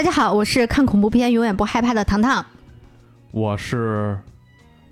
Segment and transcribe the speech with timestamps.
[0.00, 2.42] 大家好，我是看恐怖片永远不害怕的糖糖。
[3.32, 4.18] 我是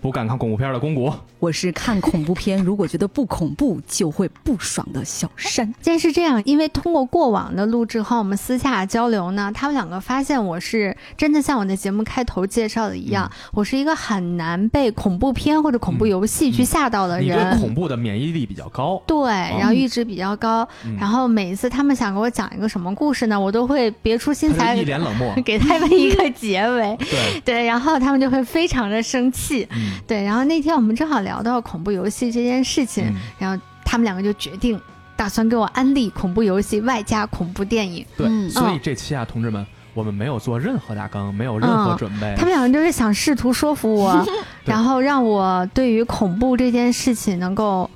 [0.02, 1.10] 不敢看恐怖片的公谷。
[1.38, 5.72] 我是看恐怖片，如果觉得不恐怖就会不爽的小山。
[5.80, 17.56] 既然是这样，因为通过过往的录制和我们私下交流呢，他们两个发现我是真的像我的节目开头介绍的一样，我是一个很难被恐怖片或者恐怖游戏去吓到的人。
[17.58, 19.00] 恐怖的免疫力比较高。
[19.06, 25.32] 对，然后阈值比较高，嗯然后每一次他们想给我讲一个什么故事呢，我都会别出心裁一脸冷漠。
[25.44, 26.96] 给他们一个结尾。
[26.98, 29.66] 对，对，然后他们就会非常的生气。
[29.70, 34.80] 嗯，对，然后那天我们正好聊到恐怖游戏这件事情，嗯然后他们两个就决定
[35.14, 38.04] 打算给我安利恐怖游戏外加恐怖电影。
[38.16, 38.26] 对。
[38.28, 42.34] 嗯所以这期啊，同志们，我们没有做任何大纲，没有任何准备。
[42.36, 44.26] 他们两个就是想试图说服我，
[44.64, 47.88] 然后让我对于恐怖这件事情能够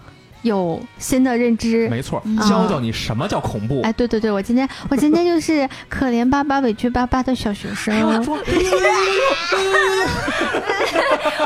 [0.43, 1.89] 有新的认知。
[1.89, 3.83] 没错嗯，教教你什么叫恐怖。
[3.83, 7.95] 哎，对对对，我今天我今天就是可怜巴巴、委屈巴巴的小学生。
[8.25, 8.37] 说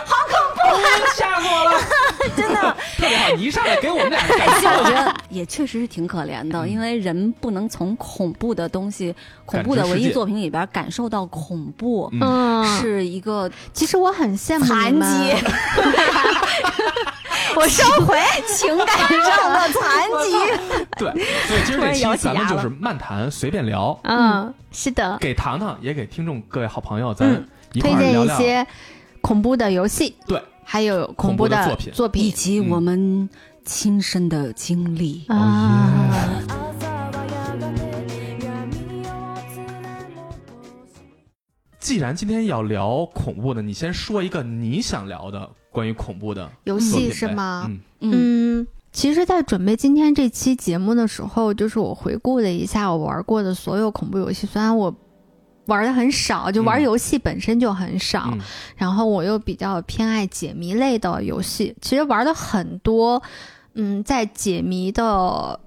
[0.06, 0.35] 好恐怖，
[1.14, 1.80] 吓死我了！
[2.36, 2.76] 真的。
[2.96, 9.14] 特别好，你一上来给我们俩感其实我觉得也确实是挺可怜的，因为人不能从恐怖的东西、
[9.44, 12.20] 恐怖的文艺作品里边感受到恐怖，嗯。
[12.22, 15.34] 嗯，是一个其实我很羡慕残疾。
[17.54, 18.18] 我收回。
[18.46, 20.32] 情感上的残疾。
[20.98, 21.10] 对，
[21.46, 28.34] 所以今儿这期咱们就是漫谈，随便聊，嗯，是的，给糖糖也给听众各位好朋友，咱嗯一推荐块儿聊聊。
[28.34, 28.66] 一些
[29.20, 33.30] 恐怖的游戏，对，还有恐恐怖的的作品作品以及我们
[33.64, 35.24] 亲身的经历。
[35.28, 35.92] 啊。
[41.78, 47.70] 既然今天要聊恐怖的，你先说一个你想聊的关于恐怖的游戏是吗？
[48.00, 54.92] 嗯，其实，在准备今天这期节目的时候，就是我回顾了一下我玩过的所有恐怖游戏，虽然我
[55.66, 58.40] 玩的很少，就玩嗯游戏本身就很少，嗯
[58.76, 63.22] 然后我又比较偏爱解谜类的游戏，其实玩的很多，
[63.74, 65.60] 嗯，在解谜的。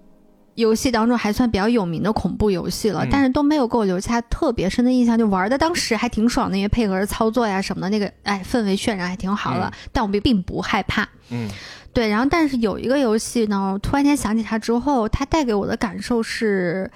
[0.55, 5.17] 游戏当中还算比较有名的恐怖游戏了，嗯但是都没有给我留下特别深的印象。
[5.17, 9.67] 就玩的当时还挺爽的，因为配合着操作呀什么的，那个哎氛围渲染还挺好的。
[9.67, 11.07] 嗯但我并并不害怕。
[11.29, 11.49] 嗯
[11.93, 16.91] 对，然后但是有一个游戏呢，我突然间想起它之后，它带给我的感受是，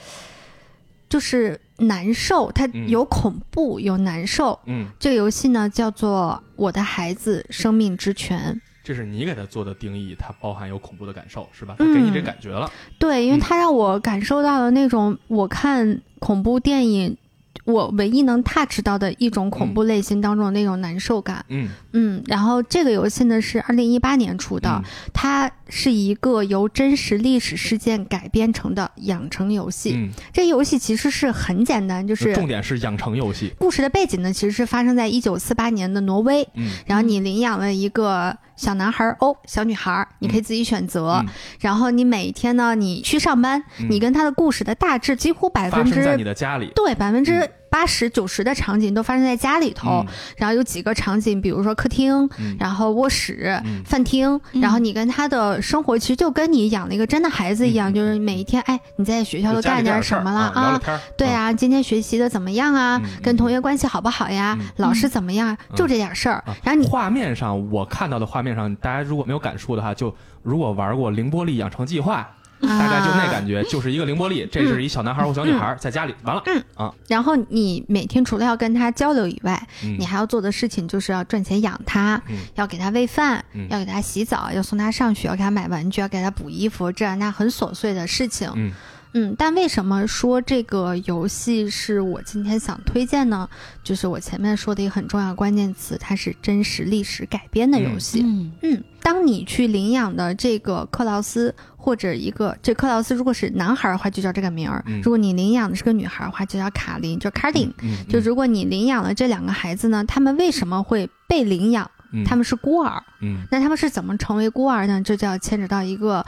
[1.07, 2.51] 就是难受。
[2.51, 4.59] 它嗯有恐怖，有难受。
[4.65, 8.53] 嗯，这个游戏呢叫做《我的孩子：生命之泉》。
[8.83, 11.75] 这是你给他做的定义，它包含有恐怖的感受，是吧？
[11.79, 12.69] 它给你这嗯感觉了。
[12.99, 17.17] 对，因为嗯它让我感受到了那种我看恐怖电影。
[17.65, 24.83] 我唯一能 touch 到的一种恐怖类型当中的那种难受感，嗯，嗯，然后这个游戏呢是二零一八年出的，嗯
[25.13, 29.93] 它是一个由真实历史事件改编成的养成游戏。
[29.95, 33.53] 嗯，这游戏其实是很简单，就是重点是养成游戏。
[33.57, 36.47] 故事的背景呢，其实是发生在一九四八年的挪威。
[36.55, 41.21] 嗯然后你领养了一个小男孩儿哦，小女孩儿，你可以自己选择。
[41.25, 41.27] 嗯
[41.59, 46.71] 然后你每天呢，你去上班，嗯你跟他的故事的大致几乎百分发生在你之的家里。
[46.75, 50.05] 对百分之八十九十的场景都发生在家里头。
[50.07, 60.81] 嗯然后有几个场景，比如说客厅，嗯然后卧室、嗯饭厅，嗯然后你跟他的生活其实就跟你养了一个真的孩子一样，嗯就是每一天，哎，你在学校都干点什么了啊？
[61.17, 63.01] 对，啊，今天学习的怎么样啊？
[63.03, 64.55] 嗯跟同学关系好不好呀？
[64.59, 65.57] 嗯老师怎么样？
[65.71, 66.35] 嗯就这点事儿。
[66.45, 70.13] 啊然后你画面上我看到的画面上，大家如果没有感触的话，就
[70.43, 72.21] 如果玩过《凌波丽养成计划》，
[72.67, 73.63] 大概就那感觉。
[73.65, 88.73] 就是一个凌波丽，这是一小男孩或小女孩在家里，完了，嗯啊然后你每天除了要跟他交流以外，嗯你还要做的事情就是要赚钱养他，嗯要给他喂饭，嗯要给他洗澡，要送他上学，要给他买玩具，要给他补衣服，这样那很琐碎的事情。
[89.13, 93.47] 嗯嗯，但为什么说这个游戏是我今天想推荐呢？
[93.83, 98.21] 就是我前面说的一个很重要关键词，它是真实历史改编的游戏。
[98.25, 107.71] 嗯嗯，当你去领养的这个克劳斯，或者一个这克劳斯如果是男孩的话，就叫这个名儿；嗯如果你领养的是个女孩的话，就叫卡琳，就卡琳。
[107.81, 111.89] 嗯，就如果你领养了这两个孩子呢，他们为什么会被领养？
[112.15, 115.01] 嗯他们是孤儿，嗯那他们是怎么成为孤儿呢？
[115.03, 116.23] 这就要牵扯到一个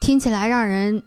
[0.00, 1.00] 听起来让人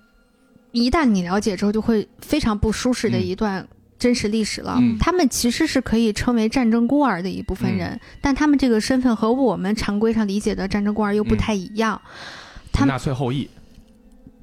[0.72, 3.26] 一旦你了解之后就会非常不舒适的嗯。
[3.26, 3.68] 一段
[3.98, 4.78] 真实历史了。
[4.80, 4.98] 嗯。
[5.00, 12.02] 他们其实是可以称为战争孤儿的一部分人，但他们这个身份和我们常规上理解的战争孤儿又不太一样。
[12.72, 13.50] 他们纳粹后裔，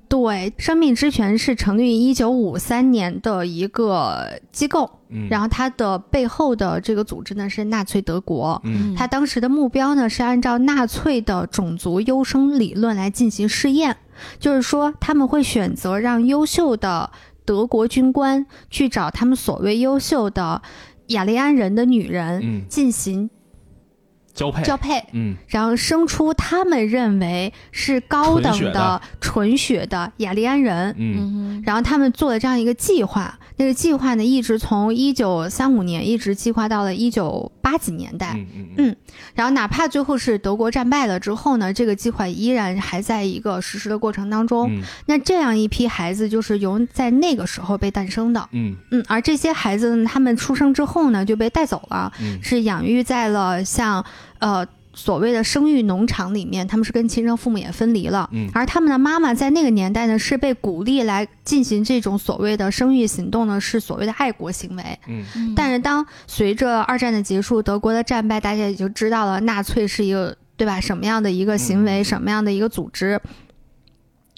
[0.08, 8.60] 对，生命之泉是成立于一九五三年的一个机构，嗯，然后它的背后的这个组织呢是纳粹德国。
[8.64, 8.94] 嗯。
[8.94, 13.96] 他当时的目标呢是按照纳粹的种族优生理论来进行试验，
[14.38, 17.10] 就是说他们会选择让优秀的
[17.44, 20.62] 德国军官去找他们所谓优秀的
[21.08, 23.28] 雅利安人的女人嗯，进行
[24.36, 25.34] 交配，交配，嗯。
[25.48, 29.02] 然后生出他们认为是高等的的。
[29.20, 30.94] 纯血的雅利安人。
[30.96, 31.16] 嗯。
[31.18, 38.34] 嗯然后他们做了这样一个计划，那个计划呢，一直从一九三五年一直计划到了一九八几年代。
[38.36, 38.96] 嗯嗯嗯
[39.34, 44.70] 然后哪怕最后是德国战败了之后呢，这个计划依然还在一个实施的过程当中。
[44.70, 48.48] 嗯那这样一批孩子就是由在那个时候被诞生的。
[48.52, 54.04] 嗯嗯，而这些孩子呢，他们出生之后呢，就被带走了，嗯是养育在了像
[54.38, 54.64] 呃
[54.98, 58.28] 所谓的生育农场里面，他们是跟亲生父母也分离了。
[58.32, 64.82] 嗯而他们的妈妈在那个年代呢，是被鼓励来进行这种所谓的生育行动呢，是所谓的爱国行为。
[65.06, 73.20] 嗯嗯但是当随着二战的结束，德国的战败，大家也就知道了纳粹是一个对吧什么样的一个行为，嗯什么样的一个组织。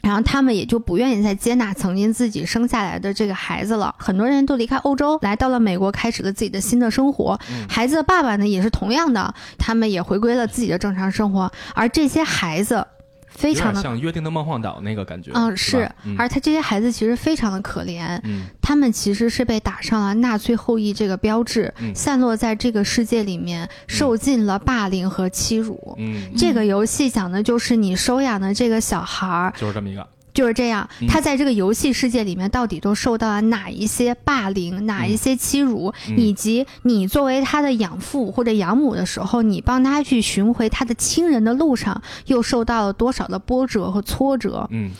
[0.03, 7.39] 然后他们也就不愿意再接纳曾经自己生下来的这个孩子了，很多人都离开欧洲，来到了美国，开始了自己的新的生活。
[7.51, 11.51] 嗯孩子的爸爸呢，也是同样的，他们也回归了自己的正常生活。
[11.75, 12.87] 而这些孩子
[13.31, 18.47] 非常的，像约定的梦幻岛那个感觉，嗯，是而他这些孩子其实非常的可怜，嗯。
[18.61, 21.95] 他们其实是被打上了纳粹后裔这个标志，嗯。
[21.95, 25.95] 散落在这个世界里面，受尽了霸凌和欺辱。
[25.99, 30.07] 嗯，这个游戏讲的就是你收养的这个小孩儿就是这么一个，
[30.39, 36.17] 就是这样嗯，他在这个游戏世界里面到底都受到了哪一些霸凌、哪一些欺辱，嗯。
[36.17, 44.69] 以及你作为他的养父或者养母的时候，你帮他去寻回他的亲人的路上，又受到了多少的波折和挫折？
[44.71, 44.93] 嗯。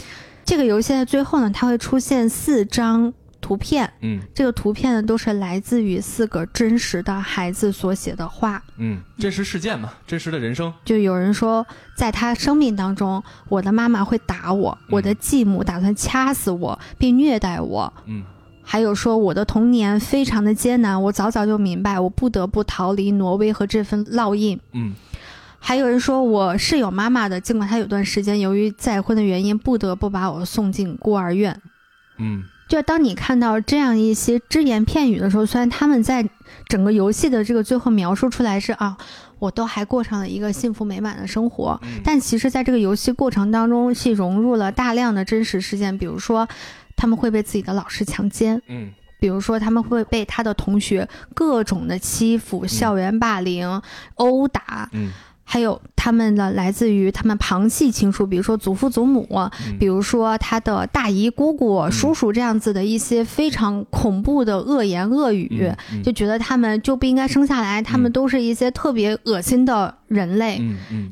[0.45, 8.63] 这个游戏的最后呢，它会出现四张图片，嗯这个图片呢都是来自于四个真实的孩子所写的话。
[8.77, 17.93] 嗯，真实事件嘛，真实的人生，就有人说，在他生命当中，我的妈妈会打我，嗯我的继母打算掐死我并虐待我。
[18.07, 18.25] 嗯
[18.63, 24.61] 还有说我的童年非常的艰难，我早早就明白，我不得不逃离挪威和这份烙印。
[24.73, 24.95] 嗯
[25.61, 31.61] 还有人说我是有妈妈的，尽管她有段时间由于再婚的原因，不得不把我送进孤儿院。
[32.19, 36.29] 嗯就当你看到这样一些只言片语的时候，虽然他们在
[36.69, 38.97] 整个游戏的这个最后描述出来是啊，
[39.39, 42.01] 我都还过上了一个幸福美满的生活，嗯。
[42.05, 46.47] 但其实在这个游戏过程当中是融入了大量的真实事件，比如说
[46.95, 48.93] 他们会被自己的老师强奸，嗯。
[49.21, 53.83] 比如说他们会被他的同学各种的欺负、校园霸凌、
[54.15, 55.11] 殴打，嗯
[55.51, 65.73] 还有他们的来自于他们旁系亲属，比如说祖父祖母，嗯，比如说他的大姨姑姑、嗯叔叔这样子的一些非常恐怖的恶言恶语，
[66.05, 70.61] 就觉得他们就不应该生下来，他们都是一些特别恶心的人类，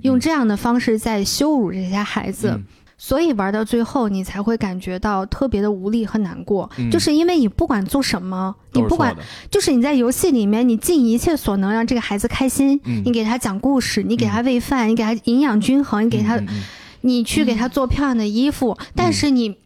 [0.02, 2.60] 用这样的方式在羞辱这些孩子。
[2.96, 6.90] 嗯所以玩到最后，你才会感觉到特别的无力和难过，嗯。
[6.90, 9.14] 就是因为你不管做什么，你不管
[9.50, 16.62] 就是你在游戏里面，你尽一切所能让这个孩子开心，嗯你给他讲故事，你给他喂饭，你给他营养均衡，你给他嗯嗯
[17.02, 19.58] 你去给他做漂亮的衣服，但是你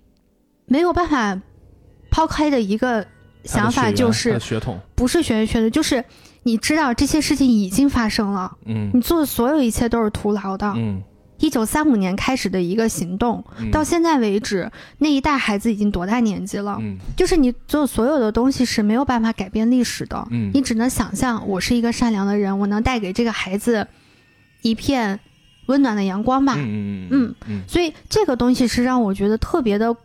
[0.66, 1.40] 没有办法
[2.10, 3.06] 抛开的一个
[3.44, 6.04] 想法就是，血统，不是血缘血的，就是
[6.42, 8.90] 你知道这些事情已经发生了，嗯。
[8.92, 10.72] 你做的所有一切都是徒劳的。
[10.76, 11.00] 嗯
[11.40, 16.78] 一九三五年开始的一个行动，嗯到现在为止，那一代孩子已经多大年纪了？
[16.80, 23.86] 嗯就是你做所有的东西是没有办法改变历史的，嗯你只能想象我是一个善良的人，我能带给这个孩子
[24.62, 25.18] 一片
[25.66, 26.54] 温暖的阳光吧。
[26.56, 29.96] 嗯嗯嗯嗯所以这个东西是让我觉得特别的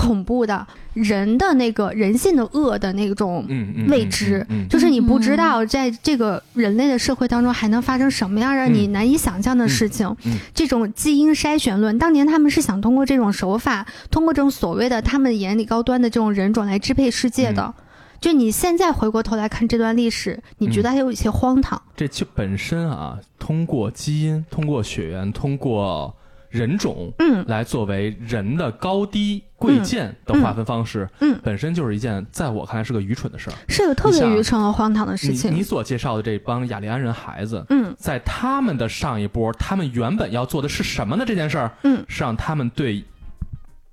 [0.00, 3.46] 恐怖的，人的那个人性的恶的那种，
[3.88, 10.16] 未知嗯就是你不知道在这个人类的社会当中还能发生什么样让你难以想象的事情。
[10.54, 17.62] 这种基因筛选论，当年他们是想通过这种手法，通过这种所谓的他们眼里高端的这种人种来支配世界的。
[17.62, 17.84] 嗯
[18.20, 21.80] 就你现在回过头来看这段历史，你觉得还有一些荒唐。
[21.96, 26.14] 这就本身啊，通过基因、通过血缘、通过
[26.50, 27.42] 人种嗯。
[27.46, 33.54] 来作为人的高低贵贱的划分方式，嗯，本身就是一件在我看来是个愚蠢的事儿。
[33.68, 35.54] 是个特别愚蠢和荒唐的事你情。
[35.54, 37.94] 你所介绍的这帮雅利安人孩子，嗯。
[37.98, 41.24] 在他们的上一波，他们原本要做的是什么呢？
[41.26, 42.04] 这件事儿嗯。
[42.08, 43.04] 是让他们对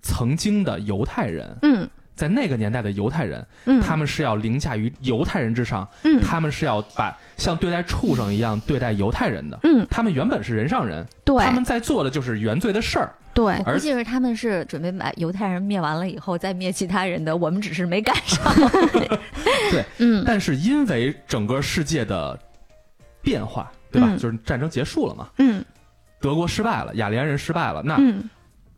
[0.01, 1.89] 曾经的犹太人，嗯。
[2.15, 6.19] 在那个年代的犹太人，嗯，他们是要凌驾于犹太人之上，嗯。
[6.19, 9.59] 他们是要把像对待畜生一样对待犹太人的。
[9.63, 13.13] 嗯他们原本是人上人，对他们在做的就是原罪的事儿。
[13.33, 18.43] 对而我估计是他们是准备把犹太人灭完了以后再灭其他人的，我们只是没赶上。
[19.69, 22.37] 对嗯但是因为整个世界的
[23.21, 24.07] 变化，对吧？
[24.09, 25.63] 嗯就是战争结束了嘛，嗯
[26.19, 28.27] 德国失败了，雅利安人失败了，那嗯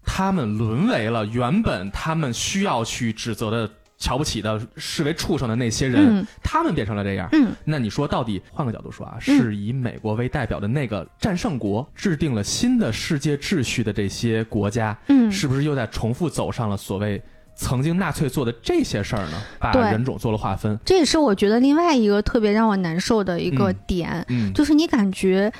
[0.03, 6.27] 他们沦为了原本他们需要去指责的瞧不起的、视为畜生的那些人，嗯。
[6.41, 7.29] 他们变成了这样。
[7.33, 7.51] 嗯。
[7.65, 17.21] 那你说，到底换个角度说啊，是以美国为代表的那个战胜国制定了新的世界秩序的这些国家，嗯，是不是又在重复走上了所谓
[17.55, 19.41] 曾经纳粹做的这些事儿呢？
[19.59, 20.79] 把人种做了划分。
[20.85, 23.75] 这也是我觉得另外一个特别让我难受的一个嗯。
[23.85, 25.51] 点，嗯，就是你感觉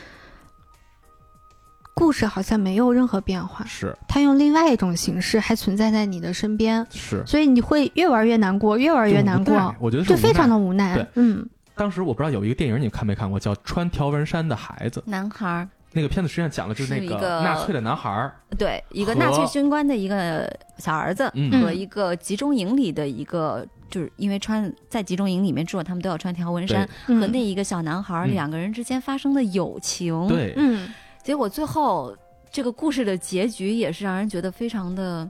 [2.00, 10.96] 故事好像没有任何变化，是它用另外一种形式还存在在你的身边，是，所以你会越玩越难过，越玩越难过，我觉得是就非常的无奈。
[10.96, 15.00] 对嗯当时我不知道有一个电影你看没看过，叫《穿条纹衫的孩子》。
[15.10, 30.90] 男孩儿，那个片子实际上讲的就是那个纳粹的男孩儿，对，一个纳粹军官的一个小儿子嗯和一个集中营里的一个，就是因为穿在集中营里面住，他们都要穿条纹衫，嗯和那一个小男孩两个人之间发生的友情。，对，嗯
[31.30, 32.18] 结果最后
[32.52, 35.30] 这个故事的结局也是让人觉得非常的，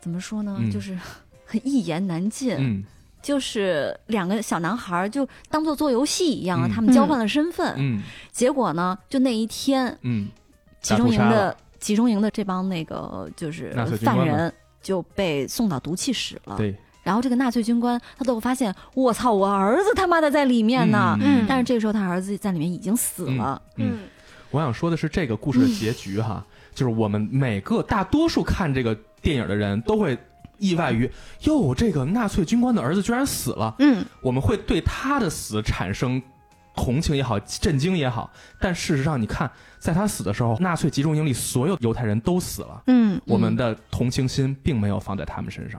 [0.00, 0.98] 怎么说呢，嗯就是
[1.44, 2.56] 很一言难尽。
[2.58, 2.82] 嗯
[3.20, 7.74] 就是两个小男孩儿就当做做游戏一样啊，嗯他们交换了身份。
[7.76, 8.00] 嗯
[8.32, 10.28] 结果呢，就那一天，嗯，
[10.80, 14.50] 集中营的集中营的这帮那个就是犯人
[14.80, 16.56] 就被送到毒气室了。
[16.56, 21.18] 对，然后这个纳粹军官他最后发现，我操，我儿子他妈的在里面呢。
[21.20, 23.60] 嗯但是这个时候他儿子在里面已经死了。
[23.76, 23.98] 嗯，
[24.56, 26.42] 我想说的是这个故事的结局哈，
[26.74, 30.16] 就是我们每个大多数看这个电影的人都会
[30.56, 31.10] 意外于，
[31.42, 36.22] 哟，这个纳粹军官的儿子居然死了，嗯我们会对他的死产生
[36.74, 38.30] 同情也好，震惊也好。
[38.58, 45.78] 但事实上，你看，在他死的时候，纳粹集中营里所有犹太人都死了，嗯我们的同情心并没有放在他们身上，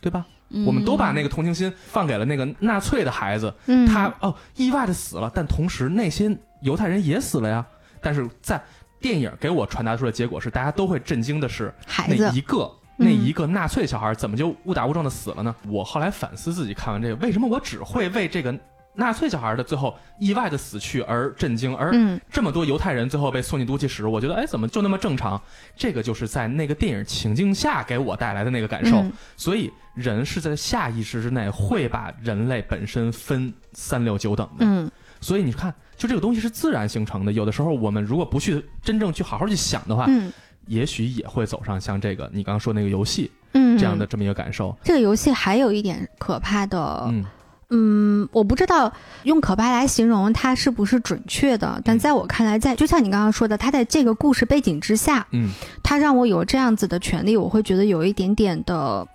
[0.00, 0.26] 对吧？
[0.50, 7.64] 嗯我们都把那个同情心放给了那个纳粹的孩子，嗯，他哦意外的死了，但同时那些犹太人也死了呀。
[8.02, 8.60] 但是在
[9.00, 11.72] 电影给我传达出的结果是，大家都会震惊的是，
[12.08, 15.54] 那一个那一个纳粹小孩怎么就误打误撞的死了呢？
[15.68, 18.56] 我后来反思自己，看完这个，为什么我只会为这个
[18.94, 25.40] 纳粹小孩的最后意外的死去而震惊，而嗯这么多犹太人最后被送进毒气室，我觉得哎，怎么就那么正常？
[25.74, 28.98] 这个就是在那个电影情境下给我带来的那个感受。
[28.98, 34.64] 嗯所以人是在下意识之内会把人类本身分三六九等的。
[34.66, 34.90] 嗯
[35.22, 37.32] 所以你看，就这个东西是自然形成的。
[37.32, 40.30] 有的时候我们如果不去真正去好好去想的话，嗯
[40.66, 44.06] 也许也会走上像这个你刚刚说那个游戏嗯这样的。
[44.06, 44.76] 这么一个感受。
[44.84, 47.24] 这个游戏还有一点可怕的，嗯
[47.70, 55.50] 嗯，我不知道用可怕来形容它是不是准确的，但嗯在我看来，在就像你刚刚说的，它在这个故事背景之下，嗯
[55.82, 59.06] 它让我有这样子的权利，我会觉得有一点点的。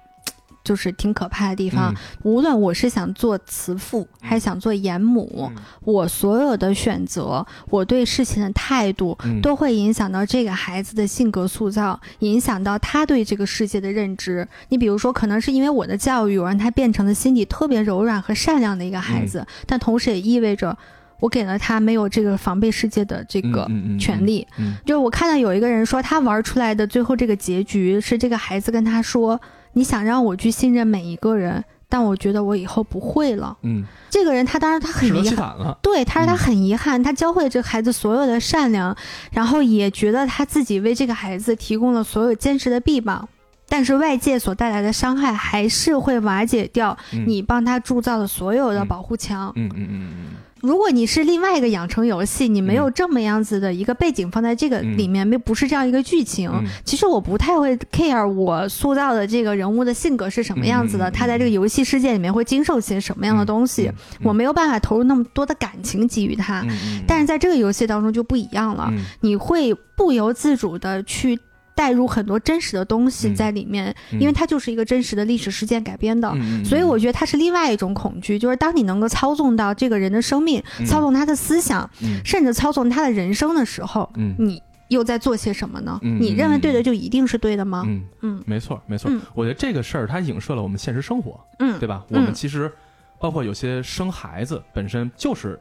[0.67, 1.95] 就是挺可怕的地方，嗯。
[2.23, 5.63] 无论我是想做慈父还是想做严母，嗯。
[5.85, 9.39] 我所有的选择，我对事情的态度，嗯。
[9.41, 14.45] 都会影响到这个孩子的性格塑造，影响到他对这个世界的认知。
[14.67, 20.77] 你比如说，可能是因为我的教育，我让他变成了心底特别柔软和善良的一个孩子，嗯但同时也意味着
[21.19, 23.99] 我给了他没有这个防备世界的这个嗯嗯嗯。
[23.99, 24.45] 权利。
[24.57, 24.75] 嗯。
[24.85, 29.39] 就是我看到有一个人说，他玩出来的最后这个结局是这个孩子跟他说
[29.77, 33.55] ：“你想让我去信任每一个人，但我觉得我以后不会了。
[33.61, 35.55] 嗯，”这个人他当然他很遗憾。
[35.55, 35.77] 了。
[35.83, 38.97] 对，他说他嗯很遗憾，他教会了这个孩子所有的善良，
[39.31, 43.29] 然后也觉得他自己为这个孩子提供了所有坚实的臂膀，
[43.69, 49.53] 但是外界所带来的伤害还是会瓦解掉嗯你帮他铸造的所有的嗯保护墙。
[49.55, 50.25] 嗯嗯嗯嗯
[50.61, 52.93] 如果你是另外一个养成游戏，你没有嗯。
[52.95, 56.49] 这么样子的一个背景放在这个嗯里面，没不是这样一个剧情。
[56.51, 56.63] 嗯。
[56.83, 63.91] 其实我不太会 care 我塑造的这个人物的性格是什么样子的，他在这个游戏世界里面会经受些什么样的东西，
[64.23, 66.65] 我没有办法投入那么多的感情给予他。
[67.05, 69.03] 但是在这个游戏当中就不一样了，嗯。
[69.21, 71.37] 你会不由自主的去
[71.77, 76.35] 带入很多真实的东西嗯在里面，嗯因为它就是一个真实的历史事件改编的。
[76.65, 85.99] 所以我觉得它是另外一种恐惧，就是当你能够操纵到这个人的生命，嗯操纵他的思想，嗯甚至操纵他的人生的时候，嗯你又在做些什么呢？
[86.01, 87.83] 嗯你认为对的就一定是对的吗？
[87.87, 89.21] 嗯，嗯没错没错嗯。
[89.35, 92.03] 我觉得这个事儿它影射了我们现实生活，嗯，对吧？
[92.09, 92.71] 嗯我们其实
[93.19, 95.59] 包括有些生孩子本身就是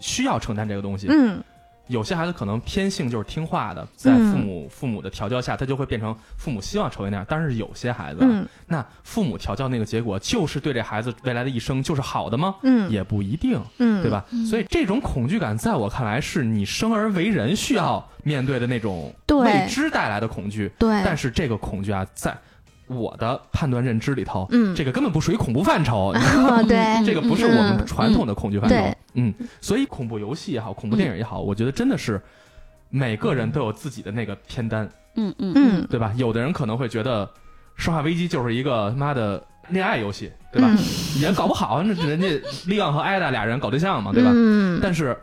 [0.00, 1.42] 需要承担这个东西，嗯
[1.88, 7.26] 有些孩子可能偏性就是听话的，在嗯父母、父母的调教下，他就会变成父母希望成为那样。
[7.28, 8.20] 但是有些孩子
[8.66, 12.54] 那父母调教那个结果，就是对这孩子未来的一生就是好的吗？
[12.62, 14.10] 嗯，也不一定，嗯，对？
[14.10, 14.24] 吧？
[14.48, 20.70] 所以这种恐惧感，在我看来，是你生而为人需要面对的那种未知带来的恐惧。
[20.78, 22.36] 对，但是这个恐惧啊，在
[22.86, 26.12] 我的判断认知里头，嗯，这个根本不属于恐怖范畴。
[26.68, 28.74] 对， 这个不是我们传统的恐惧范畴。
[28.76, 32.20] 对嗯，所以恐怖游戏也好，恐怖电影也好，我觉得真的是
[32.90, 36.12] 每个人都有自己的那个偏单，嗯嗯嗯对吧？
[36.16, 37.26] 有的人可能会觉得
[37.76, 40.68] 《生化危机》就是一个他妈的恋爱游戏，对吧？
[40.70, 40.78] 嗯
[41.20, 42.26] 也搞不好，那人家
[42.66, 44.30] 利昂和艾达俩人搞对象嘛，对吧？
[44.34, 45.16] 嗯，但是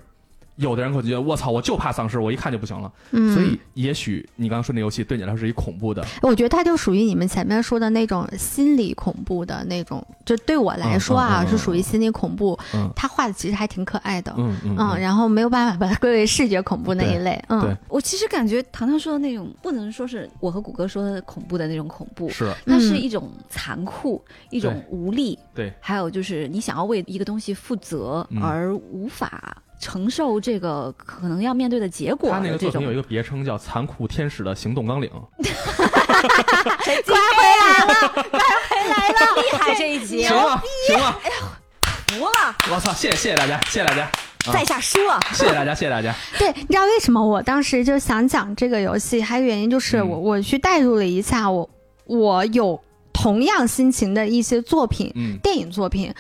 [0.58, 2.92] 有的人可能觉得我操，我就怕丧尸，我一看就不行了。
[3.12, 3.34] 嗯。
[3.34, 12.58] 所以也许你刚刚说那游戏对你来说是一恐怖的，我觉得它就属于你们前面说的那种心理恐怖的那种，就对我来说啊，嗯嗯嗯是属于心理恐怖。
[12.74, 12.90] 嗯。
[12.96, 22.54] 他画的其实还挺可爱的，嗯嗯嗯，然后没有办法把它归为视觉恐怖那一类，嗯，我其实感觉糖糖说的那种，不能说是我和谷歌说的恐怖的那种恐怖，是。
[22.66, 28.42] 那是嗯一种残酷，一种无力，对，还有就是你想要为一个东西负责嗯。
[28.42, 32.96] 而无法承受这个可能要面对的结果他那个作品有一。
[32.96, 35.10] 个别称叫《残酷天使的行动纲领》，
[35.42, 41.18] 快回来了， 快回来了厉害这一集，行了行了，
[41.82, 44.54] 服了，我操，谢谢谢谢大家，谢谢大家，啊。
[44.54, 45.20] 在下输了。
[45.34, 49.22] 谢谢大家，谢谢大家，对，你知道为什么我当时就想讲这个游戏？
[49.22, 50.08] 还有原因就是嗯。
[50.10, 51.68] 我、我去代入了一下，我
[52.06, 52.80] 我有
[53.12, 55.38] 同样心情的一些作品，嗯。
[55.42, 56.14] 电影作品，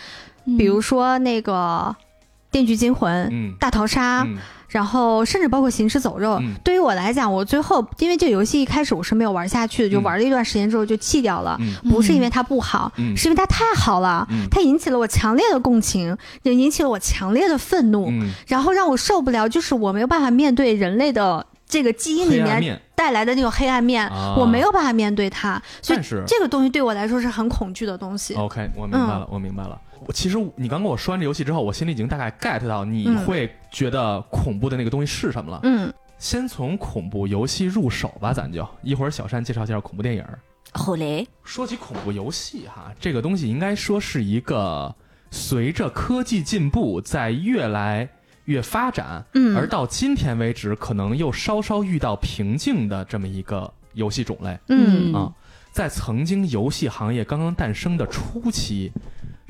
[0.57, 1.95] 比如说那个
[2.51, 3.55] 《电锯惊魂》嗯。
[3.59, 4.37] 大逃杀，嗯。
[4.67, 6.37] 然后甚至包括行尸走肉。
[6.41, 6.53] 嗯。
[6.63, 10.03] 对于我来讲，我最后因为这个游戏一开始我是没有玩下去的，就嗯。
[10.03, 11.57] 玩了一段时间之后就弃掉了。
[11.59, 11.75] 嗯。
[11.89, 13.15] 不是因为它不好，嗯。
[13.17, 14.47] 是因为它太好了，嗯。
[14.51, 24.35] 它引起了我强烈的共情，也引起了我强烈的愤怒，嗯，然后让我受不了，就是我没有办法面对人类的这个基因里面带来的那种黑暗面，啊。
[24.37, 28.35] 我没有办法面对它，所以这个东西对我来说是很恐惧的东西。
[28.35, 29.79] OK，我明白了，我明白了。
[30.07, 35.59] 我其实你刚跟我说完这游戏之后，我心里已经大概 get 到你嗯会觉得恐怖的那个东西是什么了。
[35.63, 40.25] 嗯，先从恐怖游戏入手吧，咱就一会儿小山介绍介绍恐怖电影。
[40.73, 44.93] 后雷，说起恐怖游戏哈，这个东西应该说是一个
[45.29, 48.07] 随着科技进步在越来
[48.45, 54.57] 越发展，嗯而到今天为止可能又稍稍遇到瓶颈的这么一个游戏种类。
[54.69, 55.31] 嗯啊，
[55.71, 58.91] 在曾经游戏行业刚刚诞生的初期，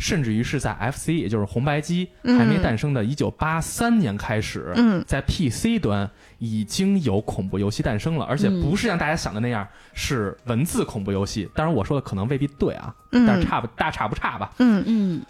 [0.01, 2.35] 甚至于是在 FC，也就是红白机嗯。
[2.39, 5.03] 还没诞生的1983年开始，嗯。
[5.05, 6.09] 在 PC 端
[6.39, 8.61] 已经有恐怖游戏诞生了，而且嗯。
[8.63, 11.47] 不是像大家想的那样是文字恐怖游戏。
[11.53, 13.27] 当然，我说的可能未必对啊，嗯。
[13.27, 15.21] 但是差不大差不差吧，嗯嗯。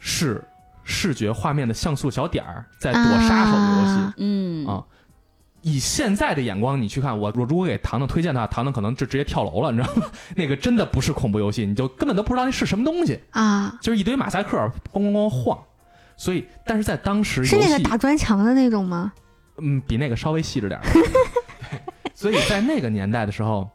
[0.00, 0.42] 是
[0.82, 3.92] 视觉画面的像素小点儿在躲杀手的游戏。
[3.92, 4.66] 啊嗯。
[4.66, 4.84] 啊
[5.64, 10.06] 以现在的眼光，你去看我，我如果给糖糖推荐的话，糖糖可能就直接跳楼了，你知道吗？
[10.36, 14.58] 那个真的不是恐怖游戏，你就根本都不知道那是什么东西，啊，就是一堆马赛克
[14.92, 15.58] 咣咣咣晃。
[16.16, 19.12] 所以，但是在当时是那个，打砖墙的那种吗？
[19.58, 20.86] 嗯，比那个稍微细致点儿。
[22.14, 23.68] 所以在那个年代的时候，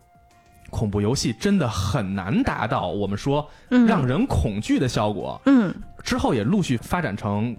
[0.69, 5.41] 恐怖游戏真的很难达到我们说嗯，让人恐惧的效果。
[5.45, 7.55] 嗯之后也陆续发展成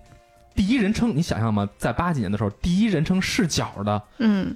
[0.61, 1.67] 第一人称，你想象吗？
[1.79, 4.55] 在八几年的时候，第一人称视角的嗯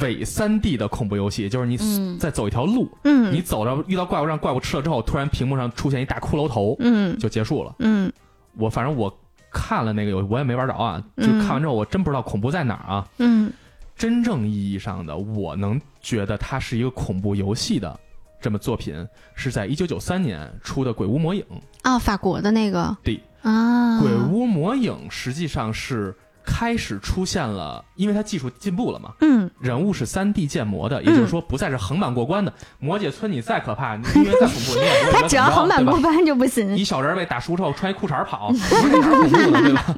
[0.00, 2.18] 伪三 D 的恐怖游戏，就是你嗯。
[2.18, 7.18] 在走一条路，嗯，你走着遇到怪物，让怪物吃了之后，突然屏幕上出现一大骷髅头，嗯。
[7.18, 7.74] 就结束了。
[7.78, 8.12] 嗯。
[8.58, 9.10] 我反正我
[9.50, 13.08] 看了那个游戏，我也没玩着啊，就嗯看完之后，我真不知道恐怖在哪儿啊。
[13.16, 13.50] 嗯。
[13.96, 17.98] 真正意义上的，我能觉得它是一个恐怖游戏的
[18.42, 18.94] 这么作品，
[19.34, 21.42] 是在一九九三年出的《鬼屋魔影》。
[21.80, 22.94] 啊，法国的那个。
[23.02, 32.52] 对啊，鬼屋魔影》实际上是开始出现了，因为它技术进步了嘛，嗯人物是三 D 建模的，也就是说不再是横版过关的。
[32.78, 36.76] 魔界村你再可怕， 你音乐再恐怖，你也不他只要横版过关就不行。
[36.76, 39.94] 一小人被打熟之后穿一裤衩跑，你说这哪恐怖的，对吧？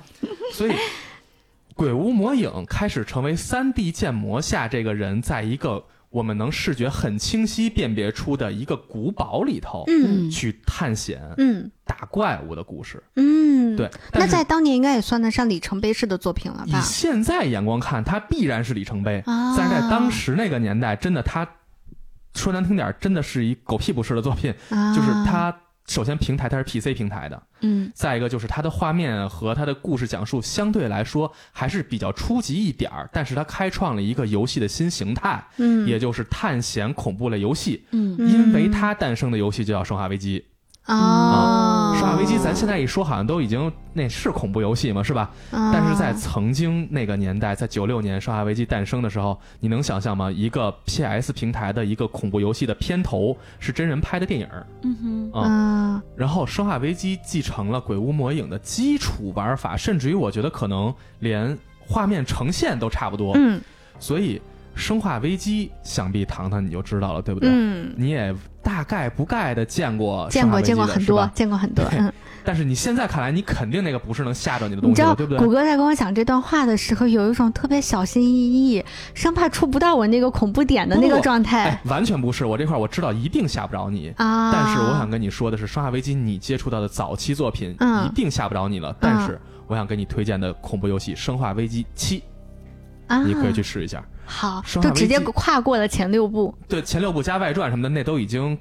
[0.52, 0.72] 所以，
[1.74, 5.84] 鬼屋魔影开始成为三 D 建模下这个人在一个
[6.16, 13.02] 我们能视觉很清晰辨别出的一个古堡里头、嗯去探险、嗯打怪物的故事。
[13.16, 16.80] 嗯，对，那在当年应该也算得上里程碑式的作品了吧以？
[16.80, 19.22] 现在眼光看，它必然是里程碑。
[19.26, 21.46] 啊，但是在当时那个年代，真的它
[22.34, 24.54] 说难听点儿，真的是一狗屁不是的作品。
[24.70, 25.54] 啊，就是它
[25.88, 27.90] 首先平台它是 PC 平台的，嗯。
[27.94, 37.84] 再一个就是它的画面和它的故事讲述相对来说还是比较初级一点儿，但是它开创了一个游戏的新形态，嗯，也就是探险恐怖类游戏。
[37.92, 38.16] 嗯。
[38.18, 40.40] 嗯因为它诞生的游戏就叫《生化危机》
[40.86, 45.30] 啊，《生化危机》咱现在一说好像都已经那是恐怖游戏嘛，是吧？
[45.50, 50.30] 啊，但是在曾经那个年代，在九六年《生化危机》诞生的时候，你能想象吗？
[50.30, 63.32] 一个 PS 平台的一个恐怖游戏的片头是真人拍的电影儿嗯哼啊、啊，然后《生化危机》继承了《鬼屋魔影》的基础玩法，甚至于我觉得可能连画面呈现都差不多。
[63.36, 63.60] 嗯
[63.98, 64.38] 所以，
[64.76, 67.48] 《生化危机》想必糖糖你就知道了，对不对？
[67.50, 71.84] 嗯，你也大概不概的见过见过见过很多，见过很多。
[71.92, 72.12] 嗯，
[72.44, 75.38] 但是你现在看来，你肯定那个不是能吓着你的东西，对不对？
[75.38, 78.84] 谷歌在跟我讲这段话的时候，有一种特别小心翼翼，
[79.14, 81.80] 生怕触不到我那个恐怖点的那个状态。
[81.86, 84.52] 完全不是，我这块我知道一定吓不着你啊。
[84.52, 88.94] 但是我想跟你说的是，《生化危机》你接触到的早期作品嗯一定吓不着你了。
[89.00, 92.22] 但是我想给你推荐的恐怖游戏《生化危机七》，
[93.24, 94.04] 你可以去试一下。
[94.26, 96.54] 好，就直接跨过了前六部。
[96.68, 98.58] 对，前六部加外传什么的，那都已经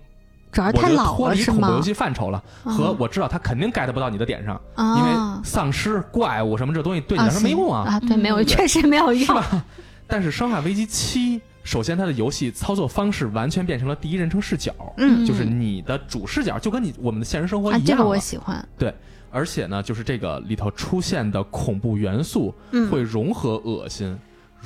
[0.51, 2.41] 主要太老了，脱离恐怖游戏范畴了。
[2.63, 7.83] 和我知道他肯定 get 不到你的点上，因为丧尸、怪物什么这东西对你来说没用啊。
[7.89, 9.65] 啊，对，没有，确实没有用，是吧？
[10.07, 17.83] 但是《生化危机七》，首先它的游戏操作方式完全变成了第一人称视角，嗯，就是你的主视角就跟你我们的现实生活一样。
[17.83, 18.63] 这个我喜欢。
[18.77, 18.93] 对，
[19.31, 22.53] 而且呢，就是这个里头出现的恐怖元素
[22.91, 24.15] 会融合恶心。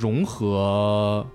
[0.00, 1.26] 融合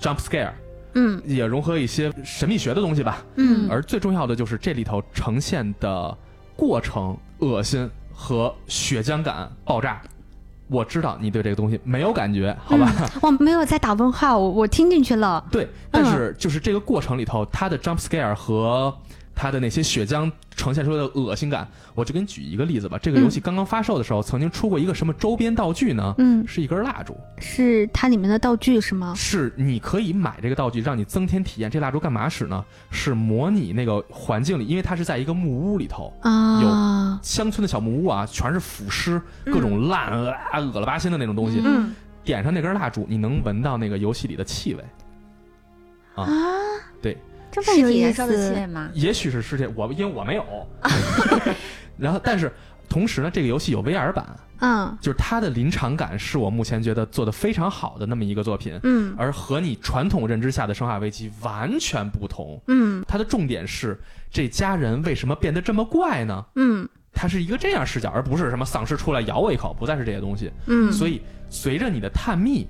[0.00, 0.52] jump scare，
[0.94, 6.16] 嗯，也融合一些神秘学的东西吧，嗯，而最重要的就是这里头呈现的
[6.56, 10.00] 过程恶心和血浆感爆炸。
[10.68, 12.92] 我知道你对这个东西没有感觉，好吧？
[13.20, 15.44] 我没有在打问号，我我听进去了。
[15.50, 18.94] 对，但是就是这个过程里头，它的 jump scare 和。
[19.40, 22.98] 它的那些血浆呈现出来的恶心感，我就给你举一个例子吧。
[23.00, 26.12] 这个游戏刚刚发售的时候，曾经出过一个什么周边道具呢？
[26.18, 29.14] 嗯，是一根蜡烛，是它里面的道具是吗？
[29.14, 31.70] 是，你可以买这个道具，让你增添体验。
[31.70, 32.64] 这蜡烛干嘛使呢？
[32.90, 41.62] 是模拟那个环境里，因为它是在一个木屋里头啊，有乡村的小木屋啊，全是腐尸，各种烂啊、恶了巴心的那种东西。
[41.64, 44.84] 嗯，点上那根蜡烛，你能闻到那个游戏里的气味
[46.16, 46.26] 啊？
[47.00, 47.16] 对。
[47.50, 48.90] 这么有意思吗？
[48.94, 50.44] 也许是世界，我因为我没有。
[51.98, 52.52] 然后，但是
[52.88, 54.24] 同时呢，这个游戏有 VR 版，
[54.60, 63.98] 嗯，就是它的临场感是我目前觉得做的非常好的那么一个作品，嗯，而和你传统认知下的《生化危机》完全不同，嗯，它的重点是
[64.30, 66.44] 这家人为什么变得这么怪呢？
[66.54, 72.68] 嗯，它是一个这样视角，而不是什么丧尸出来咬我一口，不再是这些东西，嗯，所以随着你的探秘，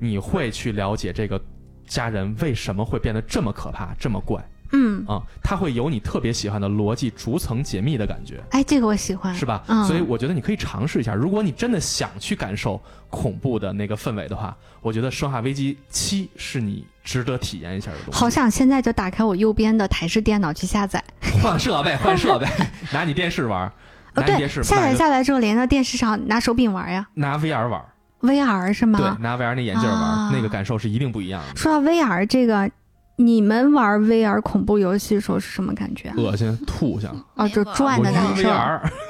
[0.00, 1.40] 你会去了解这个。
[1.86, 4.42] 家人为什么会变得这么可怕、这么怪？
[4.76, 8.42] 嗯啊，他会有你特别喜欢的逻辑逐层解密的感觉。
[8.50, 9.62] 哎，这个我喜欢，是吧？
[9.86, 11.14] 所以我觉得你可以尝试一下。
[11.14, 18.18] 如果你真的想去感受恐怖的那个氛围的话，我觉得《生化危机七》是你值得体验一下的东西。
[18.18, 21.02] 好想现在就打开我右边的台式电脑去下载。
[21.40, 22.46] 换设备，换设备，
[22.92, 23.70] 拿你电视玩。
[24.16, 27.06] 哦，对，下载下来之后连到电视上，拿手柄玩呀。
[27.14, 27.80] 拿 VR 玩。
[28.24, 28.98] VR 是吗？
[28.98, 31.56] 对，拿 VR 那眼镜玩，那个感受是一定不一样的。
[31.56, 32.70] 说到 VR 这个，
[33.16, 36.12] 你们玩 VR 恐怖游戏的时候是什么感觉？
[36.16, 37.14] 恶心，吐想。
[37.34, 38.48] 哦，就转的感受。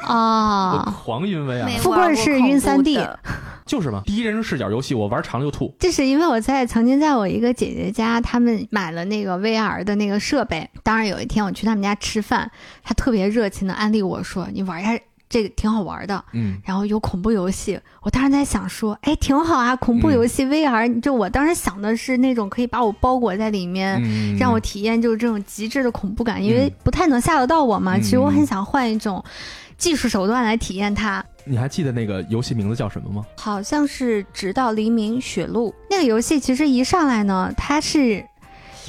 [0.06, 1.78] 啊， 狂晕 VR。
[1.78, 2.98] 富贵是晕三 D，
[3.64, 5.74] 就是嘛，第一人称视角游戏，我玩长了就吐。
[5.78, 10.68] 这是因为我在曾经在我一个姐姐家，他们买了那个 VR 的那个设备。
[10.82, 12.50] 当然有一天我去他们家吃饭，
[12.82, 14.98] 他特别热情的安利我说：“你玩一下。”
[15.34, 24.00] 这个挺好玩的，嗯，然后有恐怖游戏，我当时在想说，哎，挺好啊，恐怖游戏 VR，就我当时想的是那种可以把我包裹在里面，
[24.38, 27.98] 让我体验就是这种极致的恐怖感，因为不太能吓得到我嘛。
[27.98, 29.24] 其实我很想换一种
[29.76, 31.24] 技术手段来体验它。
[31.44, 33.26] 你还记得那个游戏名字叫什么吗？
[33.36, 38.24] 好像是《直到黎明雪路》那个游戏，其实一上来呢，它是。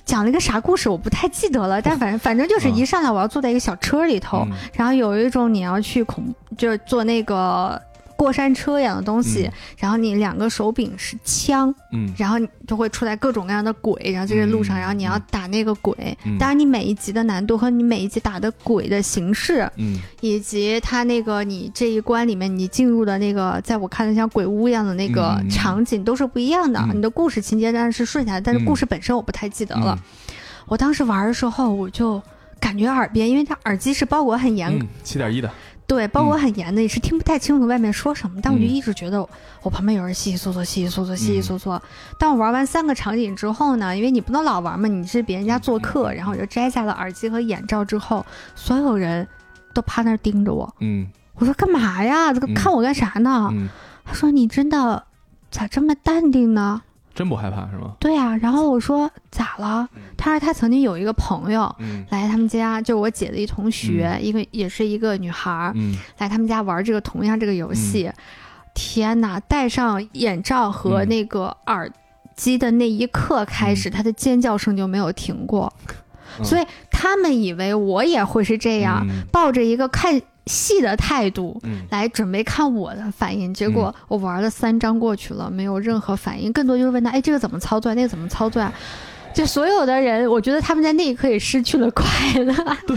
[0.06, 6.24] 讲了一个啥故事，我不太记得了，但反正反正就是一上来我要坐在一个小车里头，然后有一种你要去恐，
[6.58, 7.82] 就是坐那个。
[8.18, 15.96] 过山车一样的东西，然后你两个手柄是枪，嗯，然后就会出来各种各样的鬼，然后在这路上，然后你要打那个鬼。
[16.26, 26.82] 嗯，当然你每一集的难度和你每一集打的鬼的形式，嗯，以及它那个你这一关里面你进入的那个，在我看的像鬼屋一样的那个场景都是不一样的。
[26.94, 29.98] 你的故事情节当然是顺下来，但是故事本身我不太记得了。
[30.68, 32.22] 我当时玩的时候，我就
[32.60, 35.52] 感觉耳边，因为它耳机是包裹很严，七点一的。
[35.88, 39.28] 对，包裹很严的，也是听不太清楚外面说什么，但我就一直觉得
[39.62, 41.80] 我旁边有人稀稀嗦嗦、稀稀嗦嗦、稀稀嗦嗦。
[42.18, 49.28] 当我玩完三个场景之后呢，因为你不能老玩嘛，你是别人家做客，然后我就摘下了耳机和眼罩之后，所有人
[49.74, 50.74] 都趴那儿盯着我。
[50.80, 52.34] 嗯，我说干嘛呀？
[52.34, 53.54] 这个看我干啥呢？
[54.04, 55.04] 他说你真的
[55.52, 56.82] 咋这么淡定呢？
[57.16, 57.96] 真不害怕是吗？
[58.00, 59.88] 对啊，然后我说咋了？
[60.18, 61.74] 他说他曾经有一个朋友
[62.10, 65.74] 来他们家，就是我姐的一同学，一个也是一个女孩儿，
[66.18, 68.12] 来他们家玩这个同样这个游戏。
[68.74, 69.40] 天哪！
[69.40, 71.90] 戴上眼罩和那个耳
[72.36, 75.72] 机的那一刻开始，他的尖叫声就没有停过。
[76.44, 88.74] 所以他们以为我也会是这样，抱着一个看戏的态度嗯，来准备看我的反应，结果我玩了三章过去了，没有任何反应，更多就是问他，哎，这个怎么操作，那个怎么操作啊？
[89.34, 92.06] 就所有的人，我觉得他们在那一刻也失去了快
[92.40, 92.54] 乐，
[92.88, 92.96] 对，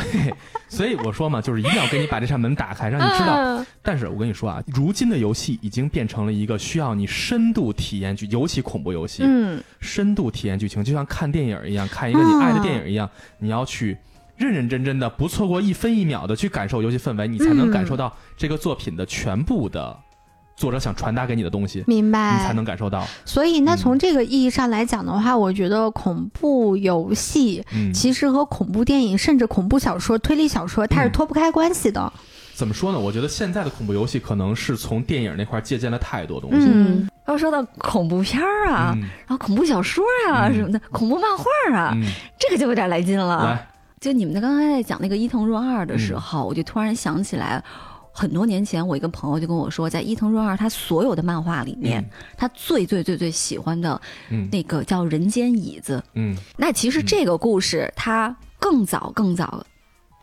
[0.68, 3.34] 所以我说嘛，就是一定要给你把这扇门打开，让你知道。
[3.37, 13.08] 嗯但是我跟你说啊，如今的游戏已经变成了一个需要你深度体验剧，尤其恐怖游戏，嗯，深度体验剧情，就像看电影一样，看一个你爱的电影一样，
[13.38, 13.96] 你要去
[14.38, 19.96] 认认真真的，不错过一分一秒的去感受游戏氛围，你才能嗯感受到这个作品的全部的
[20.57, 23.07] 作者想传达给你的东西，明白，你才能感受到。
[23.24, 32.12] 所以，那嗯从这个意义上来讲的话，我觉得恐怖游戏嗯，其实和恐怖电影，甚至恐怖小说、推理小说，它是嗯脱不开关系的。
[32.55, 32.98] 怎么说呢？
[32.98, 36.66] 我觉得现在的恐怖游戏可能是从电影那块借鉴了太多东西。
[36.68, 42.03] 嗯，要说到恐怖片儿啊，嗯然后恐怖小说啊嗯什么的，恐怖漫画啊，嗯，
[42.37, 43.44] 这个就有点来劲了。
[43.44, 43.68] 来，
[44.00, 46.20] 就你们在刚才在讲那个伊藤润二的时嗯。
[46.20, 47.62] 候，我就突然想起来，
[48.12, 52.04] 很多年前我一个朋友就跟我说，在伊藤润二他所有的漫画里面，
[52.37, 54.48] 他最最最最喜欢的嗯。
[54.50, 55.96] 那个叫《人间椅子》。
[56.14, 56.37] 嗯。
[56.56, 59.64] 那其实这个故事它更早更早。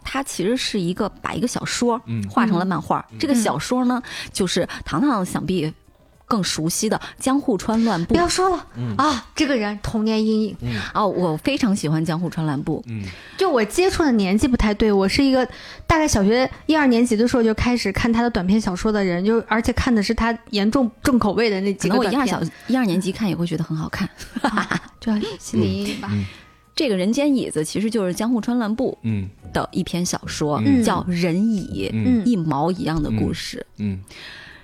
[0.08, 2.24] 它其实是一个把一个小说嗯。
[2.30, 3.18] 画成了漫画，嗯。
[3.20, 5.74] 这个小说呢，就是糖糖想必
[6.26, 8.14] 更熟悉的江户川乱步。
[8.14, 8.96] 不要说了嗯。
[8.98, 10.56] 啊，这个人童年阴影。
[10.62, 10.80] 嗯。
[10.94, 13.04] 哦，我非常喜欢江户川乱步，嗯。
[13.38, 15.46] 就我接触的年纪不太对，我是一个
[15.88, 22.14] 大概小学一二年级的时候就开始看他的短篇小说的人，就而且看的是他严重重口味的那可能我几个我。
[22.14, 24.10] 一二小一二年级看也会觉得很好看。
[25.00, 26.10] 就心理阴影吧。
[26.12, 26.26] 嗯。
[26.76, 29.30] 这个人间椅子其实就是江户川乱步嗯。
[29.54, 30.84] 的一篇小说，嗯。
[30.84, 32.22] 叫《人椅》，嗯。
[32.26, 33.66] 一毛一样的故事。
[33.78, 34.00] 嗯。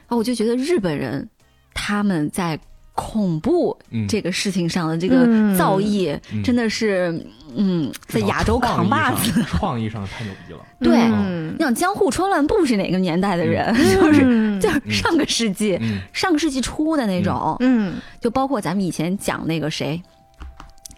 [0.07, 1.29] 啊，我就觉得日本人
[1.73, 2.59] 他们在
[2.93, 5.55] 恐怖嗯，这个事情上的这个嗯。
[5.57, 6.43] 造诣，嗯。
[6.43, 9.31] 真的是，嗯，在亚洲扛把子。
[9.31, 10.59] 子，创意上太牛逼了。
[10.79, 11.53] 对嗯。
[11.57, 13.73] 你想江户川乱步是哪个年代的人？
[13.95, 14.59] 就是嗯。
[14.59, 16.01] 就是上个世纪，嗯。
[16.13, 17.95] 上个世纪初的那种，嗯。
[18.19, 19.99] 就包括咱们以前讲那个谁。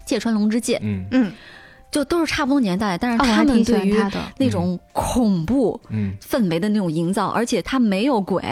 [0.04, 0.78] 芥川龙之介。
[0.82, 1.06] 嗯。
[1.12, 1.32] 嗯，
[1.90, 3.96] 就都是差不多年代，但是他们对于。
[4.36, 6.12] 那种恐怖嗯。
[6.20, 8.42] 氛围的那种营造，而且他没有鬼，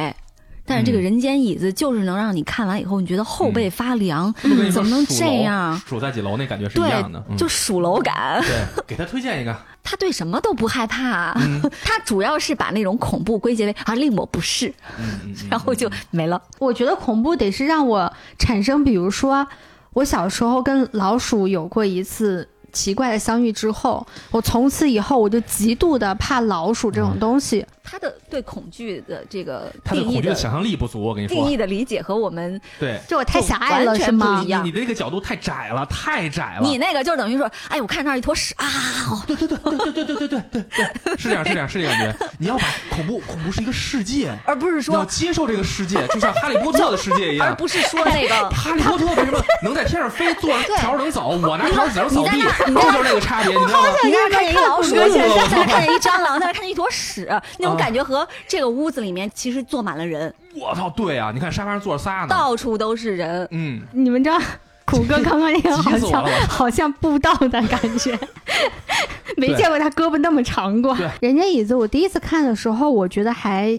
[0.72, 1.02] 但是这个嗯。
[1.02, 4.32] 人间椅子就是能让你看完以后，你觉得后背发凉，
[4.72, 5.78] 怎么能这样？
[5.86, 7.36] 数在几楼那感觉是一样的，嗯。
[7.36, 9.54] 就数楼感，对，给他推荐一个。
[9.84, 11.60] 他对什么都不害怕，嗯。
[11.84, 14.72] 他主要是把那种恐怖归结为啊令我不适，
[15.50, 16.40] 然后就没了。
[16.58, 19.46] 我觉得恐怖得是让我产生，比如说
[19.92, 27.66] 我小时候跟老鼠有过一次奇怪的相遇之后，我从此以后我就极度的怕老鼠这种东西。
[27.84, 33.00] 他的对恐惧的这个他的恐惧的想象力不足，我跟你说定义，的理解和我们，对。
[33.08, 36.62] 这我太狭隘了是吗你的这个角度太窄了，太窄了。
[36.62, 38.66] 你那个就等于说，哎，我看那儿一坨屎啊，
[39.26, 40.64] 对对对对对对对对对对
[41.04, 42.26] 对，是这样是这样是这样感觉。
[42.38, 47.48] 你要把恐怖恐怖是一个世界，而不是你要说，接受这个世界，就像哈利波特的世界一样。
[47.48, 48.50] 而不是说那个。
[48.50, 51.30] 哈利波特为什么能在天上飞，坐着条能走？
[51.42, 53.88] 我拿条只能扫地，你在那儿你在这就是这个差别，你知道吗？
[54.04, 57.26] 你在那看见一老鼠，我现我在看见一蟑螂，在那看见一坨屎，
[57.58, 62.26] 那种啊感觉和这个屋子里面其实坐满了人，我操，对啊，你看沙发上坐着仨呢。
[62.28, 63.46] 到处都是人。
[63.50, 64.38] 嗯，你们知道，
[64.84, 68.18] 苦哥刚刚那个好像好像布道的感觉，
[69.36, 70.96] 没见过他胳膊那么长过。
[71.20, 73.78] 人家椅子，我第一次看的时候，我觉得还。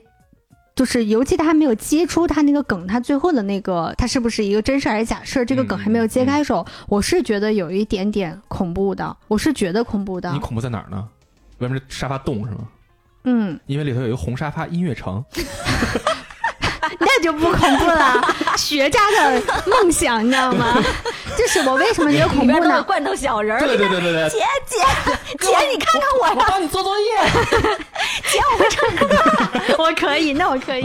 [0.76, 5.46] 就是，尤其他还没有揭出他那个梗，他最后的那个，他是不是一个真事还是假事？
[5.46, 10.40] 这个梗还没有揭开的时候，我是觉得有一点点恐怖的，我是觉得恐怖的你。
[10.40, 11.08] 恐怖在哪儿呢？
[11.60, 12.62] 为什么这沙发动是吗？
[13.26, 15.24] 嗯，因为里头有一个红沙发音乐城。
[17.00, 18.22] 那就不恐怖了，
[18.58, 20.78] 学渣的梦想，你知道吗？
[21.38, 22.84] 就是我为什么觉得恐怖呢？
[22.84, 24.78] 罐头小人儿，对对对对对，姐姐
[25.40, 27.06] 姐，你看看我呀，我帮你做作业。
[28.32, 29.08] 姐我会唱歌
[29.84, 30.84] 我可以，那我可以，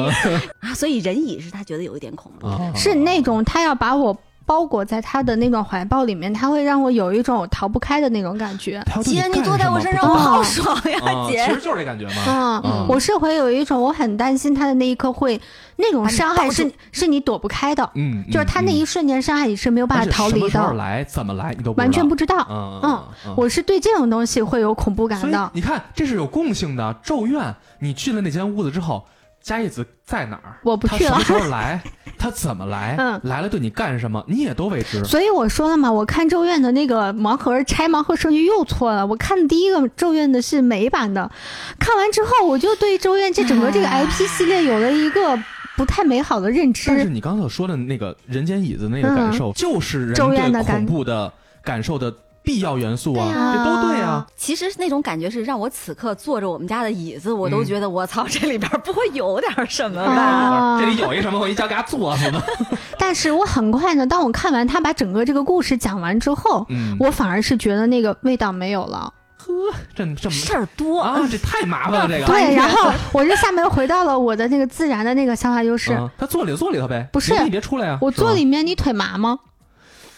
[0.60, 2.46] 啊，所以人椅是他觉得有一点恐怖。
[2.46, 4.16] 啊是那种他要把我
[4.48, 8.82] 包裹在他的那种怀抱里面，他会让我有一种逃不开的那种感觉。
[9.04, 11.60] 姐你坐在我身上，我好爽呀，姐，其实。
[11.60, 12.22] 就是这感觉嘛。
[12.26, 15.38] 嗯，嗯我是会有一种我很担心他的那一刻会
[15.76, 22.46] 那种伤害是是你躲不开的，嗯，就是他那一瞬间伤害你是没有办法逃离而且什么时候的，来怎么来你都完全不知知道。
[22.50, 25.50] 嗯嗯，嗯，我是对这种东西会有恐怖感的。
[25.52, 26.96] 你看，这是有共性的。
[27.02, 29.04] 咒怨，你进了那间屋子之后，
[29.48, 30.58] 加叶子在哪儿？
[30.62, 31.80] 我不去了他什么时候来？
[32.18, 32.96] 他怎么来？
[32.98, 34.22] 嗯来了对你干什么？
[34.28, 35.02] 你也都未知。
[35.04, 39.06] 所以我说了嘛，我看《咒怨》的那个盲盒拆盲盒顺序又错了。
[39.06, 41.30] 我看第一个《咒怨》的是美版的，
[41.78, 45.38] 看完之后我就对《咒怨》这整个这个 IP 系列有了一个
[45.76, 46.88] 不太美好的认知。
[46.90, 51.32] 但是你刚才所说的那个人间椅子那个感受，就是人咒怨的恐怖的
[51.62, 52.12] 感受的
[52.48, 54.26] 必要元素啊，啊这都对啊。
[54.36, 60.12] 其实那种感觉是让我此刻坐着我们家的椅子，我都嗯觉得我操，这里边不会有点什么吧？
[60.14, 62.42] 啊这里有一什么，我一脚给他坐死了。
[62.98, 69.12] 但是我很快呢，当我看完他把整个这个故事讲完之后，嗯，我反而是觉得那个味道没有了。
[69.36, 69.54] 呵
[69.94, 72.26] 这这么事儿多啊，这太麻烦了， 这个。
[72.26, 77.98] 对，然后我这下面回到了我的那个自然的那个想法，就是、嗯他坐里头坐里头呗，不是你你别出来呀。
[78.00, 79.38] 我坐里面，你腿麻吗？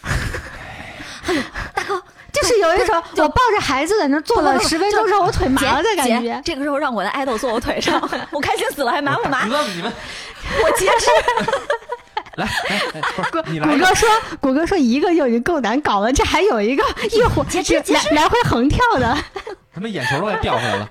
[2.32, 6.40] 就是有一种我抱着孩子在那坐了十分钟之后，我腿麻了的感觉。
[6.44, 9.48] 这个时候让我的爱豆坐我腿上， 我开心死了，还麻不麻？
[9.48, 9.92] 哥， 你们
[10.64, 11.10] 我截肢。
[12.36, 14.08] 来来来，不是你来谷歌说，
[14.40, 17.46] 谷歌说一个就已经够难搞了，这还有一个一会儿
[17.88, 19.16] 来来回横跳的。
[19.72, 20.88] 他们眼球都快掉下来了。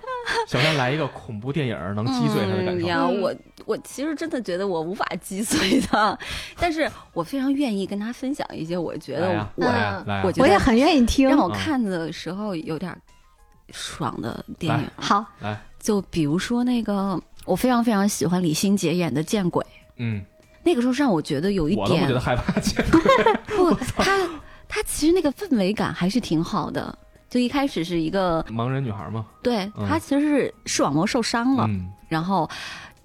[0.47, 2.85] 小山来一个恐怖电影，能击碎他的感受。
[2.85, 3.33] 嗯呀，嗯我
[3.69, 6.17] 我其实真的觉得我无法击碎他，
[6.57, 9.65] 但是我非常愿意跟他分享一些我觉得，我
[10.23, 11.29] 我觉得我也很愿意听。
[11.29, 12.91] 让我看的时候有点
[13.71, 14.87] 爽的电影。
[14.95, 19.63] 好，来，就比如说那个，我非常非常喜欢李心洁演的《见鬼》，
[19.97, 20.19] 嗯，
[20.63, 22.51] 那个时候让我觉得有一点我觉得害怕。
[23.55, 24.27] 不，他
[24.67, 26.97] 他其实那个氛围感还是挺好的。
[27.29, 32.49] 就一开始是一个，盲人女孩嘛，对嗯他其实是视网膜受伤了，嗯然后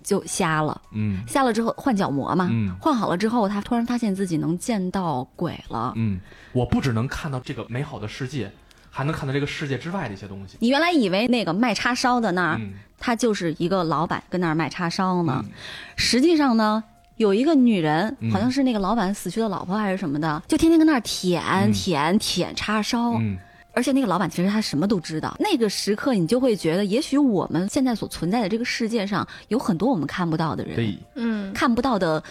[0.04, 1.24] 就瞎了，嗯。
[1.26, 2.72] 瞎了之后换角膜嘛，嗯。
[2.80, 5.92] 换好了之后，他突然发现自己能见到鬼了。
[5.96, 6.20] 嗯，
[6.52, 8.52] 我不只能看到这个美好的世界，
[8.90, 10.56] 还能看到这个世界之外的一些东西。
[10.60, 12.74] 你原来以为那个卖叉烧的那儿，嗯。
[13.00, 15.50] 他就是一个老板跟那儿卖叉烧呢，嗯。
[15.96, 16.84] 实际上呢。
[17.16, 18.32] 有一个女人，嗯。
[18.32, 21.72] 好像是那个老板死去的老婆还是什么的，就天天跟那儿舔、嗯。
[21.72, 23.38] 舔舔叉烧，嗯
[23.74, 25.36] 而且那个老板其实他什么都知道。
[25.38, 32.22] 那个时刻，你就会觉得，也许我们现在所存在的这个世界上，有很多我们看不到的人，对，嗯，看不到的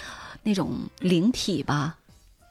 [0.42, 1.96] 那种灵体吧。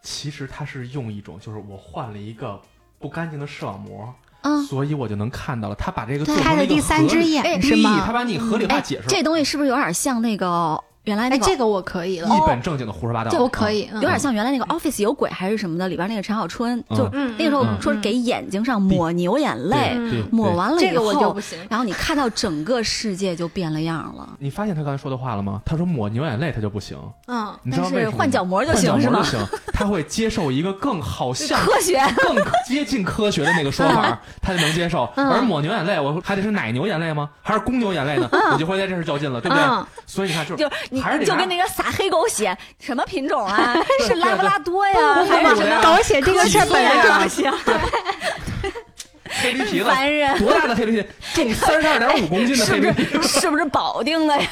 [0.03, 2.61] 其实他是用一种，就是我换了一个
[2.99, 5.75] 不干净的视网膜，嗯，所以我就能看到了。
[5.77, 8.13] 他把这个做他的成了一个第三只合理眼是吗他？
[8.13, 12.29] 把你合理化哎解释了，这东西是不是有点像那个原来那哎，这个我可以了。
[12.29, 13.31] 一本正经的胡说八道。
[13.31, 19.97] 这我可以，有点像原来那个 Office 有鬼还是什么的，里边那个陈小春，就嗯那个时候嗯说是给眼睛上抹牛眼泪，
[20.31, 21.59] 抹完了以后，这个我就不行。
[21.69, 24.29] 然后你看到整个世界就变了样了。
[24.39, 25.61] 你发现他刚才说的话了吗？
[25.65, 28.17] 他说抹牛眼泪他就不行，嗯，你知道但是为什么？
[28.17, 29.23] 换角膜就行是吗？
[29.25, 29.41] 行，
[29.73, 35.09] 他会接受一个更好 像、科学，更接近科学的那个说法，他就能接受。
[35.17, 37.29] 嗯而抹牛眼泪，我还得是奶牛眼泪吗？
[37.43, 38.29] 还是公牛眼泪呢？
[38.53, 39.65] 我就会在这儿较劲了，对不对？
[39.65, 43.75] 嗯所以你看，就就是你就跟那个撒黑狗血什么品种啊？
[44.07, 45.81] 是拉布拉多呀，还是什么？
[45.83, 47.53] 狗血这个事儿本来就不行。
[49.43, 51.09] 黑驴皮子，烦人，多大的黑驴皮？
[51.35, 53.41] 重三十二点五公斤的是黑驴是？
[53.41, 54.49] 是不是保定的呀？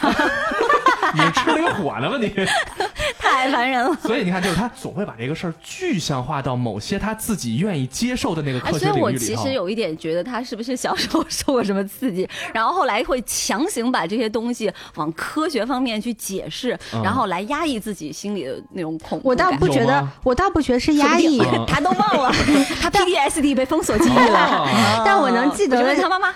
[1.14, 2.28] 你吃了火呢吧你？
[3.18, 3.94] 太烦人了。
[4.02, 9.52] 所以你看，就是他总会把这个事儿具象化到某些他自己愿意接受的那个哎，科学所以领域里头我其实。
[9.54, 22.32] 有一点觉得他是不是小时候 受过什么刺激，然后后来会强行把这些东西往科学方面去解释，嗯然后来压抑自己心里的那种恐怖我倒不觉得，我倒不觉得是压抑他都忘了，
[22.80, 24.46] 他 PTSD 被封锁记忆了。
[24.46, 26.34] 哦但我能记得我就问他妈妈，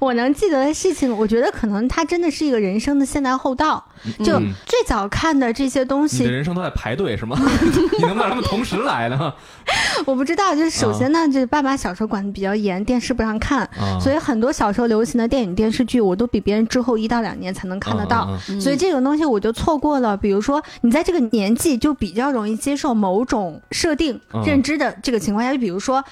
[0.00, 3.82] 我能记得的事情，我觉得可能他真的是一个人生的现代后到。
[4.22, 7.38] 就嗯最早看的这些东你的西，人生都在排队是吗？
[7.98, 9.32] 你能让他们同时来呢？
[10.04, 10.54] 我不知道。
[10.54, 18.28] 就是首先呢，就是爸妈小时候管的比较严，电视不让看，啊所以很多小时候流行的电影电视剧，我都比别人之后一到两年才能看得到。
[18.60, 20.14] 所以这种东西我就错过了。
[20.16, 26.04] 比如说，你在这个年纪就比较容易接受某种设定、嗯认知的这个情况下，就比如说。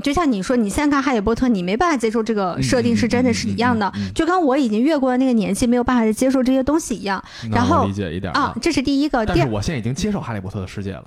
[0.00, 8.56] 就像你说，你现在看《哈利波特》，你没办法接受这个设定是真的是一样的就跟我已经越过了那个年纪，没有办法再接受这些东西一样嗯然后理解一点啊。。
[8.60, 11.04] 这是第一个，但是我现在已经接受哈利波特的世界了。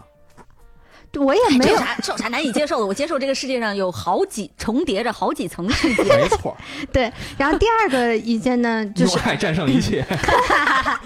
[1.17, 2.85] 我也没有这有啥这有啥难以接受的？
[2.85, 6.03] 我接受这个世界上有好几重叠着好几层世界。
[6.03, 6.55] 没错，
[6.93, 7.11] 对。
[7.37, 10.05] 然后第二个意见呢，就是用爱战胜一切。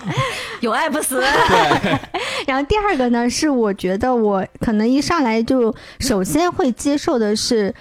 [0.60, 2.00] 有爱不死，对，
[2.48, 7.74] 然后第二个呢，是我觉得我可能一上来就首先会接受的是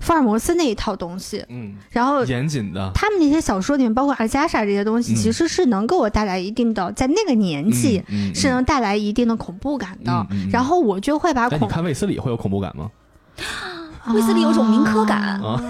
[0.00, 10.10] 福尔摩斯那一套东西，嗯，然后严谨的，他们那些小说里面，包括阿加莎这些东西，嗯其实是能给我带来一定的，在那个年纪嗯嗯是能带来一定的恐怖感的。
[10.12, 12.90] 嗯嗯嗯然后我就会把恐，你，看卫斯理会有恐怖感吗？
[14.14, 15.62] 卫斯理有种民科感啊，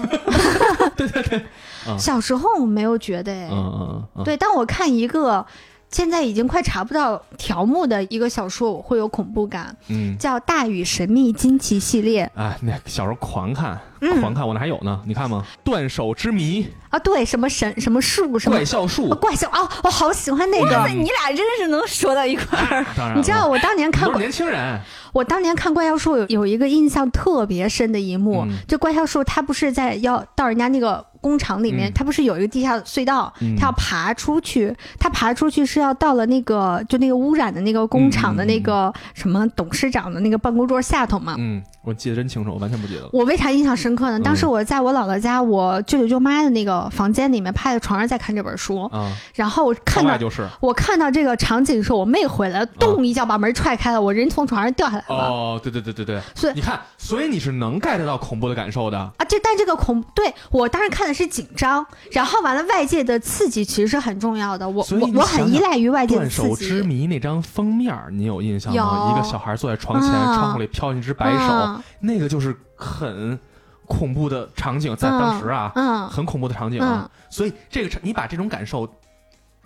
[0.95, 1.37] 对对对，
[1.85, 5.45] 啊小时候我没有觉得哎，嗯嗯嗯，对，当我看一个
[5.91, 12.29] 现在已经快查不到条目的一个小说，我会有恐怖感，嗯，叫《大禹神秘惊奇》系列。
[12.33, 13.77] 啊，那小时候狂看
[14.21, 15.45] 狂看，我那还有呢，你看吗？
[15.63, 20.89] 断手之谜、啊，对，什么神什么树什么怪笑树哦，怪笑啊，我好喜欢那哇塞，个。
[20.93, 22.85] 你俩真是能说到一块儿。
[22.95, 24.79] 当然，你知道我当年看过年轻人，
[25.13, 28.57] 我当年看怪笑树有有一个印象特别深的一幕，嗯。
[28.67, 31.93] 就怪笑树它不是在要到人家那个工厂里面，嗯。
[31.93, 33.55] 它不是有一个地下隧道，嗯。
[33.55, 41.35] 它要爬出去，它爬出去是要到了那个就那个污染的那个工厂的那个什么董事长的那个办公桌下头嘛。
[41.37, 43.09] 嗯，我记得真清楚，我完全不记得了。
[43.11, 44.19] 我为啥印象深刻呢？
[44.19, 50.47] 当时我在我姥姥家，我舅舅舅妈的那个房间里面，趴在床上在看这本书，啊，然后我看到就是。
[50.59, 55.15] 我看到这个场景的时候，我妹回来了，咚一脚把门踹开了，我人从床上掉下来了。
[55.15, 58.97] 哦，对对对对对，所以你看，所以你是能 get 到恐怖的感受的。
[58.97, 66.87] 啊，这但这个恐对我当时看的是紧张，然后完了外界的刺激其实是很重要的，我所以我很依赖于外界的刺断手之激。
[66.87, 69.11] 谜那张封面，你有印象吗？
[69.11, 73.39] 一个小孩坐在床前，啊窗户里飘进一只白手，嗯那个就是很
[73.85, 77.09] 恐怖的场景，在当时啊，嗯，很恐怖的场景啊。
[77.29, 78.87] 所以这个你把这种感受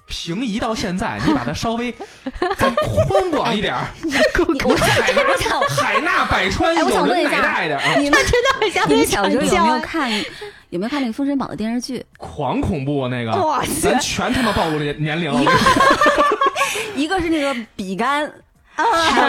[0.08, 1.92] 平移到现在，你把它稍微
[2.58, 3.88] 再宽广一点儿，
[4.64, 5.24] 我海纳
[5.68, 10.12] 海纳百川，有人奶想问一下大一点啊，你们真的很像你们小时候有没有看
[10.70, 12.06] 有没有看那个《封神榜》的电视剧？
[12.18, 13.92] 狂恐怖啊那个，哇塞。
[13.92, 15.52] 咱全他妈暴露年年龄了，
[16.96, 18.30] 一个是那个比干，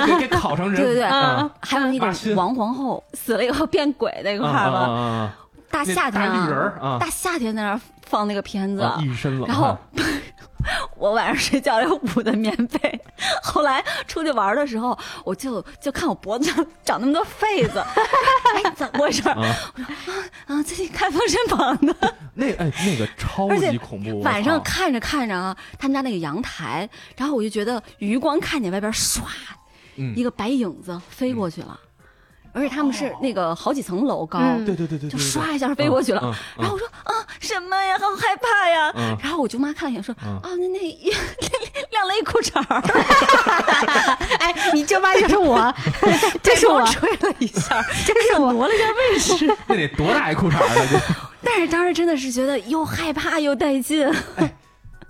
[0.07, 1.05] 给给烤成人，对对对。
[1.05, 1.49] 啊。
[1.61, 3.03] 还有那个王皇后。
[3.15, 4.79] 死了以后变鬼那块儿吧。
[4.79, 5.37] 啊啊
[5.71, 6.99] 大夏天啊。
[7.01, 8.99] 大夏天在那儿放那个片子，啊！
[9.03, 9.77] 一身冷然后，
[10.97, 13.01] 我晚上睡觉要捂的棉被，
[13.43, 17.79] 后来出去玩的时候，我就就看我脖子上长那么多痱子，
[18.65, 19.29] 哎，怎么回事？
[19.29, 19.43] 啊，
[20.47, 21.95] 啊，最近看《封神榜》呢，
[22.35, 29.21] 那哎那个超级恐怖，晚上看着看着啊，他们家那个阳台，然后我就觉得余光看见外边唰
[29.97, 30.15] 嗯。
[30.17, 31.79] 一个白影子飞过去了，
[32.57, 36.35] 而且他们是那个好几层楼高，嗯对对对对对，就对唰一下飞过去了。
[36.57, 38.91] 然后我说啊，什么呀，好害怕呀！
[38.97, 40.79] 嗯然后我舅妈看了一眼说，嗯啊，那那
[41.91, 42.81] 晾了一裤衩儿，
[44.41, 45.75] 哎，你舅妈就是我，
[46.43, 48.51] 这是我，吹了一下，这是我。
[48.55, 49.57] 挪了一下位置。
[49.69, 51.31] 那得多大一裤衩儿啊！
[51.45, 54.11] 但是当时真的是觉得又害怕又带劲。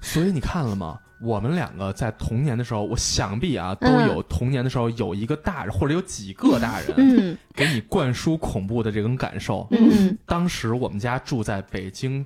[0.01, 0.99] 所以你看了吗？
[1.23, 7.39] 我们两个在童年的时候，我想必啊都嗯有童年的时候有一个大人或者有几个大人嗯。
[7.55, 9.67] 给你灌输恐怖的这种感受。
[9.71, 10.17] 嗯。
[10.27, 12.25] 当时我们家住在北京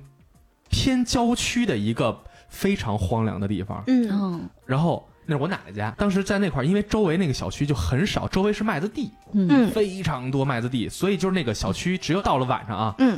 [0.69, 2.17] 偏郊区的一个
[2.49, 4.09] 非常荒凉的地方，嗯。
[4.11, 5.91] 嗯然后那是我奶奶家。
[5.97, 9.47] 当时在那块儿，因为周围那个小区就很少，周围是麦子地，嗯。
[9.49, 9.71] 嗯。
[9.71, 13.17] 非常多麦子地，所以就是那个小区只有到了晚上啊，嗯，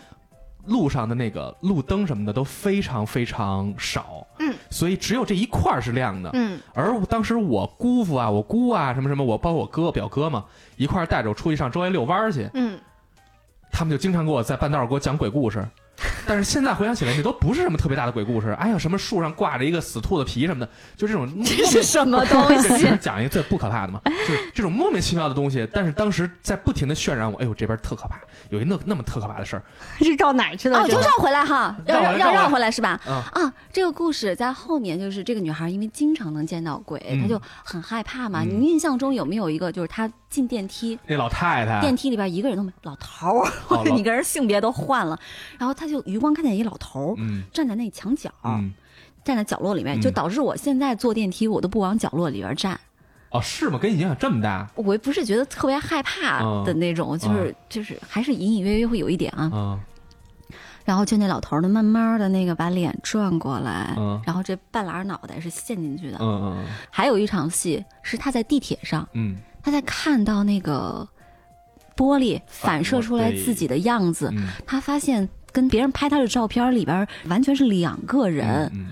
[0.68, 6.30] 路上的那个路灯什么的都非常非常少，嗯，所以只有这一块儿是亮的。
[6.34, 12.80] 嗯而当时我姑父啊、我姑啊什么什么，我包括我哥、表哥嘛，一块儿带着我出去上周围遛弯儿去，嗯，
[13.72, 15.66] 他们就经常给我在半道儿给我讲鬼故事。
[16.26, 18.50] 但是现在回想起来，那都不是什么特别大的鬼故事。
[18.60, 22.78] 哎呀，什么树上挂着一个死兔子皮什么的，就这种这是什么 东西？
[22.78, 25.68] 是讲一个最不可怕的嘛，就是这种莫名其妙的东西。
[25.74, 29.64] 但是当时在不停的渲染我，哎呦这边特可怕，有一那那么特可怕的事儿
[30.00, 30.80] 是绕哪儿去了？
[30.80, 33.00] 哦，这个就绕回来哈，要绕要绕回来是吧？
[33.06, 33.24] 啊。
[33.34, 38.44] 啊，这个故事在后面就是这个女孩因为经常能见到鬼，嗯她就很害怕嘛。
[38.44, 43.52] 嗯你印象中有没有一个就是她进电梯，那老太太，电梯里边一个人都没，老头儿，
[43.94, 45.18] 你跟人性别都换了，
[45.60, 48.74] 然后他就余光看见一老头儿嗯站在那墙角，嗯，
[49.24, 52.80] 站在角落里面，嗯就导致我现在坐电梯我都不往角落里边站。
[53.30, 53.78] 哦是吗？
[53.80, 59.50] 给你影响这么大我不是觉得特别害怕嗯的那种，就是就是还是隐隐约约会有一点啊。
[59.54, 59.80] 啊？
[60.86, 66.18] 然后就那老头儿呢，慢慢的那个把脸转过来，嗯然后这半拉脑袋是陷进去的。
[66.20, 71.08] 嗯嗯还有一场戏是他在地铁上，嗯他在看到那个
[71.96, 74.50] 玻璃反射出来自己的样子，嗯。
[74.66, 78.88] 他发现跟别人拍他的照片里边完全是两个人，嗯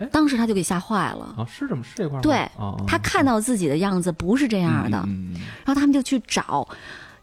[0.00, 1.34] 嗯当时他就给吓坏了。
[1.36, 2.22] 啊是这么是这块儿吗？
[2.22, 4.98] 对哦哦他看到自己的样子不是这样的，
[5.64, 6.66] 然后他们就去找，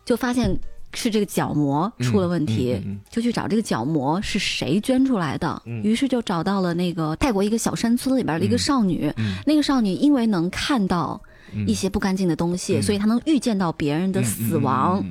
[0.06, 0.58] 就发现
[0.94, 5.84] 是这个角膜出了问题，嗯嗯嗯就去找这个角膜是谁捐出来的，嗯。
[5.84, 8.58] 于是就找到了那个泰国一个小山村里边的一个嗯。
[8.58, 9.36] 少女，嗯。
[9.46, 11.29] 那个少女因为能看到嗯
[11.68, 12.82] 一些不干净的东西，嗯。
[12.82, 15.04] 所以他能预见到别人的死亡，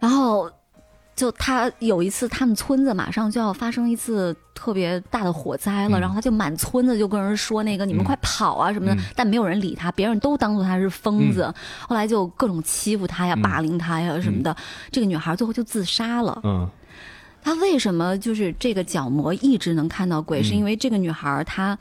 [0.00, 0.50] 然后。
[1.16, 6.00] 就他有一次，他们村子马上就要发生一次特别大的火灾了，嗯。
[6.02, 8.04] 然后他就满村子就跟人说那个、你们嗯。
[8.04, 8.98] 快跑啊什么的，嗯。
[9.14, 11.50] 但没有人理他，别人都当做他是疯子，
[11.88, 14.54] 后来就各种欺负他呀、嗯霸凌他呀什么的。
[14.90, 16.38] 这个女孩最后就自杀了。
[16.44, 16.68] 嗯。
[17.42, 20.42] 她为什么就是这个角膜一直能看到鬼？
[20.42, 20.44] 嗯。
[20.44, 21.78] 是因为这个女孩她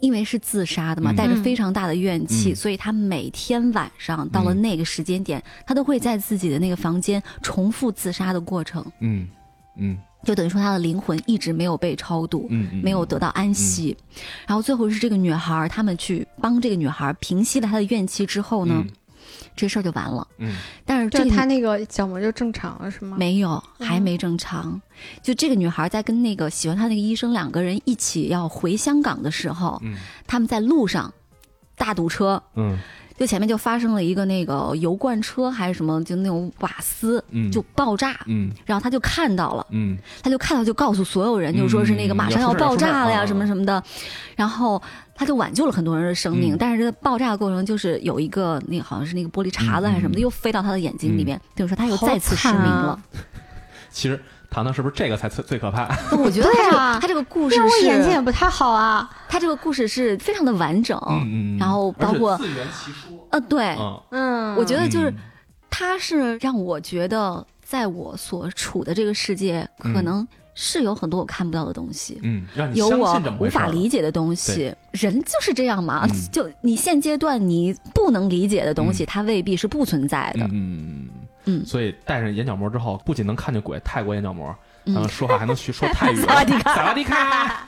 [0.00, 1.16] 因为是自杀的嘛，嗯。
[1.16, 2.56] 带着非常大的怨气，嗯。
[2.56, 9.28] 所以他每天晚上到了那个时间点，他都会在自己的那个房间重复自杀的过程，嗯
[9.76, 9.98] 嗯。
[10.24, 12.48] 就等于说他的灵魂一直没有被超度。
[12.82, 13.96] 没有得到安息，
[14.48, 18.92] 然后最后是这个女孩儿，他们去帮这个女孩儿平息了她的怨气之后呢，嗯
[19.56, 20.26] 这事儿就完了。
[20.38, 23.16] 嗯但是这他那个角膜就正常了是吗？
[23.18, 24.80] 没有，还没正常。
[25.22, 31.12] 就这个女孩在跟那个喜欢她那个医生两个人一起要回香港的时候，嗯他们在路上
[31.76, 32.78] 大堵车，嗯
[33.18, 39.66] 就前面就发生了一个那个油罐车还是什么，就那种瓦斯嗯就爆炸，嗯然后他就看到了。
[39.70, 43.82] 嗯他就看到，就告诉所有人，就说是那个马上要爆炸了呀，嗯什么什么的。
[44.36, 44.80] 然后
[45.14, 53.02] 他就挽救了很多人的生命，嗯但是这爆炸的过程就是有一个那个好像是那个玻璃碴子还是什么的，又飞到他的眼睛里面，就是说他又再次失明了啊。
[53.90, 55.88] 其实糖糖是不是这个才最最可怕？
[56.16, 59.08] 我觉得他这个、啊他这个故事因为我眼睛也，不太好啊。
[59.28, 65.16] 他这个故事是非常的完整，嗯嗯，然后包括自圆其说，呃，对，嗯，嗯，我觉得就是嗯
[65.70, 72.18] 他是让我觉得，在我所处的这个世界，嗯可能是有很多我看不到的东西。
[72.22, 76.08] 嗯，让你相有我无法理解的东西，人就是这样嘛。
[76.10, 80.48] 嗯就你现阶段你不能理解的东西，嗯它未必是不存在的。
[80.50, 81.07] 嗯
[81.48, 87.66] 嗯嗯所以戴上眼角膜之后，不仅能看见鬼，泰国眼角膜，嗯说话还能学说泰语， 萨瓦迪卡萨瓦迪卡。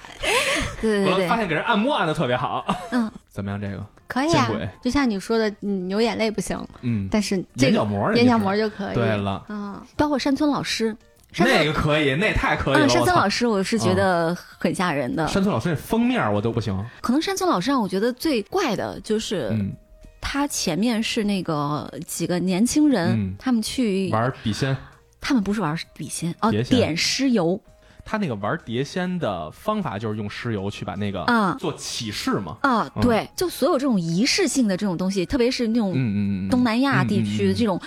[0.80, 2.64] 对对对，我发现给人按摩按的特别好。
[2.90, 3.60] 嗯，怎么样？
[3.60, 4.48] 这个可以啊，
[4.82, 8.94] 就像你说的，嗯流眼泪不行，嗯，但是这个眼角膜，眼角膜就可以。
[8.94, 10.94] 对了，嗯，包括山村老师，
[11.38, 12.86] 那个可以，那太可以了。
[12.86, 15.26] 嗯，山村老师，我是觉得很吓人的。
[15.28, 16.76] 山村老师那封面我都不行。
[17.00, 19.72] 可能山村老师让我觉得最怪的就是，嗯，
[20.20, 23.34] 他前面是那个几个年轻人，嗯。
[23.38, 24.76] 他们去，玩笔仙，
[25.20, 26.64] 他们不是玩笔仙哦，仙。
[26.64, 27.60] 点尸油。
[28.04, 31.56] 他那个玩碟仙的方法就是用尸油去把那个啊。
[31.60, 32.56] 做起誓嘛。
[32.62, 33.02] 啊，嗯。
[33.02, 37.80] 对，就所有这种仪式性的这种东西，特别是那种嗯嗯嗯，东南亚地区的这种，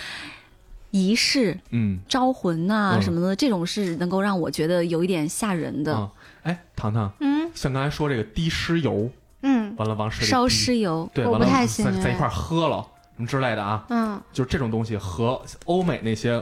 [0.91, 1.99] 仪式、嗯。
[2.07, 5.93] 招魂呐、嗯什么的，这种是能够让我觉得有一点吓人的。
[5.95, 6.09] 嗯，
[6.43, 7.49] 哎，糖糖，嗯？
[7.53, 9.09] 像刚才说这个滴尸油，
[9.43, 9.73] 嗯。
[9.77, 10.53] 完了往水里烧滴。
[10.53, 12.85] 尸油，对，我完了不太行哎在在一块儿喝了
[13.15, 16.41] 什么之类的啊，嗯，就是这种东西和欧美那些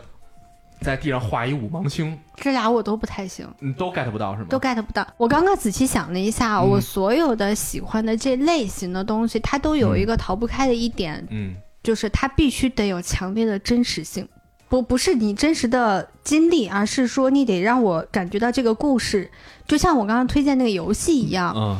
[0.79, 3.47] 在地上画一五芒星，这俩我都不太行。
[3.59, 4.47] 你都 get 不到是吗？
[4.49, 5.05] 都 get 不到。
[5.17, 6.69] 我刚刚仔细想了一下，嗯。
[6.69, 11.55] 我所有的喜欢的这类型的东西，它都有一个逃不开的一点，嗯。
[11.83, 14.27] 就是它必须得有强烈的真实性。
[14.69, 19.29] 不，不是你真实的经历，而是说你得让我感觉到这个故事，
[19.67, 21.77] 就像我刚刚推荐那个游戏一样，嗯，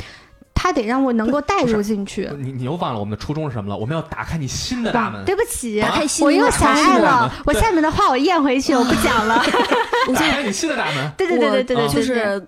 [0.62, 2.30] 它得让我能够带入进去。
[2.38, 3.76] 你你又忘了我们的初衷是什么了？
[3.76, 5.26] 我们要打开你新的大门。
[5.26, 7.34] 对不起，打开心我又的狭隘了。
[7.48, 9.44] 我下面的话我咽回去，我不讲了。
[10.14, 11.12] 打开你新的大门。
[11.18, 12.40] 对对对对对对，就是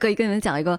[0.00, 0.76] 可以跟你们讲一个，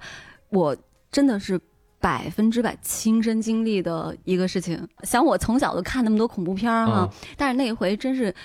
[0.50, 0.76] 我
[1.10, 1.58] 真的是
[2.02, 4.86] 百分之百亲身经历的一个事情。
[5.04, 8.36] 想我从小就看那么多恐怖片儿哈，但是那一回真是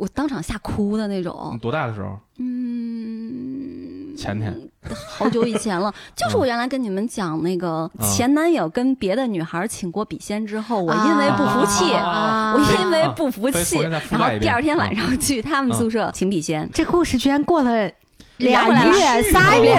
[0.00, 1.58] 我当场吓哭的那你种。
[1.60, 2.18] 多大的时候？
[2.38, 4.54] 嗯，前天。
[5.06, 11.92] 好久以前了， 就是我原来跟你们讲那个嗯前男友跟别的女孩请过笔仙之后，我因为不服气。
[11.92, 17.90] 啊我因为不服气，然后第二天晚上去他们宿舍请笔仙，这故事居然过了
[18.38, 19.78] 俩月、仨月。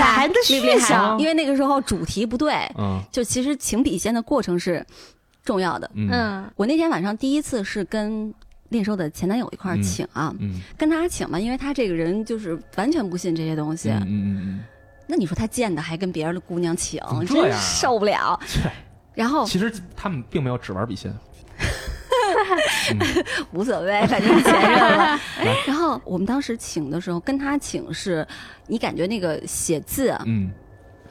[1.17, 4.85] 因为那个时候主题不对，嗯就其实请笔仙的过程是
[5.43, 5.89] 重要的。
[5.95, 8.31] 嗯嗯我那天晚上第一次是跟
[8.71, 13.91] 练收的前男友一块儿请啊，嗯跟他请嘛，因为他这个人就是完全不信这些东西。
[13.91, 14.59] 嗯嗯嗯
[15.07, 18.39] 那你说他贱的还跟别人的姑娘请真样啊受不了。
[18.55, 18.71] 嗯，
[19.13, 21.13] 然后其实他们并没有只玩笔仙。
[23.51, 25.19] 无所谓，反正前任了。
[25.67, 28.25] 然后我们当时请的时候，跟他请是，
[28.67, 30.49] 你感觉那个写字啊，嗯，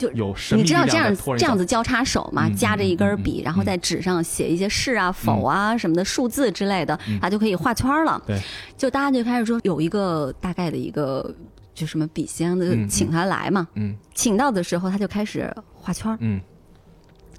[0.00, 8.20] 就有神秘你知道这样这样子交叉手嘛，嗯夹着一根笔，嗯嗯然后在纸上写一些是啊、否啊什么的数字之类的，嗯啊就可以画圈了。
[8.26, 8.40] 对，
[8.76, 11.32] 就大家就开始说有一个大概的一个
[11.74, 13.68] 就什么笔仙的，请他来嘛。
[13.74, 16.16] 嗯请到的时候他就开始画圈。
[16.20, 16.40] 嗯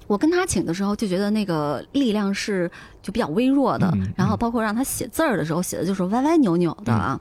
[0.08, 7.18] 我跟他请的时候就觉得那个力量是就比较微弱的，嗯嗯然后包括让他写字儿的时候写的就是歪歪扭扭的啊。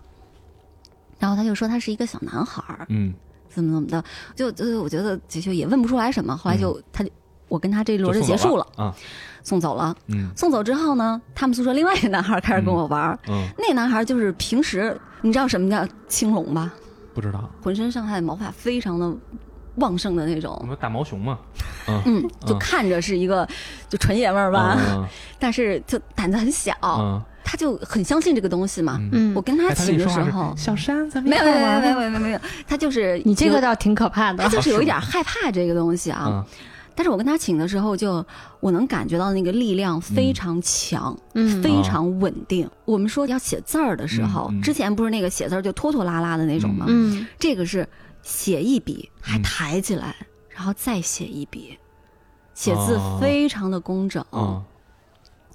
[1.17, 3.13] 然后他就说他是一个小男孩儿，嗯，
[3.53, 4.03] 怎么怎么的，
[4.35, 6.35] 就就我觉得就就也问不出来什么。
[6.35, 7.09] 后来就、他就
[7.47, 8.95] 我跟他这一轮就结束了，啊。
[9.43, 9.95] 送走了。
[10.07, 13.17] 嗯送走之后呢，他们宿舍另外一个男孩开始跟我玩
[13.57, 16.71] 那男孩就是平时你知道什么叫青龙吧？
[17.13, 19.11] 不知道，浑身上下的毛发非常的
[19.75, 21.39] 旺盛的那我种，们大毛熊嘛。
[22.05, 23.47] 嗯，就看着是一个
[23.89, 25.05] 就纯爷们儿吧，嗯
[25.39, 28.97] 但是就胆子很小，嗯他就很相信这个东西嘛。
[28.99, 29.31] 嗯。
[29.31, 34.49] 嗯我，跟他请的时候，小山，咱们没有没有没有没有没有没有，他就是你这个倒挺可怕的他。
[34.49, 36.25] 就是有一点害怕这个东西啊。
[36.27, 36.45] 嗯
[36.93, 38.23] 但是我跟他请的时候就，
[38.59, 42.69] 我能感觉到那个力量非常强，嗯非常稳定。
[42.83, 46.85] 我们说要写字儿的时候，之前不是那个写字儿就拖拖拉拉的那种吗？
[46.89, 47.87] 嗯这个是
[48.23, 50.13] 写一笔还嗯抬起来，
[50.49, 51.75] 然后再写一笔，
[52.53, 54.23] 写字哦非常的工整。
[54.33, 54.61] 嗯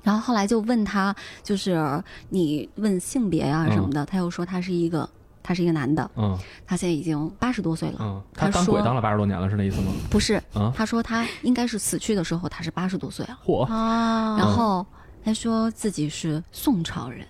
[0.07, 5.09] 然后后来就问他，就是你问性别啊什么的，他又说他是一个，
[5.43, 6.39] 他是一个男的，嗯。
[6.65, 7.99] 他现在已经八十多岁了。
[8.01, 9.91] 嗯，他当鬼当了八十多年了，是那意思吗？
[10.09, 14.87] 不是，啊，他说他应该是死去的时候他是八十多岁了，嚯，啊，然后
[15.25, 17.27] 他说自己是宋朝人，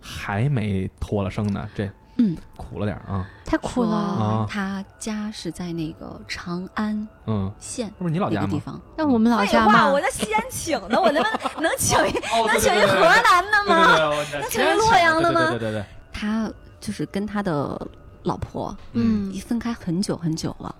[0.00, 3.26] 还没脱了生呢，这嗯，苦了点啊。
[3.44, 3.90] 太苦了。
[3.96, 8.46] 啊他家是在那个长安嗯，县这不是你老家吗？
[8.46, 8.80] 那个地方。
[8.96, 11.22] 那我们老家嘛，我在西安请的，我能
[11.60, 13.96] 能请一哦能请一河南的吗？
[14.32, 16.50] 能请一洛阳的吗对对对对，他
[16.80, 17.80] 就是跟他的
[18.22, 20.74] 老婆嗯已分开很久很久了。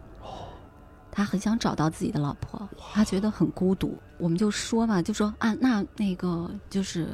[1.17, 3.97] 他很想找到自己的老婆，他觉得很孤独。
[4.19, 7.09] 我们就说嘛，就说啊，那那个就是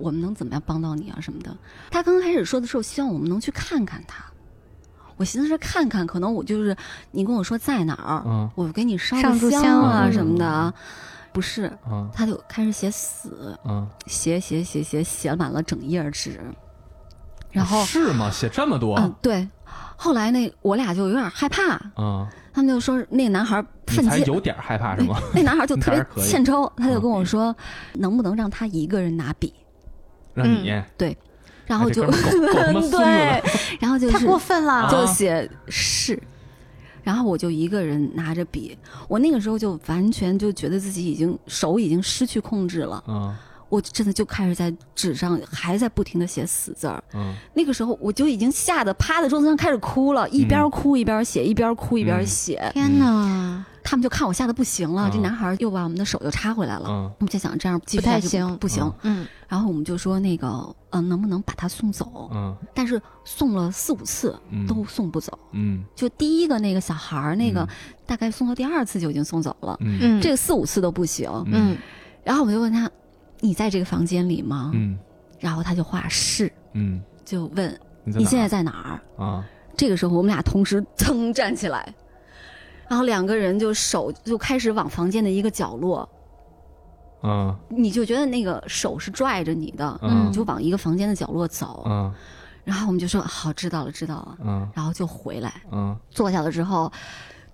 [0.00, 1.56] 我们能怎么样帮到你啊什么的。
[1.88, 4.24] 他刚开始说的时候，希望我们能去看看他。
[5.16, 6.76] 我寻思着看看，可能我就是
[7.12, 10.74] 你跟我说在哪儿，嗯我给你烧香啊嗯什么的啊。
[11.32, 16.40] 不是，嗯他就开始写死，嗯，写写写写写满了整页纸，
[17.52, 18.28] 然后是吗？
[18.30, 19.48] 写这么多嗯，对。
[19.98, 22.26] 后来那我俩就有点害怕，嗯，
[22.56, 25.20] 他们就说那个男孩你犯贱，才有点害怕是吗？
[25.34, 27.54] 那男孩就 特别欠抽，他就跟我说，
[27.96, 29.52] 能不能让他一个人拿笔，
[30.32, 31.14] 让你，对，
[31.66, 32.02] 然后就
[32.90, 33.42] 对，
[33.78, 34.72] 然后就是太过分了。
[34.72, 34.90] 啊。
[34.90, 36.18] 就写是，
[37.02, 38.74] 然后我就一个人拿着笔，
[39.06, 43.36] 我那个时候就完全就觉得自己已经手已经失去控制了，嗯
[43.68, 47.02] 我真的就开始在纸上还在不停的写死字儿。
[47.14, 52.70] 嗯那个时候我就已经吓得趴在桌子上开始哭了，一边哭一边写，一边哭一边嗯写。
[52.74, 56.86] 天哪，他们就看我吓得不行了，啊这男孩又把我们的手又插回来了。
[56.88, 58.84] 嗯我们就想这样继续不太下去行不行。
[59.02, 62.28] 嗯嗯然后我们就说那个，嗯、能不能把他送走？
[62.32, 65.38] 嗯但是送了四五次嗯都送不走。
[65.52, 67.68] 嗯就第一个那个小孩儿，那个、嗯
[68.06, 71.28] 大概送到第二次就已经送走了，嗯嗯，这个四五次都不行。
[71.46, 71.76] 嗯
[72.22, 72.88] 然后我就问他
[73.40, 74.98] ：“你在这个房间里吗？”嗯。
[75.38, 77.70] 然后他就画是，嗯，就问
[78.04, 79.22] 你你现在在哪儿？
[79.22, 79.44] 啊？
[79.76, 81.94] 这个时候我们俩同时腾站起来，
[82.88, 86.08] 然后两个人就手就开始往房间的一个角落，
[87.22, 90.32] 嗯你就觉得那个手是拽着你的，嗯。
[90.32, 91.84] 就往一个房间的角落走。
[91.86, 92.12] 嗯。
[92.64, 94.68] 然后我们就说好，知道了，知道了，嗯。
[94.74, 95.52] 然后就回来。
[95.70, 95.94] 嗯。
[96.10, 96.90] 坐下了之后，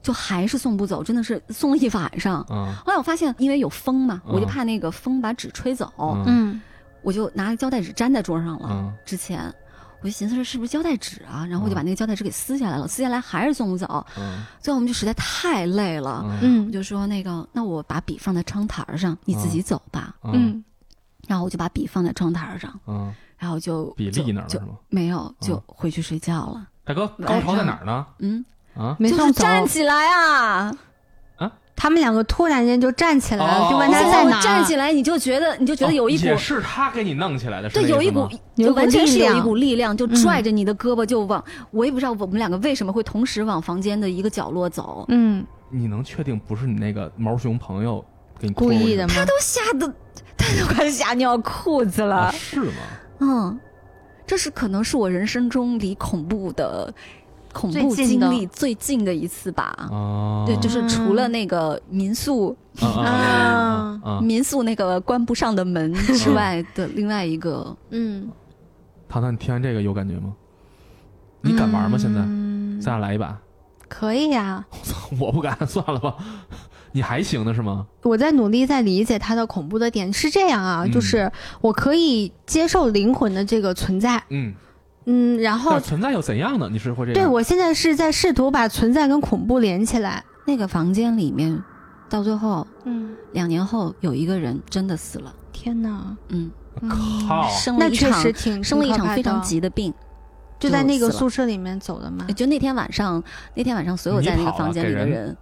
[0.03, 2.45] 就还是送不走，真的是送了一晚上。
[2.51, 5.93] 嗯后来我发现，因为有风嘛，嗯我就怕那个风把纸吹走，
[7.03, 8.69] 我就拿胶带纸粘在桌上了。
[8.71, 9.53] 嗯之前
[10.01, 11.47] 我就寻思这是不是胶带纸啊？
[11.49, 14.05] 然后我就把嗯那个胶带纸给撕下来了，撕下来还是送不走。
[14.19, 20.15] 嗯最后我们就实在太累了，嗯我嗯就说那个，那我把笔放在窗台上，你自己走吧。
[20.25, 20.65] 嗯嗯
[21.29, 24.75] 然后我就把笔放在窗台上，嗯，然后就比就就是例那儿了吗？
[24.89, 26.67] 没有，就嗯回去睡觉了。
[26.85, 28.05] 大哥，高潮在哪儿呢？
[28.19, 28.45] 嗯，
[28.75, 29.43] 啊就是没送走。
[29.43, 30.73] 站起来啊！
[31.75, 34.41] 他们两个突然间就站起来了，哦就问他现在哪。
[34.41, 38.20] 站起来，你就觉得你就觉得有一股是他给你弄起来的，是对，有一股
[38.55, 41.43] 有一股就完全是有一股力量，就嗯拽着你的胳膊就往。
[41.73, 48.05] 我也不知道我们两个为什么会同时往房间的一个角落走，嗯，你能确定不是你那个毛熊朋友
[48.39, 49.14] 给你故意的吗？
[49.16, 49.93] 他都吓得
[50.37, 52.16] 他都快吓尿裤子了。
[52.16, 52.31] 啊？
[52.31, 52.73] 是吗？
[53.18, 53.61] 嗯，
[54.25, 56.95] 这是可能是我人生中离恐怖的
[57.53, 59.75] 恐怖经历最近的一次吧。
[59.91, 64.01] 哦，对，就是除了那个民宿、啊！
[64.23, 68.29] 民宿那个关不上的门之外的另外一个，嗯，
[69.09, 70.33] 糖糖，你听完这个有感觉吗？
[71.43, 71.97] 你敢玩吗？
[71.99, 73.39] 现在嗯咱俩来一把？
[73.89, 74.65] 可以呀、
[75.21, 76.17] 我不敢，算了吧。
[76.95, 77.87] 你还行的是吗？
[78.03, 81.31] 我在努力在理解它的恐怖的点是这样啊，嗯就是
[81.61, 84.53] 我可以接受灵魂的这个存在，嗯，
[85.07, 86.69] 嗯，然后存在又怎样呢？
[86.71, 87.15] 你是会这样？
[87.15, 91.63] 对我现在是在试图把存在跟恐怖连起来，那个房间里面，
[92.09, 96.51] 到最后嗯，两年后有一个人真的死了，天哪，嗯，
[97.29, 99.93] 靠，那确生了一场实挺生了一场非常急的病，
[100.59, 102.27] 就在那个宿舍里面走的吗？
[102.37, 103.23] 就那天晚上，
[103.55, 105.37] 那天晚上所有在那个房间里的人人，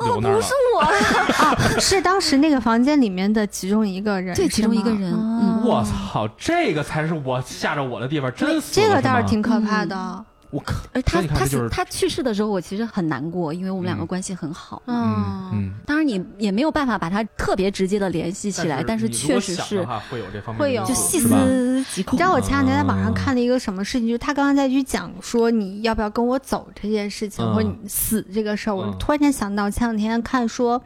[0.00, 0.46] 留那儿了。
[0.74, 0.80] 我，
[1.44, 10.24] 啊，是当时那个房间里面的其中一个人，对其中一个人哦我操，这个才是我吓着我的地方，真死了这个倒是挺可怕的。
[10.54, 14.80] 我靠，而他他是死他去世的时候，我其实很难过，因为我们两个嗯关系很好。
[14.86, 22.24] 嗯嗯，当然，你也没有办法把他特别直接的联系起来，但是确实是会有这方面会有就细思极恐你知。
[22.24, 30.80] 道我前两天在网上嗯看了一个什么事情，就是他刚刚在去讲说你要不要跟我走这件事情，嗯或者你死这个事儿，我嗯突然间想到前两天看说。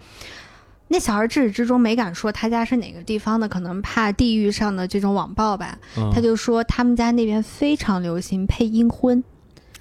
[0.91, 5.79] 那小孩至始至终没敢说他家是哪个地方的，可能怕地域上的这种网暴吧。
[5.99, 9.23] 嗯他就说他们家那边非常流行配阴婚。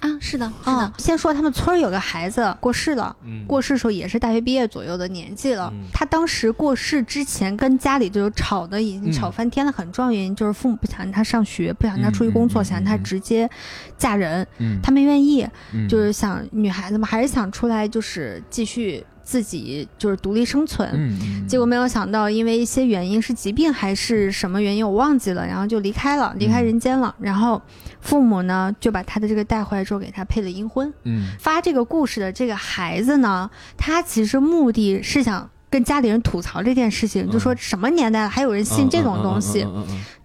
[0.00, 3.44] 啊，是的，是嗯的，，先说他们村儿有个孩子过世了，嗯。
[3.46, 5.72] 过世的时候也是大学毕业左右的年纪了。
[5.74, 5.86] 嗯。
[5.92, 9.12] 他当时过世之前跟家里就吵的已经嗯。
[9.12, 13.02] 吵翻天了，很重要原因就是父母不想让他上学，不想让他出去工作，想让他嗯。
[13.02, 13.48] 直接
[13.96, 14.78] 嫁人，嗯。
[14.82, 15.88] 他没愿意，嗯。
[15.88, 21.14] 就是想女孩子嘛，还是想出来就是继续自己就是独立生存。
[21.46, 27.14] 结果没有想到，因为一些原因，是疾病还是什么原因，我忘记了，然后就离开了，离开嗯人间了。
[27.20, 27.60] 然后
[28.00, 30.90] 父母呢，就把他的这个带回来之后，给他配了阴婚。
[31.04, 39.66] 嗯发这个故事的这个孩子呢，他其实目的是想跟家里人吐槽这件事情，嗯就说什么年代了还有人信这种东西。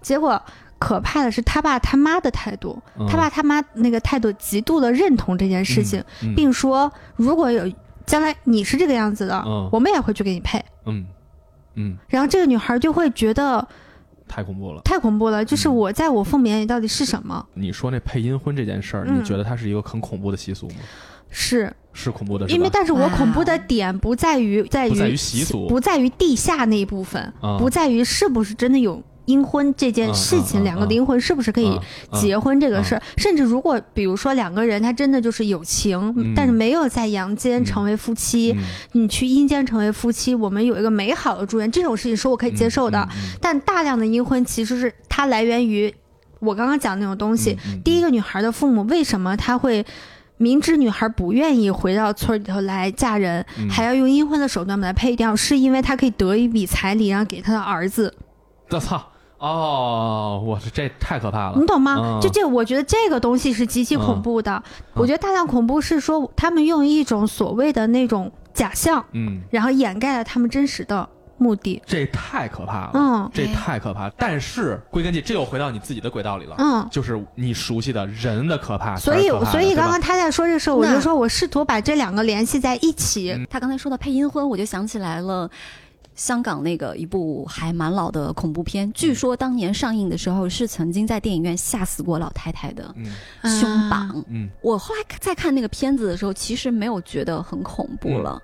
[0.01, 0.41] 结果
[0.79, 7.69] 可怕的是他爸他妈的态度，嗯他爸他妈那个态度极度的认同这件事情，嗯并说如果有
[8.05, 10.63] 将来你是这个样子的，嗯我们也会去给你配。
[10.85, 11.05] 嗯
[11.75, 13.65] 嗯，然后这个女孩就会觉得
[14.27, 14.81] 太恐怖了。
[14.83, 17.45] 太恐怖了，就是嗯我在我父母眼里到底是什么？
[17.53, 20.75] 你说那配阴婚这件事儿，嗯你觉得它是一个很恐怖的习俗吗？
[21.35, 31.69] 是是恐怖的，是吧因为，但是我恐怖的点不在于在不在于于习俗不在于地下那一部分，啊不在于是不是真的有阴婚这件事情，两个灵魂是不是可以
[32.11, 38.63] 嗯结婚这个事儿，甚至如果比如说两个人他真的就是有情，嗯但是没有在阳间嗯成为夫妻，嗯
[38.93, 43.07] 你去阴间成为夫妻，我们有一个美好的祝愿，这种事情是我可以接受的。
[43.39, 45.93] 但大量的阴婚其实是它来源于
[46.39, 47.57] 我刚刚讲的那种东西。
[47.83, 49.85] 第一个女孩的父母为什么他会？
[50.37, 58.13] 明知女孩不愿意回到村里头来嫁人，嗯还要用阴婚的手段把她配掉，是因为他可以得一笔彩礼，然后给他的儿子。
[58.71, 59.01] 我操
[59.43, 61.65] 哦，我这这太可怕了你。
[61.65, 61.97] 懂吗？
[62.01, 64.63] 嗯就这，我觉得这个东西是极其恐怖的。
[64.93, 71.05] 我觉得大量恐怖是说他们用一种所谓的那种假象，嗯，然后掩盖了他们真实的
[71.37, 71.81] 目的。
[71.85, 72.91] 这太可怕了。
[72.93, 74.09] 嗯这太可怕。
[74.11, 76.55] 但是归根结，这又回到你自己的轨道里了。
[76.59, 83.33] 嗯，就是你熟悉的人的可怕所以所以刚刚他在说这个时候，我就说我试图把这两个联系在一起。
[83.33, 85.49] 嗯他刚才说到配阴婚，我就想起来了。
[86.15, 92.93] 香港那个一部还蛮老的恐怖片，据说当年上映的时候是曾经在电影院吓死过老太太的
[93.43, 94.23] 嗯胸绑。
[94.29, 98.41] 嗯我后来再看那个片子的时候，其实没有觉得很恐怖了。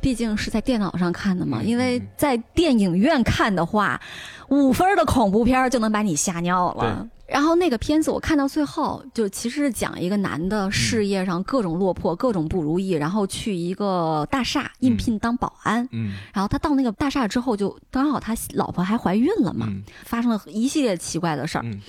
[0.00, 4.00] 毕竟是在电脑上看的嘛，嗯因为在电影院看的话，
[4.48, 7.06] 五分的恐怖片就能把你吓尿了。
[7.30, 15.88] 然后那个片子我看到最后，就其实是讲一个男的事业上各种落魄、各种不如意，然后去一个大厦应聘当保安。
[15.92, 16.14] 嗯。
[16.34, 19.82] 然后他到那个大厦之后，就刚好他老婆还怀孕了嘛，嗯。
[20.04, 21.62] 发生了一系列奇怪的事儿。
[21.64, 21.80] 嗯。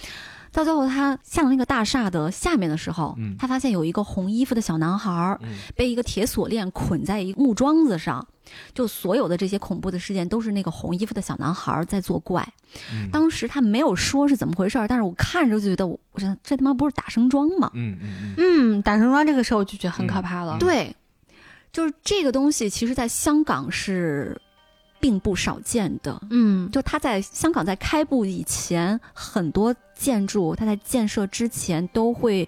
[0.51, 3.35] 到最后，他下了那个大厦的下面的时候，嗯。
[3.39, 5.39] 他发现有一个红衣服的小男孩
[5.75, 8.27] 被一个铁锁链捆在一个木桩子上，
[8.73, 12.47] 就所有的这些恐怖的事件都是那个红衣服的小男孩儿在作怪。
[12.91, 17.69] 嗯当时他没有说是怎么回事儿，但是我看着就觉得我，我想这他妈不是打声桩吗？
[17.73, 20.57] 嗯嗯嗯嗯，打声桩这个事儿我就觉得很可怕了。
[20.57, 20.95] 嗯对，
[21.71, 24.39] 就是这个东西，其实在香港是
[24.99, 26.21] 并不少见的。
[26.29, 32.47] 嗯就它在香港在开埠以前，很多建筑它在建设之前都会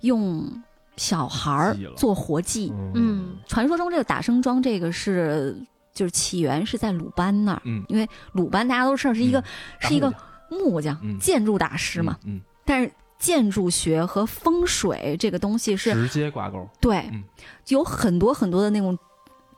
[0.00, 0.50] 用
[0.98, 2.70] 小孩儿做活计。
[2.94, 3.38] 嗯。
[3.46, 5.56] 传说中这个打生桩，这个是
[5.94, 7.82] 就是起源是在鲁班那儿，嗯。
[7.88, 9.44] 因为鲁班大家都知道是一个、嗯。
[9.80, 10.12] 是一个
[10.50, 11.18] 木匠、嗯。
[11.18, 12.40] 建筑大师嘛，嗯。
[12.66, 16.68] 但是建筑学和风水这个东西是直接挂钩。
[16.80, 17.24] 对，嗯。
[17.68, 18.98] 有很多很多的那种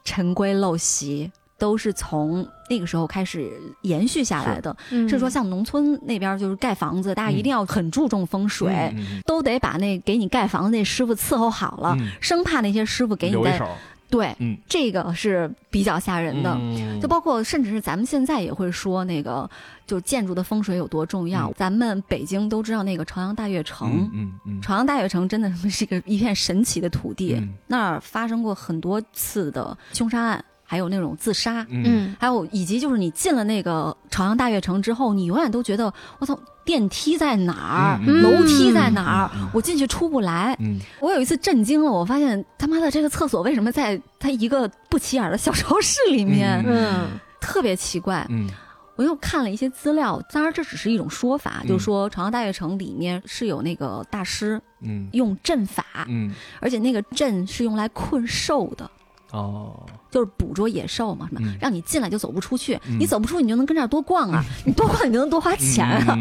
[0.04, 3.52] 陈规陋习，都是从那个时候开始
[3.82, 4.74] 延续下来的。
[4.90, 8.94] 嗯是说像农村那边就是盖房子，大家一定要很注重风水，
[9.26, 13.68] 都得把那给你盖房子那师傅伺候好了，嗯生怕那些师傅给你在留一手。
[14.08, 16.56] 对，嗯这个是比较吓人的。
[16.58, 19.48] 嗯就包括甚至是咱们现在也会说那个，
[19.86, 21.48] 就建筑的风水有多重要。
[21.48, 40.56] 嗯咱们北京都知道那个朝阳大悦城，嗯嗯嗯朝阳大悦城真的是一个一片神奇的土地，嗯那儿发生过很多次的凶杀案，还有那种自杀，嗯嗯还有以及就是你进了那个朝阳大悦城之后，你永远都觉得我操，电梯在哪儿，嗯楼梯在哪儿，我进去出不来。
[40.60, 47.08] 嗯我有一次震惊了，我发现他妈的这个厕所为什么在它一个不起眼的小超市里面，嗯嗯
[47.40, 48.24] 特别奇怪。
[48.30, 48.48] 嗯
[48.94, 58.88] 我我又看了一些资料，当然这只是一种说法，嗯就是说朝阳大悦城里面是有那个大师嗯用阵法，嗯而且那个阵是用来困兽的。
[59.32, 66.16] 哦，就是捕捉野兽嘛，什么、嗯让你进来就走不出去，嗯你走不出去你就能跟这儿多逛啊， 你多逛你就能多花钱啊。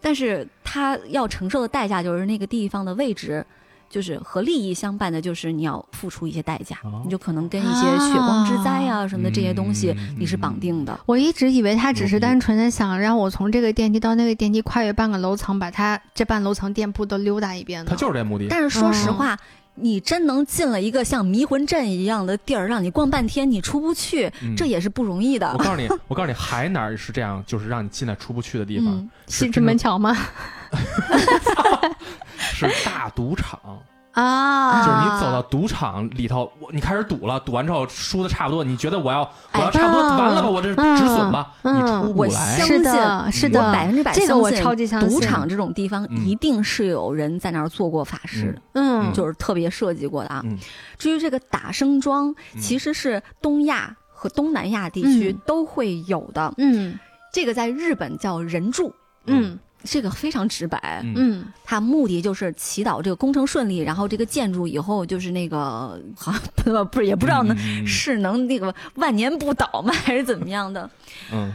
[0.00, 3.44] 但是他要承受的代价就是那个地方的位置，
[3.88, 10.98] 就是和利益相伴的，就是你要付出一些代价，哦你就可能跟一些血光之灾啊什么的这些东西嗯你是绑定的。
[11.06, 17.90] 我一直以为他只是单纯的想让我从这个电梯到那个电梯跨越半个楼层，把他这半楼层店铺都溜达一遍呢。
[17.90, 18.48] 他就是这目的。
[18.50, 19.38] 但是说实嗯话。
[19.76, 25.58] 你真能进了一个像迷魂阵一样的地儿，让你逛半天，你出不去，嗯这也是不容易的我。
[25.58, 30.16] 告诉你，我告诉你， 还哪儿是这样，就是让你进来出不去的地方，嗯，西直门桥吗？
[32.38, 33.60] 是大赌场。
[34.14, 42.66] 啊，就是你走到赌场里头，我你开始赌了，赌完之后输的差不多，你觉得我要我哎要差不多嗯完了吧，我这嗯止损吧，嗯你出不我来相。
[42.66, 45.10] 是的，是的，我百分之百这个我相信超级相信。
[45.10, 48.56] 赌场这种地方嗯一定是有人在那儿做过法事。
[48.74, 50.42] 嗯，就是特别设计过的啊。
[50.44, 50.58] 嗯
[50.96, 56.54] 至于这个打生桩，嗯其实是东亚和东南亚地区嗯都会有的。
[56.58, 56.98] 嗯
[57.32, 58.94] 这个在日本叫人柱，
[59.26, 61.02] 嗯这个非常直白。
[61.14, 61.46] 嗯。
[61.64, 67.86] 他目的就是祈祷这个工程顺利，然后这个建筑以后就是那个 好像不不是也不知道能、嗯。
[67.86, 70.90] 是能那个万年不倒吗，还是怎么样的？
[71.32, 71.54] 嗯。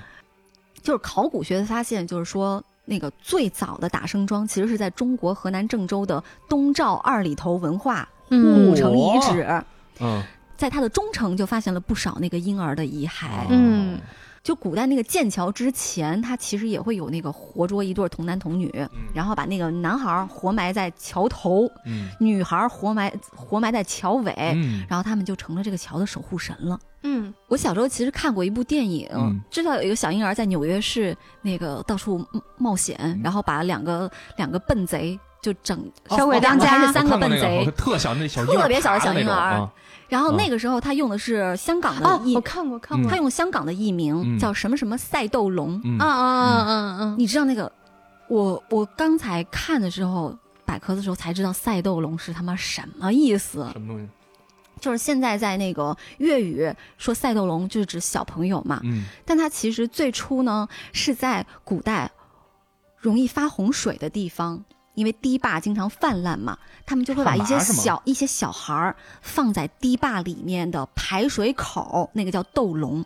[0.81, 9.63] 就是考古学的发现，就是说那个最早的打生桩其实是在中国河南郑州的东赵二里头文化嗯古城遗址。
[9.99, 10.23] 嗯。
[10.55, 13.27] 在它的中城就发现了不少那个婴儿的遗骸。
[13.49, 13.97] 嗯
[14.43, 18.73] 就古代那个剑桥之前，他其实也会有那个活捉一对童男童女，
[19.13, 26.79] 然后把那个男孩活埋在桥头，嗯女孩活埋活埋在桥尾，嗯然后他们就成了这个桥的守护神了。
[27.03, 32.25] 嗯我小时候其实看过一部电影，嗯知道有一个小婴儿在纽约市那个到处
[32.57, 39.69] 冒险，嗯然后把两个两个笨贼就整小鬼当家是三个笨贼个，特小那小特别小的小婴儿
[40.09, 45.79] 然后嗯那个时候他用的是香港的哦，译我，看过看过他用香港的译名嗯叫什么什么赛斗龙。
[45.85, 46.73] 嗯啊啊啊啊
[47.05, 47.15] 啊！
[47.17, 47.71] 你知道那个，
[48.27, 53.69] 我我刚才看的时候，百科的时候才知道赛斗龙是他妈什么意思。
[53.71, 54.07] 什么东西？
[54.81, 62.09] 就是现在在那个粤语说赛斗龙就是指小朋友嘛，嗯但它其实最初呢是在古代
[62.97, 64.63] 容易发洪水的地方。
[64.95, 73.03] 因为堤坝经常泛滥嘛，他们就会把一些小一些小孩儿放在堤坝里面的排水口，那个叫斗龙，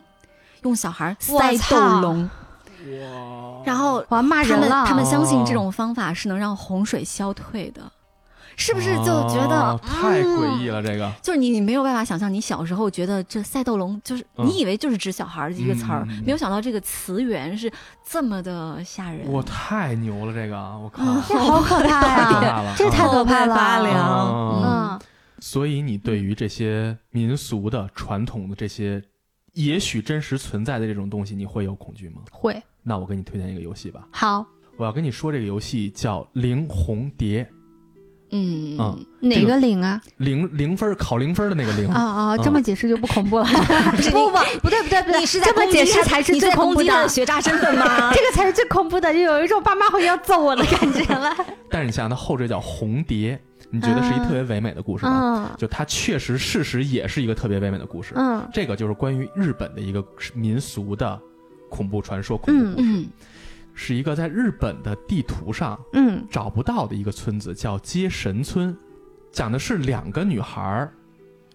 [0.62, 3.62] 用小孩儿塞斗操龙，哇。
[3.64, 4.84] 然后我要骂他们人了。
[4.86, 7.82] 他们相信这哦种方法是能让洪水消退的，
[8.56, 10.82] 是不是就觉得、哦太诡异了？
[10.82, 17.70] 这个就是你，你没有办法想象，你小时候觉得这赛斗龙就是、嗯你以为就是指小孩儿的一个词儿，没有想到这个词源是
[18.04, 19.26] 这么的吓人。
[19.30, 22.74] 我太牛了，这个我靠， 这好可怕呀！
[22.76, 25.00] 这太可怕了后背发凉哦嗯
[25.40, 29.02] 所以你对于这些民俗的、传统的这些，
[29.52, 32.22] 也许真实存在的这种东西，你会有恐惧吗？
[32.30, 34.46] 会那我给你推荐一个游戏吧，好
[34.76, 37.44] 我要跟你说这个游戏叫《灵红蝶》，
[38.34, 40.00] 嗯嗯哪个零啊？
[40.18, 42.36] 零零分考零分的那个零啊啊！
[42.36, 43.44] 嗯这么解释就不恐怖了。
[44.12, 47.08] 不不不不对不对不对，你是在这么攻击解释才是你在最恐怖的攻击的。
[47.08, 48.10] 学渣身份吗？
[48.12, 51.34] 这个才是最恐怖的，就有一种爸妈会要揍我的感觉了。
[51.70, 55.50] 但是你想想，它后缀叫红蝶，你觉得是一特别唯美的故事吗？
[55.52, 58.12] 嗯就它确实事实也是一个特别唯美的故事。
[58.16, 60.04] 嗯这个就是关于日本的一个
[60.34, 61.18] 民俗的
[61.70, 63.06] 恐怖传说、恐怖故事，嗯
[63.74, 66.24] 是一个在日本的地图上嗯。
[66.30, 68.76] 找不到的一个村子，叫接神村，
[69.32, 70.92] 讲的是两个女孩儿，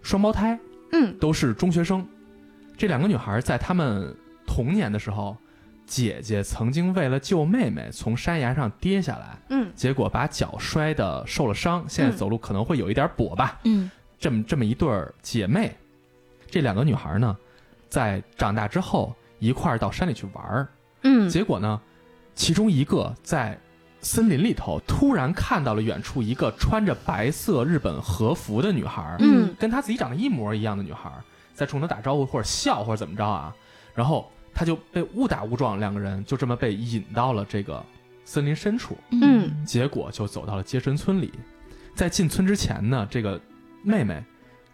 [0.02, 0.58] 双胞胎，
[0.92, 1.16] 嗯。
[1.18, 2.06] 都是中学生。
[2.76, 4.14] 这两个女孩在她们
[4.46, 5.36] 童年的时候，
[5.86, 9.70] 姐姐曾经为了救妹妹从山崖上跌下来，嗯。
[9.74, 13.58] 结果把脚摔得受了伤，现在走路可能会有一点跛吧。
[13.64, 13.90] 嗯。
[14.18, 15.74] 这么这么一对儿姐妹，
[16.50, 17.36] 这两个女孩呢，
[17.88, 20.68] 在长大之后一块儿到山里去玩儿，
[21.02, 21.28] 嗯。
[21.28, 21.80] 结果呢，
[22.40, 23.60] 其中一个在
[24.00, 31.12] 森林里头突然看到了远处一个穿着白色日本和服的女孩，嗯跟她自己长得一模一样的女孩，
[31.52, 33.54] 在冲她打招呼或者笑或者怎么着啊，
[33.94, 37.84] 然后她就被误打误撞，两个人就这么被引到了这个
[38.24, 41.30] 森林深处，嗯结果就走到了接神村里。
[41.94, 43.38] 在进村之前呢，这个
[43.84, 44.24] 妹妹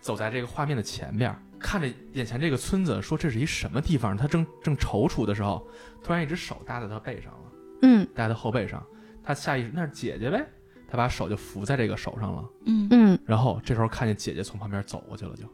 [0.00, 4.16] 走在这个画面的前面，看着眼前这个村子，说这是一什么地方？
[4.16, 5.66] 她正正踌躇的时候，
[6.04, 7.38] 突然一只手搭在她背上了，
[8.16, 8.82] 嗯搭在后背上。
[9.22, 10.46] 他下意识那是姐姐呗，
[10.88, 12.44] 他把手就扶在这个手上了。
[12.64, 15.44] 嗯嗯然后这时候看见姐姐从旁边走过去了就，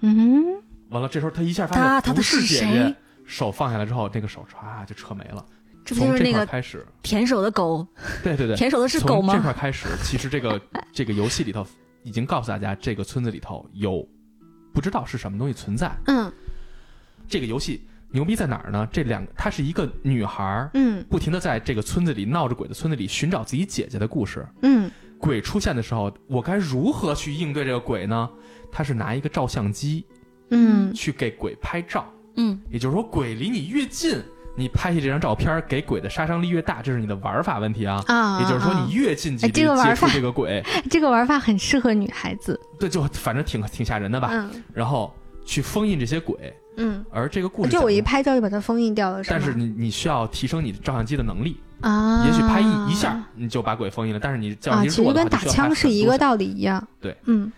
[0.00, 2.94] 嗯完了这时候他一下发他他不是姐谁姐，
[3.24, 5.44] 手放下来之后，那个手唰就撤没了。
[5.86, 7.86] 从这这不就是那个块开始，舔手的狗？
[8.22, 9.40] 对对对， 舔手的是狗吗这？
[9.42, 10.60] 块开始，其实这个
[10.92, 11.66] 这个游戏里头
[12.02, 14.06] 已经告诉大家，这个村子里头有
[14.72, 15.90] 不知道是什么东西存在。
[16.06, 16.30] 嗯
[17.26, 18.88] 这个游戏牛逼在哪儿呢？
[18.92, 24.46] 这两个，她是一个女孩儿，嗯不停的在这个村子里闹着鬼的村子里寻找自己姐姐的故事。
[24.62, 24.88] 嗯
[25.18, 28.30] 鬼出现的时候，我该如何去应对这个鬼呢？
[28.70, 30.06] 她是拿一个照相机
[30.50, 32.06] 嗯去给鬼拍照，
[32.36, 34.22] 嗯，也就是说，鬼离你越近，
[34.56, 38.00] 你拍下这张照片给鬼的杀伤力越大，这是你的玩法问题啊。
[38.06, 42.60] 啊，也就是说，啊你越近距哎离接触这个鬼， 这个玩法很适合女孩子。
[42.78, 44.28] 对，就反正挺挺吓人的吧。
[44.32, 45.12] 嗯然后
[45.44, 46.36] 去封印这些鬼，
[46.76, 56.18] 嗯，而这个故事就我一，拍照就把它封印掉了，吗但是你你需要提升你的照相机的能力，啊，也许拍一一下你就把鬼封印了，但是你照啊，相机弱的话，其实跟打枪是一个。
[56.18, 56.86] 道理一样。
[57.00, 57.52] 对，嗯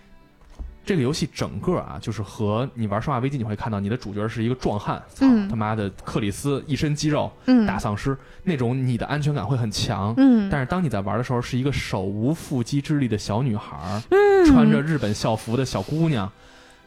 [0.85, 10.15] 这个游戏整个啊，就是和你玩《生化危机》，你会看到你的主角是一个壮汉，操嗯他妈的克里斯一身肌肉嗯打丧尸，那种你的安全感会很强。
[10.17, 16.31] 嗯，但是当你在玩的时候，是一个手无缚鸡之力的小女孩，嗯穿着日本校服的小姑娘，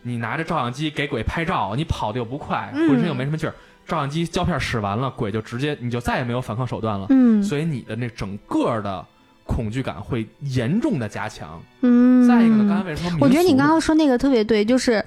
[0.02, 2.90] 你拿着照相机给鬼拍照，你跑的又不快，嗯。
[2.90, 3.54] 浑身又没什么劲儿，
[3.88, 7.42] 照相机胶片使完了，鬼就直接你就再也没有反抗手段了，嗯。
[7.44, 9.06] 所以你的那整个的
[9.46, 11.62] 恐惧感会严重的加强。
[11.82, 13.18] 嗯，再一个呢，刚才为什么？
[13.22, 15.04] 我觉得你刚刚说那个特别对，就是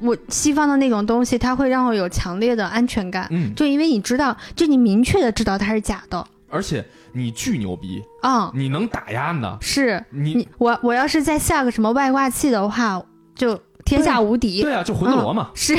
[0.00, 6.26] 我西方的那种东西，它会让我有强烈的安全感，嗯，就因为你知道，就你明确的知道它是假的。
[6.48, 10.02] 而且你巨牛逼，啊、你能打压呢，是。
[10.10, 13.02] 你你我我要是再下个什么外挂器的话，
[13.34, 14.60] 就天下无敌。
[14.60, 15.50] 对啊，就魂斗罗嘛。
[15.54, 15.74] 是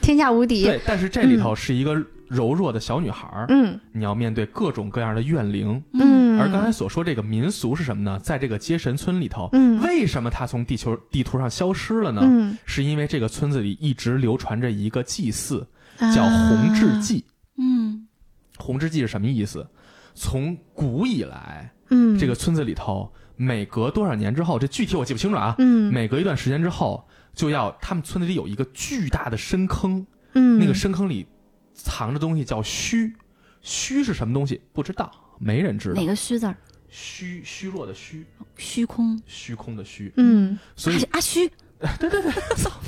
[0.00, 0.64] 天下无敌。
[0.64, 1.94] 对，但是这里头是一个
[2.26, 5.80] 柔弱的小女孩儿，嗯你要面对各种各样的怨灵。
[5.92, 8.18] 嗯，而刚才所说这个民俗是什么呢？
[8.20, 12.22] 在这个接神村里头，嗯为什么它从地球地图上消失了呢？
[12.24, 15.66] 嗯是因为这个村子里一直流传着一个祭祀，
[16.14, 17.22] 叫红志祭。
[17.58, 18.08] 嗯
[18.56, 19.66] 红志祭是什么意思？
[20.14, 25.54] 从古以来，嗯这个村子里头每隔多少年之后，这具体我记不清楚啊。
[25.58, 31.26] 嗯每隔一段时间之后，就要他们村子里有一个巨大的深坑，嗯那个深坑里
[31.74, 33.12] 藏着东西叫虚，
[33.60, 34.60] 虚是什么东西？
[34.72, 36.06] 不知道，没人知道哪。
[36.06, 36.56] 个虚字儿？
[36.88, 38.24] 虚虚弱的虚，
[38.58, 39.20] 虚空。
[39.26, 40.12] 虚空的虚。
[40.16, 41.50] 嗯所以阿虚。
[41.98, 42.70] 对对对，操！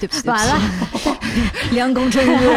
[0.00, 0.58] 对不起，完了，
[1.72, 2.48] 梁公真日。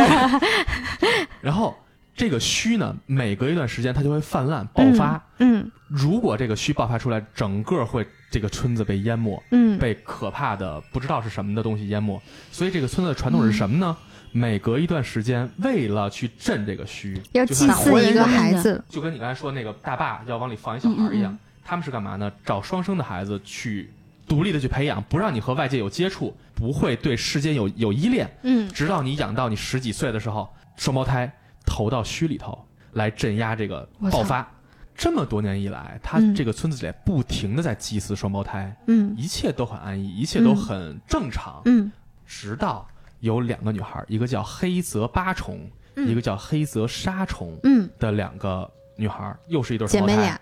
[1.42, 1.78] 然后
[2.16, 5.24] 这个虚呢，每隔一段时间它就会泛滥爆发。
[5.38, 12.20] 嗯如果这个虚爆发出来，整个会这个村子被淹没，嗯被可怕的不知道是什么的东西淹没。
[12.52, 13.96] 所以这个村子的传统是什么呢？
[14.32, 18.84] 每隔一段时间，为了去镇这个虚，要祭祀一个孩子。
[18.90, 22.32] 就跟你刚才说那个大坝要往里放一小孩一样，嗯嗯他们是干嘛呢？
[22.44, 23.92] 找双生的孩子去
[24.28, 31.32] 独立的去培养，不让你和外界有接触，不会对世间有有依恋，嗯直到你养到你十几岁的时候，双胞胎
[31.68, 34.50] 投到虚里头来镇压这个爆发。
[34.96, 41.92] 这么多年以来，他嗯这个村子里不停的在祭祀双胞胎，嗯一切都很安逸，一切都很正常，嗯
[42.26, 42.88] 直到
[43.20, 45.60] 有两个女孩，一个叫黑泽八重，
[45.96, 50.40] 嗯一个叫黑泽沙虫嗯，的两个女孩，又是一对双胞胎姐妹俩，。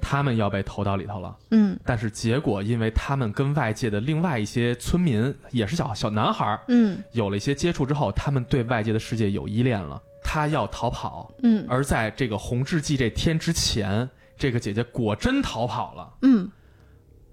[0.00, 1.34] 她们要被投到里头了。
[1.50, 10.02] 嗯但是结果，因为他们跟外界的另外一些村民，也是小小男孩，嗯有了一些接触之后，他们对外界的世界有依恋了。
[10.24, 16.12] 他要逃跑，嗯而在这个红志祭这天之前，这个姐姐果真逃跑了。
[16.22, 16.50] 嗯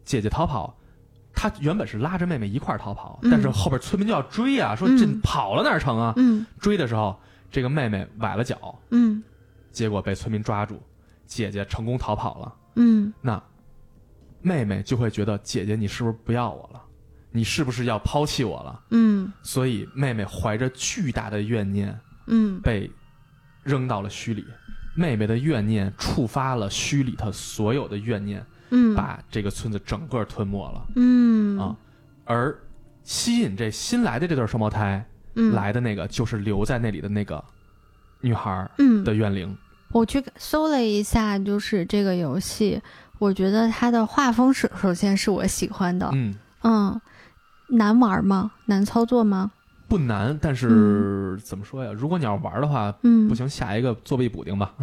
[0.04, 0.78] 姐姐逃跑，
[1.34, 6.14] 她原本是拉着妹妹一块儿逃跑，嗯但是后边村民就要追啊，说嗯这跑了哪成啊？
[6.18, 7.18] 嗯追的时候，
[7.50, 9.24] 这个妹妹崴了脚，嗯
[9.72, 10.80] 结果被村民抓住，
[11.26, 12.56] 姐姐成功逃跑了。
[12.76, 13.42] 嗯那
[14.42, 16.82] 妹妹就会觉得姐姐你是不是不要我了？
[17.32, 18.84] 你是不是要抛弃我了？
[18.90, 22.90] 嗯所以妹妹怀着巨大的怨念嗯被
[23.64, 24.46] 扔到了虚里。
[24.94, 30.86] 妹妹的怨念触发了虚里头所有的怨念，嗯，把这个村子整个吞没了。
[30.98, 31.76] 嗯啊
[32.26, 32.54] 而
[33.04, 35.04] 吸引这新来的这对双胞胎、
[35.36, 37.42] 嗯来的那个，就是留在那里的那个
[38.20, 39.56] 女孩嗯的怨灵。
[39.92, 42.82] 我去搜了一下，就是这个游戏，
[43.18, 47.02] 我觉得它的画风是首先是我喜欢的，嗯，嗯，
[47.70, 48.52] 难玩吗？
[48.66, 49.52] 难操作吗？
[49.92, 51.92] 不难，但是、怎么说呀？
[51.92, 54.74] 如果你要玩的话，嗯，不行，下一个作弊补丁吧。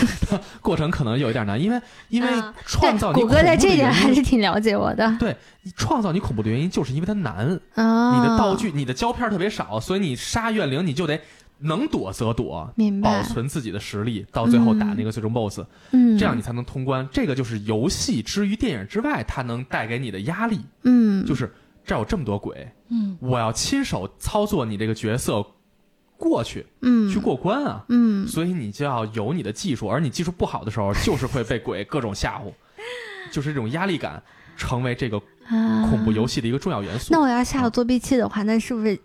[0.62, 5.36] 过程可能有一点难，因为因为啊创造你谷歌在这点还是挺了解我的对
[5.76, 7.60] 创造你恐怖的原因，就是因为它难。
[7.74, 8.16] 啊。
[8.16, 11.20] 你的道具、你的胶片特别少，所以你杀怨灵你就得
[11.58, 15.60] 能躲则躲，保存自己的实力，到最后打那个最终 BOSS，、
[15.90, 17.06] 嗯，这样你才能通关。
[17.12, 21.52] 这个就是游戏之于电影之外，它能带给你的压力，嗯，就是
[21.84, 25.44] 这儿有这么多鬼，嗯我要亲手操作你这个角色
[26.16, 27.84] 过去，嗯，去过关啊。
[27.88, 32.52] 嗯，所以你就要有你的技术，而你技术不好的时候，就是会被鬼各种吓唬，
[33.32, 34.22] 就是这种压力感
[34.56, 35.18] 成为这个
[35.48, 37.12] 啊恐怖游戏的一个重要元素。
[37.12, 38.98] 那我要下了作弊器的话，那是不是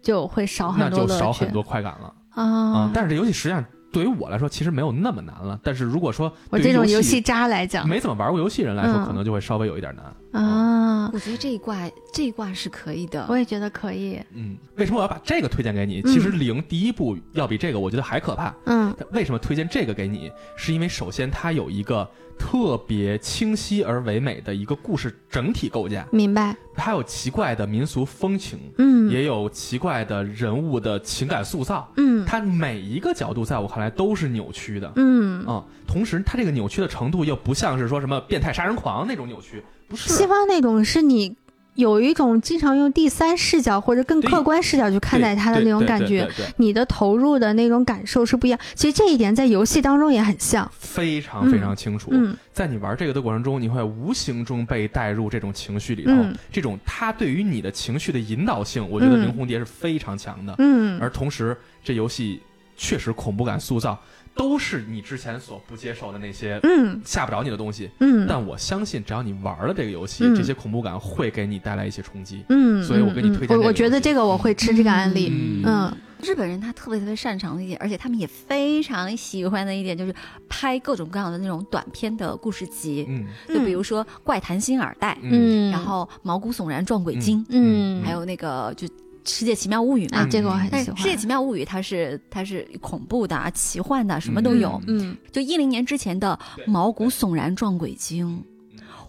[0.00, 1.18] 就会少很多那就？
[1.18, 2.90] 少很多快感了啊、啊！
[2.94, 5.60] 但是这游戏实际上对于我来说，其实没有那么难了。
[5.62, 10.42] 但是如果说我对于游这种游戏渣来讲没怎么玩过游戏人来说，嗯可能就会稍微有一点难。
[10.42, 11.78] 啊，我觉得这一卦
[12.12, 13.36] 这一卦是可以的我。
[13.36, 14.18] 也觉得可以。
[14.34, 16.00] 嗯，为什么我要把这个推荐给你？
[16.00, 18.54] 嗯其实零第一步要比这个我觉得还可怕。
[18.64, 20.32] 嗯为什么推荐这个给你？
[20.56, 22.08] 是因为首先它有一个
[22.42, 26.54] 特别清晰而唯美的一个故事整体构架，明白。
[26.74, 31.88] 它有奇怪的民俗风情，嗯也有奇怪的人物的情感塑造。
[31.96, 34.92] 嗯它每一个角度在我看来都是扭曲的。
[34.96, 40.12] 嗯，啊、同时它这个扭曲的程度又不像是说什么变态杀人狂那种扭曲，不是。
[40.12, 41.36] 西方那种是你
[41.74, 48.58] 有一种经常用第三视角或者更客观视角去看待它的那种感觉，你的投入的那种感受是不一样。
[48.74, 50.70] 其实这一点在游戏当中也很像。
[50.78, 52.10] 非常非常清楚。
[52.12, 56.10] 嗯在你玩这个的过程中，你会无形中被带入这种情绪里头。
[56.12, 60.54] 嗯这种它对于你的情绪的引导性，我觉得嗯灵红蝶是非常强的。
[60.58, 62.42] 嗯而同时，这游戏
[62.76, 63.98] 确实恐怖感塑造
[64.34, 67.00] 都是你之前所不接受的那些嗯。
[67.04, 67.90] 吓不着你的东西。
[68.00, 68.26] 嗯。
[68.28, 70.34] 但我相信，只要你玩了这个游戏，嗯。
[70.34, 72.44] 这些恐怖感会给你带来一些冲击。
[72.48, 75.28] 嗯，所以我给你嗯推荐这个我我觉得这个我会吃这个案例。
[75.30, 75.62] 嗯。
[75.64, 75.96] 嗯。
[76.22, 80.14] 日本人他特别特别擅长的一点，而且他们也非常喜欢的一点，就是
[80.48, 83.26] 拍各种各样的那种短片的故事集，嗯。
[83.48, 85.70] 就比如说《怪谈新耳袋》嗯。
[85.70, 88.86] 嗯，然后《毛骨悚然撞鬼经》嗯，还有那个就
[89.24, 90.18] 《世界奇妙物语》嘛。
[90.18, 90.96] 啊，这个我很《喜欢。
[91.00, 94.80] 世界奇妙物语》它是它是恐怖的、啊、奇幻的，什么都有。
[94.86, 96.38] 嗯就一零年之前的
[96.70, 98.38] 《毛骨悚然撞鬼经》，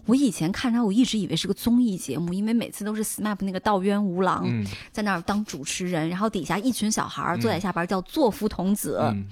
[0.06, 4.64] 我以前看它，我一直以为是个综艺节目，因为每次都是 SMAP 那个道渊无郎嗯。
[4.92, 9.24] 在那儿当主持人，然后底下一群小孩坐在下边叫作夫童子，嗯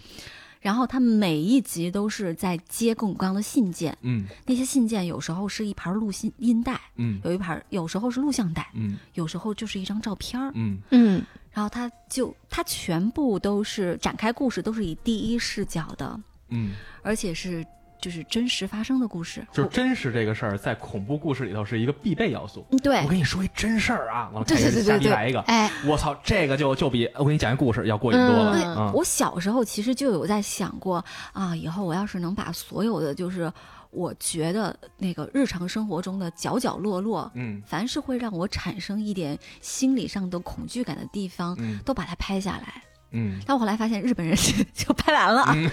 [0.63, 4.25] 然后他每一集都是在接各种各样的信件，嗯。
[4.47, 7.21] 那些信件有时候是一盘录音音带，嗯。
[7.25, 8.97] 有一盘有时候是录像带，嗯。
[9.15, 10.79] 有时候就是一张照片儿，嗯。
[10.91, 11.23] 嗯。
[11.51, 17.63] 然后他就他全部都是展开故事都是以第一视角的，嗯，而且是
[18.03, 22.66] 就是真实发生的故事，就是真实这个事儿，在恐怖故事里头是一个必备要素。
[22.70, 28.53] 嗯对我跟你说一真事儿啊，完了对对对对来一个，哎，我操，这个就就比我给你讲一故事要过瘾多了。
[28.53, 33.50] 对，嗯我小时候其实就有在想过啊，以后我要是能把所有的就是
[33.90, 42.82] 我觉得那个日常生活中的角角落落，嗯凡是会让我产生一点心理上的恐惧感的地方，嗯都把它拍下来。
[43.13, 45.71] 嗯，但我后来发现日本人是 就拍完了， 嗯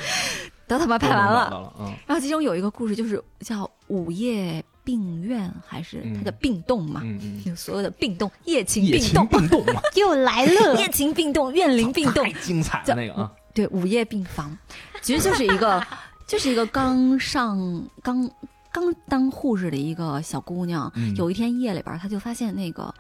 [0.68, 1.50] 都他妈拍完了。
[1.50, 7.02] 了，嗯然后其中有一个故事就是叫午夜病院，还是它叫嗯病栋嘛？
[7.04, 10.76] 嗯嗯，有 所有的病栋，夜情病洞，病动嘛，又来了。
[10.80, 14.56] 夜情病洞，怨灵病洞太，精彩了那个啊，对，午夜病房，
[15.02, 15.84] 其实就是一个，
[16.28, 17.58] 就是一个刚上
[18.04, 18.30] 刚
[18.72, 20.92] 刚当护士的一个小姑娘。
[20.96, 22.94] 嗯有一天夜里边，她就发现那个，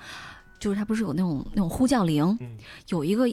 [0.59, 3.27] 就是她不是有那种那种呼叫铃，嗯有一个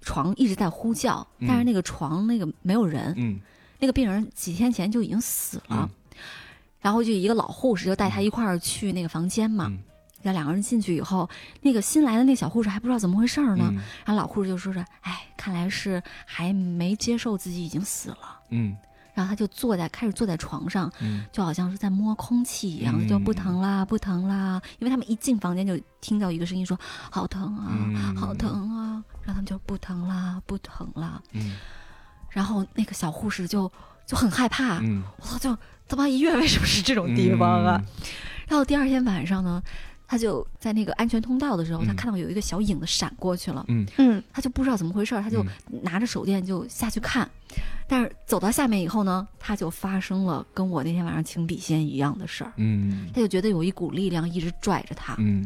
[0.00, 1.48] 床一直在呼叫，嗯。
[1.48, 3.40] 但是那个床那个没有人，嗯。
[3.78, 5.88] 那个病人几天前就已经死了。
[5.88, 5.90] 嗯。
[6.80, 9.78] 然后就一个老护士就带他一块儿去那个房间嘛，嗯。
[10.22, 11.28] 然后两个人进去以后，
[11.62, 13.76] 那个新来的那小护士还不知道怎么回事儿呢，嗯。
[14.04, 18.40] 然后老护士就说着：“哎，看来是还没接受自己已经死了。
[18.50, 18.76] 嗯”
[19.14, 21.24] 然后他就坐在开始坐在床上，嗯。
[21.32, 24.60] 就好像是在摸空气一样，嗯就不疼啦，不疼啦。
[24.78, 26.78] 因为他们一进房间就听到一个声音说
[27.10, 28.16] ：“好疼啊，嗯。
[28.16, 31.20] 好疼啊。”然后他们就不疼啦，不疼啦。
[31.32, 31.56] 嗯。
[32.30, 33.70] 然后那个小护士就
[34.06, 35.58] 就很害怕，嗯，我操，就
[35.88, 37.82] 他妈医院为什么是这种地方啊？
[38.46, 39.60] 然后第二天晚上呢，
[40.06, 41.86] 他就在那个安全通道的时候，嗯。
[41.86, 43.86] 他看到有一个小影子闪过去了，嗯。
[43.98, 44.22] 嗯。
[44.32, 45.44] 他就不知道怎么回事，他就
[45.82, 47.28] 拿着手电就下去看，
[47.92, 53.08] 但是走到下面以后呢，他就发生了跟我那天晚上请笔仙一样的事儿，嗯。
[53.12, 55.44] 他就觉得有一股力量一直拽着他，嗯。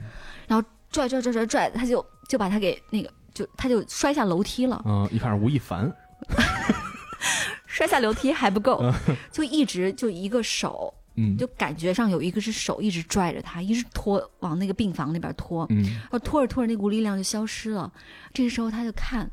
[0.92, 5.90] 拽拽拽拽拽，他就就把他给那个就他就摔下楼梯了，嗯，一看是吴亦凡，
[7.66, 11.36] 摔下楼梯还不够嗯，就一直就一个手，嗯。
[11.38, 15.82] 就感觉上有一个是手一直拽着他，一直拖往那个病房那边拖，嗯。
[15.82, 17.90] 然后拖着拖着那股力量就消失了。
[18.34, 19.28] 这个时候他就看，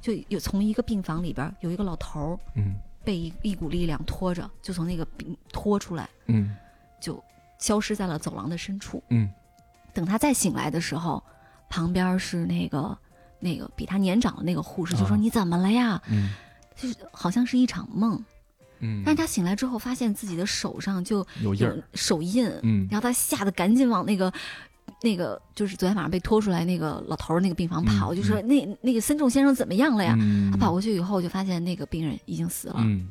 [0.00, 2.74] 就有从一个病房里边有一个老头儿嗯。
[3.02, 6.54] 被一一股力量拖着，就从那个病拖出来，嗯。
[7.00, 7.22] 就
[7.58, 9.02] 消失在了走廊的深处。
[9.08, 9.30] 嗯。
[9.94, 11.22] 等他再醒来的时候，
[11.70, 12.96] 旁边是那个
[13.38, 16.00] 那个比他年长的那个护士，就说：“啊你怎么了呀？
[16.10, 16.34] 嗯？”
[16.76, 18.22] 就是好像是一场梦。
[18.80, 22.86] 嗯，但是他醒来之后，发现自己的手上就有有印，手印，嗯。
[22.90, 24.30] 然后他吓得赶紧往那个
[25.02, 30.14] 那个就是昨天晚上被拖出来那个老头儿那个病房跑，嗯就说那那个森重先生怎么样了呀？
[30.18, 32.76] 嗯他跑过去以后，就发现那个病人已经死了。
[32.78, 33.08] 嗯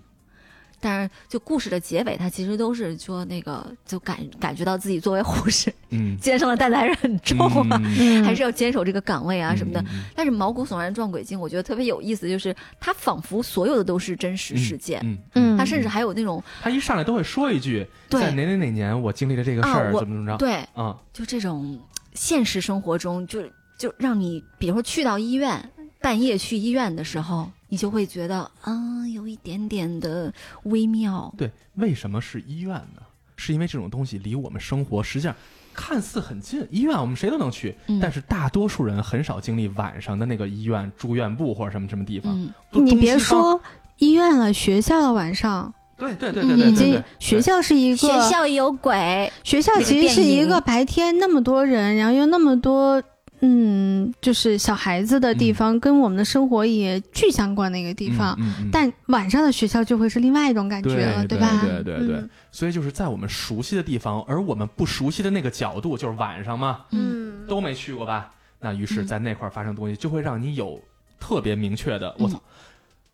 [0.79, 6.17] 但是就故事的结尾，他其实都是说那个就感感觉到自己作为护士嗯。
[6.19, 7.37] 肩上的担子还是很重
[7.69, 8.23] 啊，嗯。
[8.23, 9.83] 还是要坚守这个岗位啊什么的。
[10.15, 15.57] 但是毛骨悚然撞鬼经，我觉得特别有意思，就是他仿佛所有的都是真实事件，嗯嗯。
[15.57, 21.77] 它甚至还有那种他一上来都会说一句，在哪哪哪年我经历了这个事儿，啊怎么怎么着，对，啊，就这种
[22.13, 23.43] 现实生活中，就
[23.77, 25.69] 就让你，比如说去到医院，
[26.01, 30.33] 半夜去医院的时候，你就会觉得啊，有一点点的
[30.63, 31.33] 微妙。
[31.37, 33.01] 对，为什么是医院呢？
[33.37, 35.33] 是因为这种东西离我们生活实际上
[35.73, 42.33] 看似很近，医院我们谁都能去，嗯但是大多数人很少经历晚上的那个医院住院部或者什么什么地方。
[42.35, 42.51] 嗯，
[42.85, 43.61] 你别说
[43.99, 53.01] 医院了，学校的晚上对对对对对对已经，学校是一个学校有鬼，学校其实是一个白天那么多人，然后又那么多。
[53.41, 58.35] 嗯，就是小孩子的地方，跟我们的生活也巨相关的一个地方。
[58.39, 58.69] 嗯嗯嗯。
[58.71, 61.61] 但晚上的学校就会是另外一种感觉了，对吧？
[61.61, 62.07] 对对对。
[62.07, 62.29] 对嗯。
[62.51, 68.31] 所以就是在我们熟悉的地方，而我们不熟悉的那个角度，就是晚上嘛，嗯，都没去过吧？
[68.59, 69.07] 那于是，嗯。
[69.07, 70.81] 在那块儿发生的东西，就会让你有
[71.19, 72.25] 特别明确的，嗯。
[72.25, 72.41] 我操，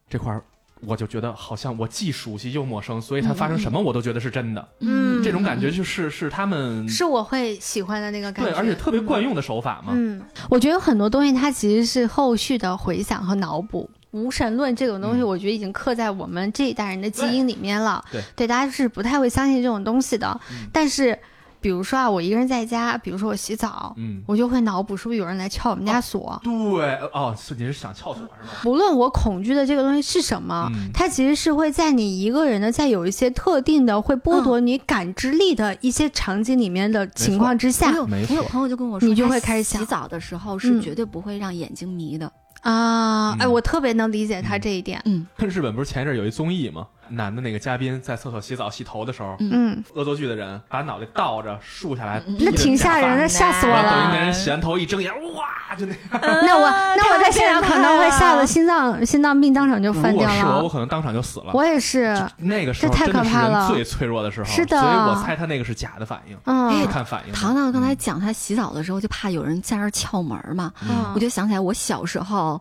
[0.09, 0.43] 这块儿
[0.81, 4.67] 我就觉得好像我既熟悉又陌生，所以它嗯发生什么我都觉得是真的。
[4.81, 8.51] 嗯这种感觉就是是他们是我会喜欢的那个感觉。
[8.51, 9.93] 对，而且特别惯用的手法嘛。
[9.95, 13.89] 嗯，我觉得有很多东西它其实是后续的回想和脑补。
[14.11, 18.03] 无神论这种东西，嗯我觉得已经刻在我们这一代人的基因里面了。
[18.11, 20.39] 对大家是不太会相信这种东西的。
[20.51, 21.17] 嗯但是，
[21.61, 26.39] 比如说啊，我一个人在家，比如说我洗澡，嗯，我就会脑补是不是有人来撬我们家锁。
[26.43, 26.51] 对，
[27.13, 28.29] 哦，是你是想撬锁是吗？
[28.65, 42.31] 无论我恐惧的这个东西是什么，嗯它其实是会在你一个人的，在有一些特定的会剥夺你感知力的一些场景里面的情况之下我有没错我有朋友就跟我说，你就会开始想洗澡的时候是嗯绝对不会让眼睛迷的。
[42.65, 45.01] 啊，嗯哎，我特别能理解他这一点。
[45.05, 46.87] 嗯 日本不是前一阵有一综艺吗？
[47.07, 54.19] 男的那个嘉宾在厕所洗澡洗头的时候，嗯嗯，恶作剧的人把脑袋倒着竖下来，嗯那挺吓人的，吓死我然后等于那了。
[54.25, 55.99] 人洗完头一睁眼，哇，就那样。
[56.19, 56.67] 那我
[56.97, 60.69] 那我在现场可能会吓得得心脏心脏病当场就翻掉如果是我，我。
[60.69, 61.51] 可能当场就死了。
[61.53, 67.37] 我也是，那个时候这太真的是可怕了人最脆弱的时候，是的所以我猜他那个是假的反应，嗯是看反应的。
[67.37, 72.54] 糖糖刚才嗯讲他洗澡的时候就怕有人在那儿撬门嘛，嗯我就想起来我小时候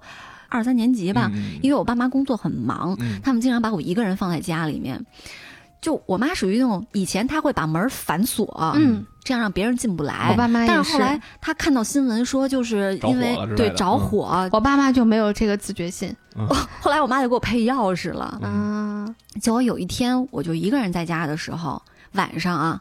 [0.49, 3.21] 二三年级吧，嗯因为我爸妈工作很忙，嗯。
[3.23, 5.05] 他们经常把我一个人放在家里面。
[5.81, 10.31] 就我妈属于那种以前她会把门反锁，嗯，这样让别人进不来。
[10.31, 13.85] 我爸妈也但是后来她看到新闻说，就是因为对着？
[13.91, 16.15] 嗯火，我爸妈就没有这个自觉性。
[16.81, 18.41] 后来我妈就给我配钥匙了。
[18.43, 19.15] 嗯。
[19.43, 22.81] 结果有一天，我就一个人在家的时候，晚上啊，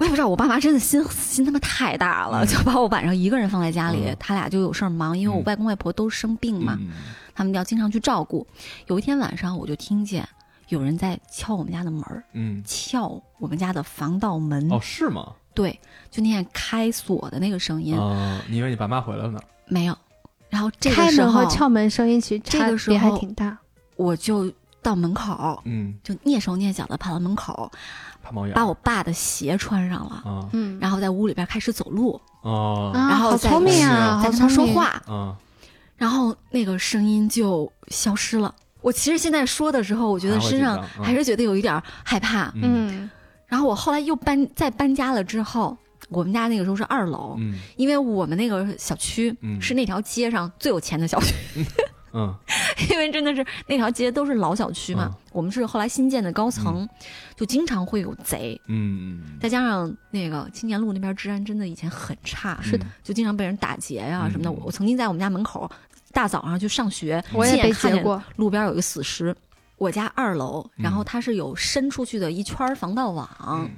[0.00, 6.88] 我也不知道，我爸妈真的心心他妈太大了，嗯就把我晚上一个人放在家里，嗯他俩就有事儿忙，因为我嗯外公外婆都生病嘛，嗯
[7.34, 8.46] 他们要经常去照顾。
[8.86, 10.26] 有一天晚上，我就听见
[10.68, 15.32] 有人在敲我们家的门儿，嗯，撬我们家的防盗门，哦，是吗？
[15.52, 15.78] 对，
[16.10, 19.40] 就那样开锁的那个声音、哦，你以为你爸妈回来了呢？
[19.66, 19.96] 没有。
[20.48, 23.56] 然后这个开时候门和撬门声音其实差这个时别还挺大。
[23.96, 24.50] 我就
[24.82, 27.70] 到门口，嗯，就蹑手蹑脚的跑到门口，
[28.30, 28.54] 怕猫眼。
[28.54, 30.22] 把我爸的鞋穿上了。
[30.24, 34.48] 啊嗯，然后在屋里边开始走路，哦啊，好然后再聪明啊，好在跟他。
[34.48, 35.34] 说话，嗯，
[35.96, 38.54] 然后那个声音就消失了。
[38.80, 42.44] 我其实现在说的时候，我觉得身上还是觉得有一点害怕。
[42.54, 43.10] 嗯嗯
[43.46, 45.76] 然后我后来又搬再搬家了之后，
[46.08, 51.34] 我们家那个时候是二楼，嗯因为我们那个小区嗯是那条街上最有钱的小区，
[52.12, 52.34] 嗯
[52.90, 55.06] 因为真的是那条街都是老小区嘛。
[55.10, 56.88] 嗯我们是后来新建的高层，
[57.36, 58.60] 就经常会有贼。
[58.66, 64.50] 嗯嗯，再加上那个青年路那边治安真的以前很差，是的，就经常被人打劫呀、嗯什么的。
[64.50, 65.70] 我我曾经在我们家门口
[66.12, 68.20] 大早上去上学，我也被劫过。
[68.34, 69.34] 路边有一个死尸。
[69.76, 73.70] 我家二楼，嗯然后它是有伸出去的一圈防盗网，嗯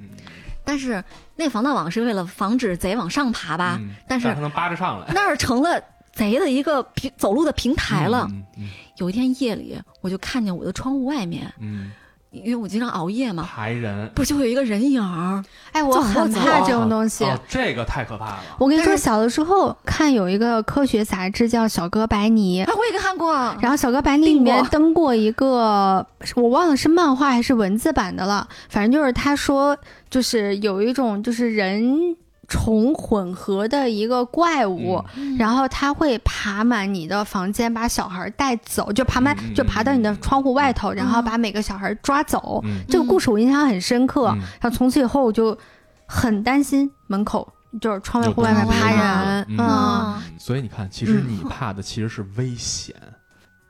[0.65, 1.03] 但是
[1.35, 5.79] 那防盗网是为了防止贼往上爬吧，嗯但是他能扒着上来那儿成了
[6.13, 8.27] 贼的一个平走路的平台了。
[8.31, 11.91] 嗯嗯有一天夜里，我就看见我的窗户外面，嗯，
[12.29, 14.07] 因为我经常熬夜嘛，排人。
[14.13, 15.43] 不就有一个人影儿？
[15.71, 17.23] 哎，我很怕这种东西。
[17.25, 18.43] 哦，这个太可怕了。
[18.59, 23.33] 我跟你说，小的时候看有一个科学杂志叫《小哥白尼》，哎，我也看过。
[23.59, 26.05] 然后《小哥白尼》里面登过一个，
[26.37, 29.75] 我忘了是漫画还是文字版的了，反正就是他说，
[30.11, 32.15] 就是有一种就是人
[32.53, 35.03] 虫混合的一个怪物。
[35.15, 42.61] 嗯然后它会爬满你的房间，把小孩带走，就爬满，就爬到你的窗户外头，然后嗯把每个小孩抓走。
[42.63, 44.27] 嗯这个故事我印象很深刻。
[44.35, 45.57] 嗯然后从此以后我就
[46.05, 47.51] 很担心门口
[47.81, 52.95] 就是窗外户外面趴人，嗯嗯啊，所以你看，其实嗯你怕的其实是危险。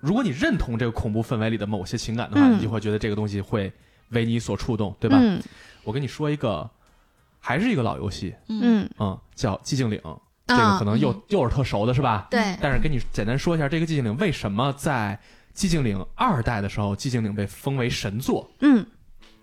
[0.01, 3.71] 如果你认同这个恐怖氛围里的某些情感的话，嗯你就会觉得这个东西会
[4.09, 5.17] 为你所触动，对吧？
[5.19, 5.41] 嗯
[5.85, 6.69] 我跟你说一个，
[7.45, 9.99] 还是一个老游戏，嗯，嗯，叫《寂静岭》，
[10.47, 12.25] 这个可能又、又是特熟的是吧？
[12.31, 15.19] 对，但是跟你简单说一下，这个寂静岭为什么在
[15.53, 18.49] 寂静岭二代的时候，寂静岭被封为神作。
[18.61, 18.85] 嗯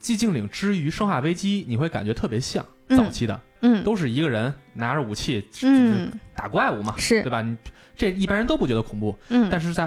[0.00, 2.96] 寂静岭之于生化危机，你会感觉特别像嗯。
[2.96, 3.84] 早期的，嗯。
[3.84, 7.20] 都是一个人拿着武器，嗯，打怪物嘛，是。
[7.22, 7.42] 对吧？
[7.42, 7.54] 你
[7.94, 9.84] 这一般人都不觉得恐怖，嗯，但是在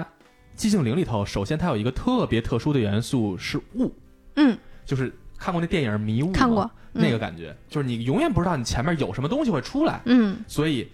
[0.56, 3.92] 寂静岭里头，首先它有一个特别特殊的元素是雾，
[4.36, 4.56] 嗯。
[4.84, 6.32] 就是看过那电影《迷雾》吗？
[6.38, 10.38] 看过那个感觉，就是你永远不知道你前面有什么东西会出来，嗯。
[10.46, 10.88] 所以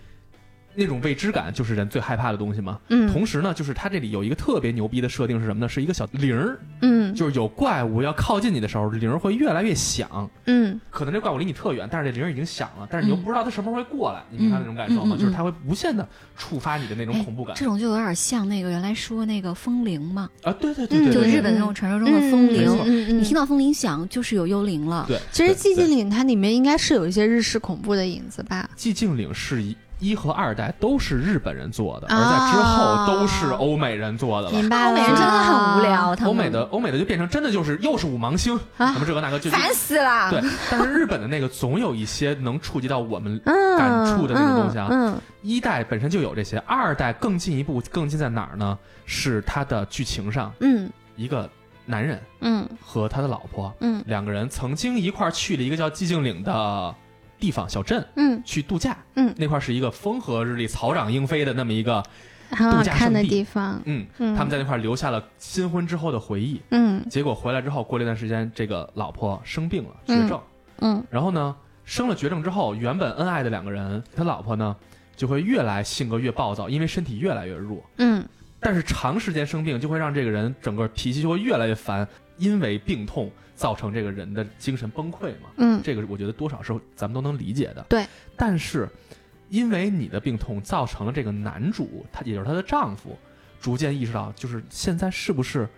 [0.74, 2.78] 那种未知感就是人最害怕的东西嘛。
[2.88, 5.68] 嗯同时呢，就是它这里有一个特别牛逼的设定是什么呢？
[5.68, 10.30] 是一个小铃儿，嗯就是有怪物要靠近你的时候，铃儿会越来越响。
[10.46, 15.16] 嗯可能这怪物离你特远，但是这铃儿已经响了，但是你又嗯不知道它什么时候会过来，你明白那种感受吗？
[15.16, 16.06] 嗯嗯嗯就是它会无限的
[16.36, 20.52] 触发你的那种哎恐怖感这种就有点像那个原来说那个风铃嘛，啊！
[20.60, 25.04] 对对对就日本那种传说中的风铃你听到风铃响，就是有幽灵了。
[25.08, 28.68] 对，其实寂静岭它里面应该是有一些日式恐怖的影子吧？
[28.76, 34.56] 寂静岭是一一和二代都是日本人做的，啊而在之后都是欧美人做的了。
[34.56, 40.30] 明白了，欧美人真的很无聊，他欧美的欧美的就变成真的就是又是五芒星，啊什么这个那个就烦死了。
[40.30, 48.78] 对，但是日本的那个总有一些能触及到我们嗯感触的那种东西啊嗯一代本身就有这些，二代更进一步，更进在哪儿呢？
[49.06, 51.48] 是它的剧情上，嗯一个
[51.84, 56.94] 男人嗯和他的老婆嗯两个人曾经一块儿去了一个叫寂静岭的
[57.40, 58.40] 地方小镇嗯。
[58.44, 59.34] 去度假，嗯。
[59.36, 62.02] 那块儿是一个风和日丽、草长莺飞的那么一个，
[62.50, 63.46] 度假看的胜地
[63.86, 64.36] 嗯，嗯。
[64.36, 66.60] 他们在那块儿留下了新婚之后的回忆。
[66.70, 67.02] 嗯。
[67.08, 70.40] 结果回来之后，过了一段时间，这个老婆生病了，嗯绝症。
[70.80, 71.04] 嗯。
[71.10, 74.76] 然后呢，生了绝症之后，原本恩爱的两个人，他老婆呢
[75.16, 77.82] 就会越来性格越暴躁，因为身体越来越弱。
[77.96, 78.24] 嗯。
[78.62, 82.06] 但是长时间生病就会让这个人整个脾气就会越来越烦，
[82.36, 83.30] 因为病痛
[83.60, 85.50] 造成这个人的精神崩溃嘛。
[85.58, 87.84] 嗯这个我觉得多少是咱们都能理解的。
[87.90, 88.88] 对，但是
[89.50, 93.18] 因为你的病痛造成了这个男主，他也就是她的丈夫，
[93.60, 95.68] 逐渐意识到，就是现在是不是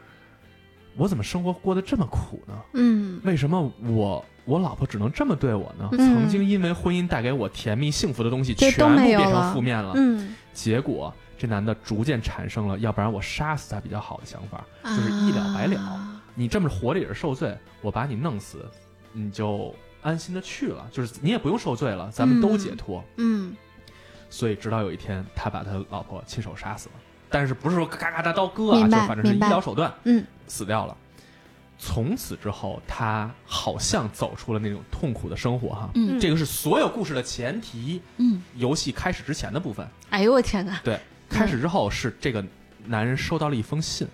[0.96, 2.54] 我怎么生活过得这么苦呢？
[2.74, 5.88] 嗯为什么我我老婆只能这么对我呢？
[5.90, 9.92] 嗯曾经因为婚姻带给我甜蜜幸福的东西，全部变成负面了。
[9.96, 14.64] 嗯，结果这男的逐渐产生了，要不然我杀死他比较好的想法。
[14.84, 18.64] 就是一了百了啊你这么活着也是受罪，我把你弄死，
[19.12, 23.04] 你就安心的去了，就是你也不用受罪了，咱们都解脱。
[23.16, 23.54] 嗯
[24.30, 26.94] 所以直到有一天，他把他老婆亲手杀死了，
[27.28, 30.96] 但是不是说嘎嘎大刀割啊，就反正是医疗手段嗯死掉了。
[31.78, 35.90] 从此之后，他好像走出了那种痛苦的生活哈。
[35.94, 39.86] 嗯这个是所有故事的前提，嗯游戏开始之前的部分。
[40.08, 40.98] 哎呦我天哪，对，
[41.28, 42.42] 开始之后是这个
[42.86, 44.10] 男人收到了一封信，嗯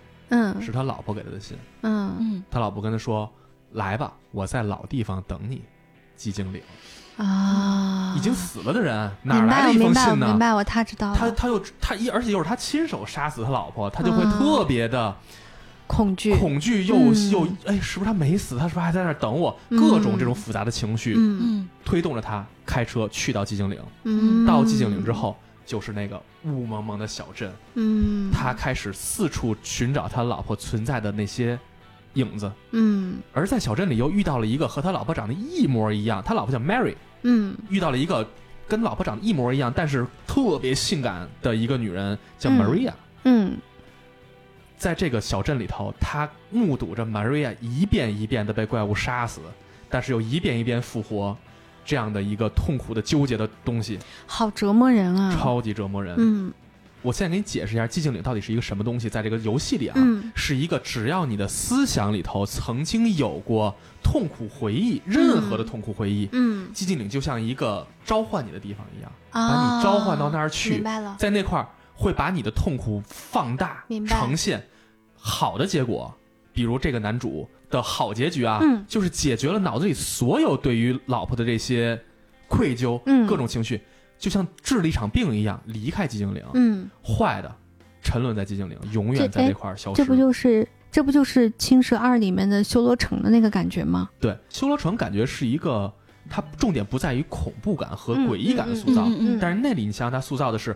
[0.61, 1.57] 是他老婆给他的信。
[1.83, 3.31] 嗯嗯他老婆跟他说
[3.73, 5.63] ：“来吧，我在老地方等你。”
[6.19, 6.61] 寂静岭
[7.17, 10.27] 啊，已经死了的人哪来的一封信呢？
[10.27, 15.15] 明白我他知道了，他他又他一，而且又是他亲手杀死他老婆，他就会嗯特别的
[15.87, 18.59] 恐惧，恐惧，又嗯又哎，是不是他没死？
[18.59, 19.57] 他是不是还在那儿等我？
[19.69, 23.81] 嗯各种这种复杂的情绪嗯嗯推动着他开车去到寂静岭。
[24.03, 25.37] 嗯，到寂静岭之后，
[25.69, 31.59] 就是那个雾蒙蒙的小镇，嗯，他开始四处寻找他老婆存在的那些
[32.15, 32.51] 影子。
[32.71, 33.19] 嗯。
[33.35, 37.55] 而在小镇里又遇到了一个和他老婆长得一模一样，他老婆叫 Mary，嗯。
[37.69, 38.27] 遇到了一个
[38.67, 42.57] 跟老婆长得一模一样，但是特别性感的一个女人，叫嗯。
[42.59, 42.93] Maria。
[43.25, 43.59] 嗯。
[44.79, 49.43] 在这个小镇里头，他目睹着 Maria 一遍一遍的被怪物杀死，
[49.91, 51.37] 但是又一遍一遍复活，
[51.89, 56.15] 这样的一个痛苦的纠结的东西，好折磨人啊，超级折磨人。
[56.19, 56.53] 嗯。
[57.01, 60.31] 我现在给你解释一下寂静岭到底是一个什么东西，在这个游戏里啊，嗯。
[60.35, 66.69] 是一个只要你的思想里头曾经有过痛苦回忆，任何的痛苦回忆，嗯。
[66.75, 74.15] 寂静岭就像一个召唤你的地方一样，啊，把你召唤到那儿去明白了，在那块儿会把你的痛苦放大明，白。
[74.15, 74.63] 呈现
[75.17, 76.15] 好的结果。
[76.53, 82.01] 比如这个男主的好结局啊，嗯就是解决了脑子里所有对于老婆的这些
[82.49, 83.81] 愧疚，嗯各种情绪，
[84.19, 86.43] 就像治了一场病一样，离开寂静岭。
[86.55, 87.55] 嗯，坏的
[88.03, 89.97] 沉沦在寂静岭，永远在哎这块儿消失。
[89.97, 94.09] 这不就是这不就是《青蛇二》里面的修罗城的那个感觉吗？
[94.19, 95.93] 对，修罗城感觉是一个，
[96.31, 100.75] 它重点不在于恐怖感和嗯诡异感的嗯塑造，嗯嗯嗯但是那里你想想，它塑造的是，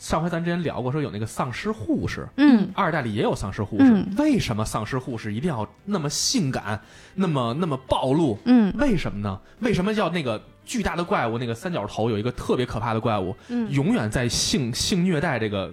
[0.00, 2.66] 上回咱之前聊过，说有那个丧尸护士，嗯。
[2.74, 4.14] 二代里也有丧尸护士，嗯。
[4.16, 6.80] 为什么丧尸护士一定要那么性感，
[7.14, 8.38] 那么那么暴露？
[8.46, 8.74] 嗯。
[8.78, 9.38] 为什么呢？
[9.58, 13.70] 为什么叫那个巨大的怪物，那个三角头有一个特别可怕的怪物，嗯。
[13.70, 15.70] 永远在性性虐待这个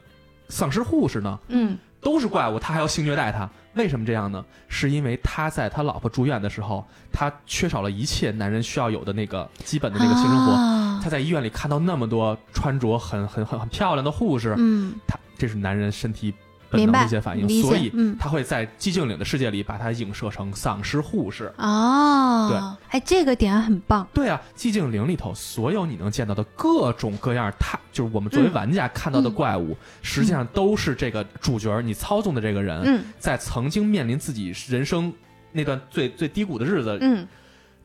[0.49, 1.77] 丧尸护士呢，嗯。
[2.01, 4.43] 都是怪物，他还要性虐待他，为什么这样呢？
[4.67, 10.51] 是因为他在他老婆住院的时候，他缺少了一切男人需要有的那个基本的那个性生活。
[10.51, 16.33] 啊他在医院里看到那么多穿着很很很很漂亮的护士，嗯，他这是男人身体
[16.69, 21.51] 本明白能的一些反应，所以嗯他会在寂静岭的世界里把它影射成丧尸护士。
[21.57, 35.13] 哦，对，哎，这个点很棒，对啊，寂静岭里头所有你能见到的各种各样，他就是我们作为嗯玩家看到的怪物，实际上都是这个主角你操纵的这个人，嗯在曾经面临自己人生
[35.51, 37.25] 那段最最低谷的日子，嗯，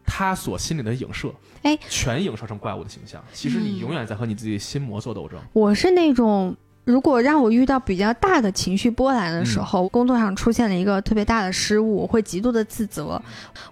[0.04, 1.32] 他所心里的影射，
[1.62, 3.22] 哎，全影射成怪物的形象。
[3.32, 5.38] 其实你嗯永远在和你自己的心魔做斗争。
[5.52, 6.56] 我是那种。
[6.84, 9.64] 如果让我遇到比较大的情绪波澜的时嗯。
[9.64, 13.20] 候，工作上出现了一个特别大的失误，我会极度的自责，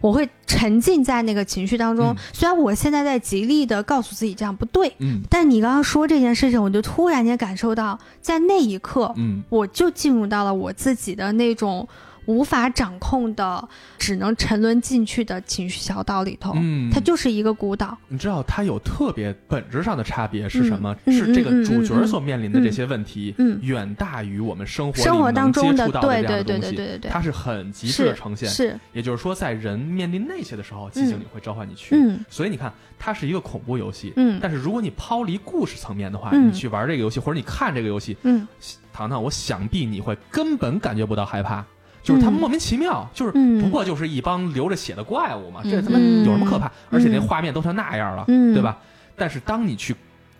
[0.00, 2.08] 我会沉浸在那个情绪当中。
[2.10, 2.16] 嗯。
[2.32, 5.22] 虽然我现在在极力的告诉自己这样不对，嗯。
[5.28, 11.88] 但你刚刚说这件事情，我就突然间感受到，在那一刻，嗯，我就进入到了我自己的那种
[12.30, 16.52] 无法掌控的，只能沉沦进去的情绪小岛里头。
[16.56, 17.96] 嗯它就是一个孤岛。
[18.08, 20.94] 你知道它有特别本质上的差别是什么？
[21.06, 26.58] 嗯是这个主角嗯所面临的这些问题，嗯远大于我们生活生活当中的对对对。
[26.60, 28.48] 对对对对，它是很极致的呈现。
[28.48, 31.96] 是，也就是说，在人面临那些的时候，寂静里会召唤你去。
[31.96, 34.12] 嗯所以你看，它是一个恐怖游戏。
[34.16, 38.46] 嗯但是如果你抛离故事层面的话，嗯你去玩这个游戏或者你看这个游戏，嗯
[38.92, 41.64] 糖糖，我想必你会根本感觉不到害怕，
[42.02, 42.32] 就是它嗯。
[42.32, 43.60] 莫名其妙，就是嗯。
[43.60, 46.70] 不过就是一帮流着血的怪物嘛，这他妈嗯有什么可怕？
[46.90, 47.22] 而且那嗯。
[47.26, 48.54] 画面都成那样了，嗯。
[48.54, 48.78] 对吧？
[49.16, 49.94] 但是当你去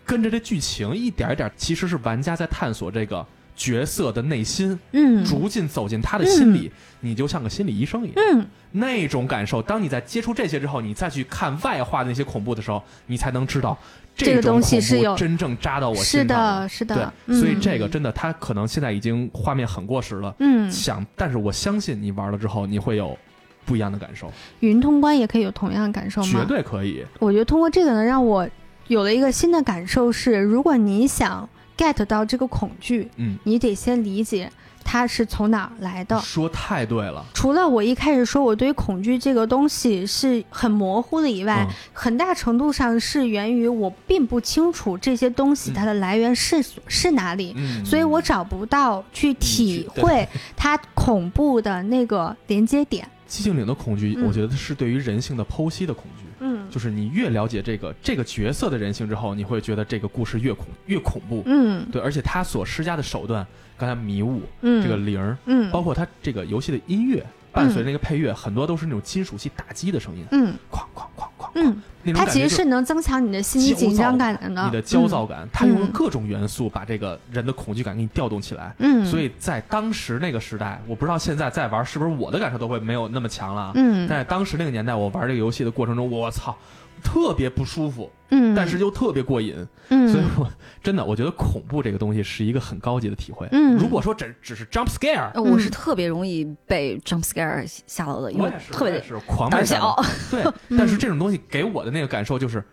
[0.05, 3.25] 跟着这剧情一点一点，其实是玩家在探索这个
[3.55, 5.23] 角色的内心，嗯。
[5.23, 8.15] 逐渐走进他的心里，你就像个心理医生一样。
[8.33, 8.45] 嗯。
[8.73, 13.77] 那种感受，当你在接触这些之后，你再去看外化的那些恐怖的时候，你才能知道
[14.15, 20.35] 这个东西是有真正扎到我是心上是的，是对的，，所以嗯这个真的，它可能现在已经画面很过时了。
[20.39, 23.17] 嗯，想，但是我相信你玩了之后，你会有
[23.65, 26.29] 不一样的感受，云通关也可以有同样的感受吗？
[26.31, 27.03] 绝对可以。
[27.19, 28.47] 我觉得通过这个呢，让我
[28.87, 31.47] 有了一个新的感受是，如果你想
[31.77, 34.51] get 到这个恐惧，嗯，你得先理解
[34.83, 36.19] 它是从哪儿来的。
[36.19, 37.25] 说太对了。
[37.33, 47.53] 除了我一开始说我对恐惧这个东西是很模糊的以外，嗯很大程度上是源于我并不清楚这些东西嗯它的来源是、是哪里。
[47.55, 53.07] 嗯，所以我找不到去体会它恐怖的那个连接点。
[53.29, 56.25] 寂静岭的恐惧，嗯我觉得是对于人性的剖析的恐惧。
[56.41, 56.69] 嗯。
[56.69, 61.43] 就是你越了解这个这个角色的人性之后，你会觉得这个故事越恐越恐怖。
[61.45, 61.87] 嗯。
[61.89, 63.47] 对，而且他所施加的手段，
[63.77, 65.71] 刚才迷雾、嗯，这个铃儿，嗯。
[65.71, 70.53] 包括他这个游戏的音乐，伴随那个配乐，很多都是那种金属系打击的声音，嗯。
[70.69, 74.63] 哐哐哐哐，嗯，那种它其感觉是能增强你的心理紧张感的呢。
[74.65, 78.73] 你的焦躁感，它用各种元素把这个人的恐惧感给你调动起来。
[78.79, 83.71] 嗯，所以在当时那个时代，我不知道现在再玩是不是我的感受都会没有那么强了啊。
[83.75, 86.55] 嗯但在当时那个年代，我玩这个游戏的过程中，我操，
[87.03, 89.55] 特别不舒服，嗯，但是又特别过瘾。
[89.89, 90.49] 嗯，所以我
[90.81, 93.47] 真的，我觉得恐怖这个东西是一个很高级的体会。
[93.51, 99.95] 嗯如果说只只是 jump scare，呃我是嗯特别容易被 jump scare 吓到的，因为特别是狂胆小。
[100.31, 102.63] 对，嗯 但是这种东西给我的那个感受就是，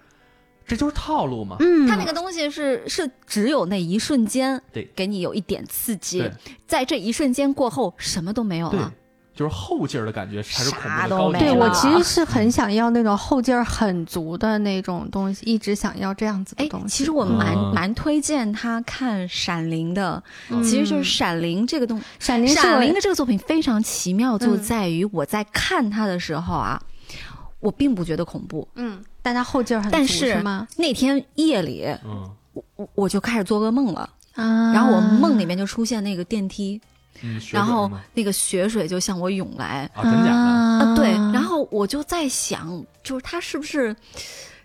[0.66, 1.56] 这就是套路嘛。
[1.60, 6.22] 嗯，它那个东西是是只有那一瞬间对给你有一点刺激，
[6.66, 8.92] 在这一瞬间过后什么都没有对了。，
[9.38, 11.38] 就是后劲儿的感觉才是恐怖啥都的高级。
[11.38, 16.88] 对我其实是很想要那种后劲儿很足的那种东西，一直想要这样子的哎东，西。
[16.88, 26.82] 其实我蛮、嗯蛮推荐他看《闪灵》的，嗯其实就是《闪灵》这个东，闪灵闪灵》的这个作品非常奇妙，就嗯在于我在看它的时候啊，
[27.60, 30.66] 我并不觉得恐怖，嗯，但它后劲儿很足但是是吗？
[30.76, 32.28] 那天夜里嗯
[32.74, 36.80] 我我就开始做噩梦了，啊，然后我梦里面就出现那个电梯，
[37.22, 40.32] 嗯，然后那个血水就向我涌来，啊，真假的？
[40.32, 43.94] 啊啊，对，然后我就在想，就是他是不是，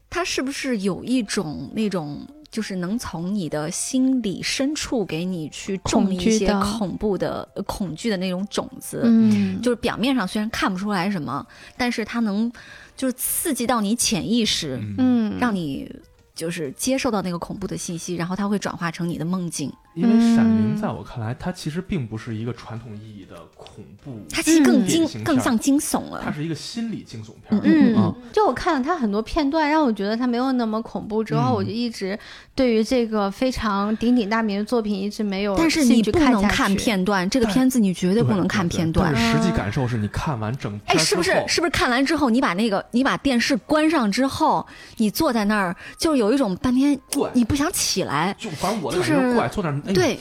[0.09, 11.45] 他是不是有一种那种，就是能从你的心理深处给你去种一些恐怖的、呃恐惧的那种种子，嗯，就是表面上虽然看不出来什么，
[11.77, 12.51] 但是它能
[12.95, 14.95] 就是刺激到你潜意识，嗯，
[15.33, 15.91] 嗯，让你。
[16.35, 19.71] 就是接受到那个恐怖的信息，然后它会转化成你的梦境。
[19.93, 26.31] 因为《闪灵》嗯在我看来，它其实并不是一个传统意义的恐怖，它其实更嗯惊更像惊悚了它。
[26.31, 27.61] 是一个心理惊悚片儿。
[27.63, 31.23] 嗯啊，就我我看了它很多片段，让我觉得它没有那么恐怖。
[31.23, 32.17] 之后嗯我就一直
[32.53, 44.65] 对于这个非常鼎鼎大名的作品一直没有但是你不能看下去看片段，这个片子你绝对不能看片段实际嗯感受是你看完整哎，是不是是不是看完之后，你把那个你把电视关上之后，
[44.97, 46.97] 你坐在那儿，就是有一种半天
[47.33, 50.19] 你不想起来，就反正我就是怪，坐那儿哎对，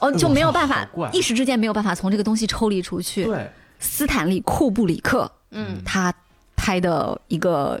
[0.00, 3.24] 哦，就没有办法怪，一时之间没有办法从这个东西抽离出去。
[3.24, 5.80] 对，斯坦利·库布里克嗯。
[5.84, 6.12] 他
[6.56, 7.80] 拍的一个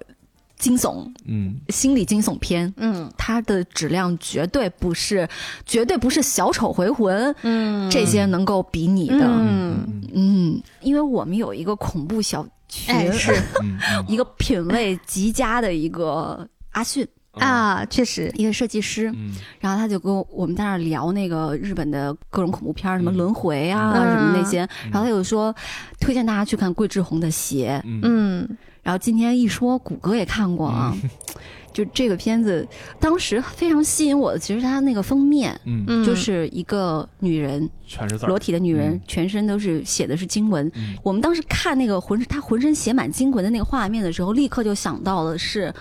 [0.56, 1.56] 惊悚嗯。
[1.70, 3.10] 心理惊悚片，嗯。
[3.18, 5.28] 它的质量绝对不是，
[5.66, 7.90] 绝对不是小丑回魂嗯。
[7.90, 9.24] 这些能够比拟的。
[9.24, 9.84] 嗯。
[9.88, 10.10] 嗯。
[10.14, 13.34] 嗯，因为我们有一个恐怖小群，哎是。
[14.06, 17.06] 一个品味极佳的一个阿迅，
[17.38, 19.32] 啊，确实，一个设计师，嗯。
[19.60, 23.16] 然后他就跟我们在那儿聊那个日本的各种恐怖片，什么嗯。
[23.16, 24.18] 轮回啊，嗯。
[24.18, 24.58] 什么那些，
[24.90, 25.54] 然后他有说
[26.00, 28.00] 推荐大家去看桂志红的鞋，嗯。
[28.02, 30.94] 嗯然后今天一说，谷歌也看过啊。
[31.72, 32.64] 就这个片子，
[33.00, 35.84] 当时非常吸引我的，其实它那个封面嗯。
[35.88, 40.70] 嗯，就是一个女人，全是字裸体的女人嗯，全身都是写的是经文。
[40.76, 40.94] 嗯。
[41.02, 45.74] 我们当时看那个浑身她浑身写满经文的那个画面的时候，立刻就想到的是，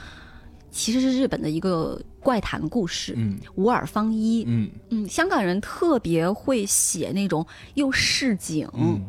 [0.73, 3.13] 其实是日本的一个怪谈故事。
[3.15, 3.37] 嗯。
[3.55, 4.69] 五耳方一，嗯。
[4.89, 7.45] 嗯，香港人特别会写那种
[7.75, 8.99] 又市井，嗯。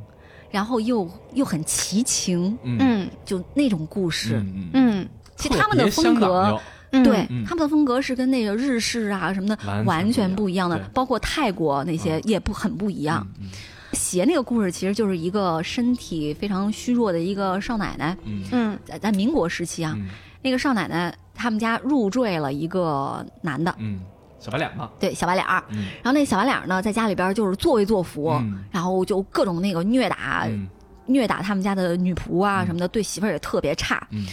[0.51, 2.77] 然后又又很奇情，嗯。
[2.79, 4.45] 嗯就那种故事。
[4.75, 6.61] 嗯其实他们的风格，
[6.93, 7.45] 嗯，对、嗯。
[7.45, 10.71] 他们的风格是跟那个日式啊什么的完全不一样。
[10.71, 13.27] 的对，包括泰国那些也不很不一样。
[13.41, 13.49] 嗯
[13.93, 18.79] 鞋那个故事其实就是一个身体非常虚弱的一个少奶奶，嗯嗯。
[18.85, 20.09] 在在民国时期啊，嗯。
[20.43, 24.01] 那个少奶奶他们家入赘了一个男的，嗯，
[24.39, 25.87] 小白脸嘛，对小白脸儿，嗯。
[26.03, 28.65] 然后那小白脸儿呢在家里边就是作威作福，嗯。
[28.71, 30.69] 然后就各种那个虐打、嗯。
[31.07, 32.67] 虐打他们家的女仆啊嗯。
[32.67, 34.07] 什么的，对媳妇儿也特别差。
[34.11, 34.27] 嗯。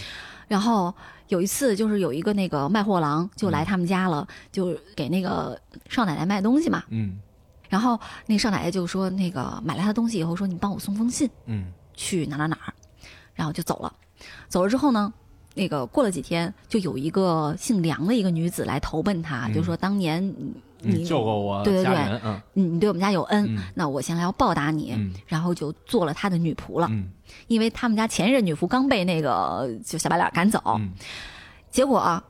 [0.48, 0.94] 然后
[1.28, 5.58] 有一次，就是有一个那个卖货郎就嗯来他们家了，就给那个
[5.88, 6.82] 少奶奶卖东西嘛。
[6.88, 7.18] 嗯。
[7.68, 11.72] 然后那少奶奶就说，那个买了他的东西以后，说你帮我送封信嗯。
[11.94, 12.72] 去哪哪哪儿，
[13.34, 13.92] 然后就走了。
[14.48, 15.12] 走了之后呢，
[15.54, 19.52] 那个过了几天，就有一个姓梁的一个女子来投奔他，嗯。
[19.54, 20.34] 就说当年
[20.80, 22.20] 你救过我对对对
[22.54, 23.62] 你你对我们家有恩，嗯。
[23.74, 24.92] 那我现在要报答你。
[24.96, 25.12] 嗯。
[25.26, 27.10] 然后就做了他的女仆了，嗯。
[27.48, 30.92] 因为他们家前任女仆刚被那个就小白脸赶走，嗯。
[31.70, 32.22] 结果啊，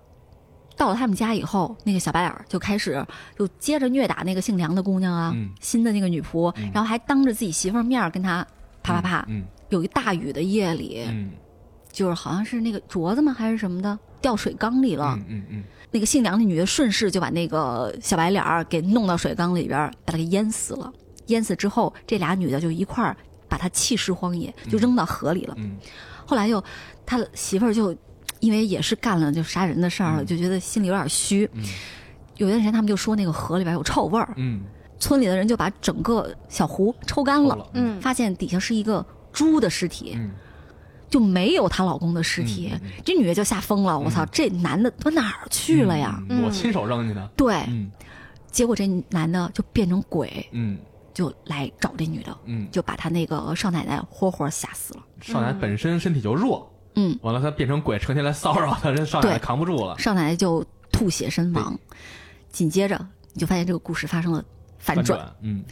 [0.77, 3.05] 到了他们家以后，那个小白脸就开始
[3.39, 5.51] 就接着虐打那个姓梁的姑娘啊，嗯。
[5.61, 6.71] 新的那个女仆，嗯。
[6.75, 8.47] 然后还当着自己媳妇儿面儿跟她
[8.83, 9.25] 啪啪啪。
[9.29, 9.45] 嗯。
[9.69, 11.31] 有一大雨的夜里，嗯
[11.93, 13.33] 就是好像是那个镯子吗？
[13.33, 13.99] 还是什么的？
[14.21, 15.65] 掉水缸里了，嗯嗯嗯。
[15.91, 20.91] 那个姓梁的女的顺势就把那个小白脸儿给弄到水缸里边儿，把他给淹死了。
[21.27, 23.17] 淹死之后，这俩女的就一块儿
[23.49, 25.55] 把他弃尸荒野，就扔到河里了。
[25.59, 25.77] 嗯。
[26.25, 26.63] 后来又
[27.05, 27.95] 他媳妇儿就
[28.41, 30.27] 因为也是干了就杀人的事儿，嗯。
[30.27, 31.49] 就觉得心里有点虚。
[31.53, 31.63] 嗯。
[32.39, 34.63] 有一段时间他们就说那个河里边有臭味儿，嗯，
[34.99, 38.01] 村里的人就把整个小湖抽干了，了，嗯。
[38.01, 40.31] 发现底下是一个猪的尸体，嗯
[41.13, 42.73] 就没有她老公的尸体。
[43.05, 46.21] 这女的就吓疯了，我操，这男的他哪儿去了呀？
[46.29, 47.93] 嗯我亲手扔进去的，对，嗯。
[48.51, 50.79] 结果这男的就变成鬼，嗯。
[51.15, 55.01] 就来找这女的，嗯，就把她那个少奶奶活活吓死了。
[55.21, 61.79] 少奶奶本身身体就弱，嗯，完了她变成鬼，成天来骚扰她，这少奶奶扛不住了，少奶奶就吐血身亡。
[62.51, 62.99] 紧接着
[63.35, 64.43] 你就发现这个故事发生了
[64.79, 65.63] 反转，转，嗯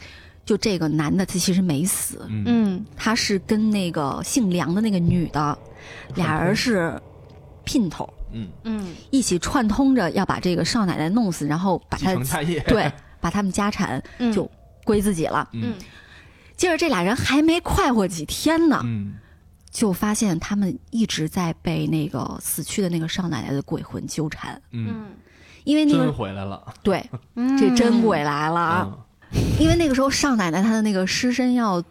[0.45, 2.43] 就这个男的他其实没死，嗯。
[2.45, 2.85] 嗯。
[2.95, 5.57] 他是跟那个姓梁的那个女的，
[6.15, 6.99] 俩人是
[7.65, 8.87] 姘头，嗯，嗯。
[9.09, 12.91] 一起串通着要把这个少奶奶弄死，然后把继她承家业，对
[13.21, 14.31] 把他们家产嗯。
[14.33, 14.49] 就
[14.83, 15.47] 归自己了。
[15.53, 15.75] 嗯。
[16.57, 19.13] 接着这俩人还没快活几天呢，嗯。
[19.69, 25.05] 就发现他们一直在被那个死去的那个少奶奶的鬼魂纠缠，嗯，嗯。
[25.63, 28.87] 因为那真个回来了，对嗯，这真鬼来了啊！
[28.91, 28.99] 嗯
[29.59, 31.83] 因为那个时候少奶奶她的那个尸身要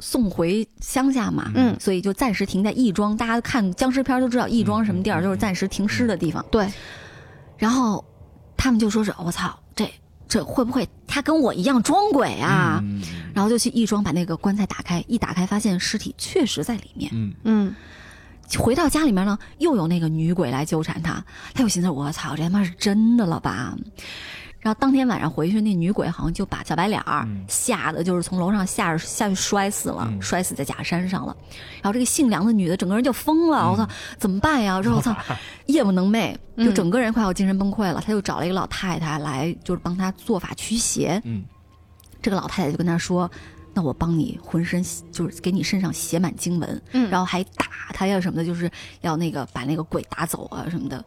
[0.00, 3.16] 送回乡下嘛，嗯所以就暂时停在亦庄。
[3.16, 6.44] 大家看僵尸片都知道亦庄什么地儿，就是暂时停尸的地方。
[6.50, 6.70] 对，
[7.56, 8.04] 然后
[8.56, 9.90] 他们就说是我操，这
[10.28, 12.80] 这会不会他跟我一样装鬼啊？
[12.82, 13.02] 嗯
[13.34, 17.10] 然后就去亦庄把那个棺材打开，一打开发现尸体确实在里面。
[17.14, 17.74] 嗯嗯
[18.58, 21.24] 回到家里面呢，又有那个女鬼来纠缠他，
[21.54, 23.76] 他又寻思我操，这他妈是真的了吧？
[24.68, 31.34] 然后当天晚上回去，那女鬼好像就把小白脸儿嗯吓得就是从楼上下下去摔死了，嗯摔死在假山上了。
[31.76, 33.88] 然后这个姓梁的女的整个人就疯了，嗯我操，
[34.18, 34.76] 怎么办呀？
[34.76, 35.16] 我说我操，
[35.64, 38.02] 夜不能寐，就嗯整个人快要精神崩溃了。
[38.04, 41.18] 他就找了一个老太太来，就是帮他做法驱邪。
[41.24, 41.42] 嗯
[42.20, 43.30] 这个老太太就跟他说
[43.72, 48.70] ：“那我帮你浑身就是给你身上写满经文，嗯，然后还打他呀什么的，就是
[49.00, 51.02] 要那个把那个鬼打走啊什么的。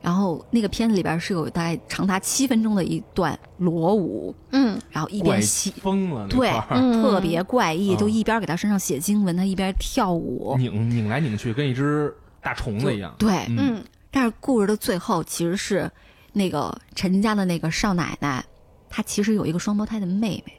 [0.00, 10.56] 然后那个片子里边是有大概长达七分钟的一段裸舞，嗯然后一边写疯了，那对嗯特别怪异，嗯就一边给他身上写经文，他一边跳舞。
[10.58, 13.14] 拧拧来拧去，跟一只大虫子一样。
[13.18, 15.90] 对，嗯嗯但是故事的最后其实是
[16.32, 18.44] 那个陈家的那个少奶奶，
[18.88, 20.52] 她其实有一个双胞胎的妹妹，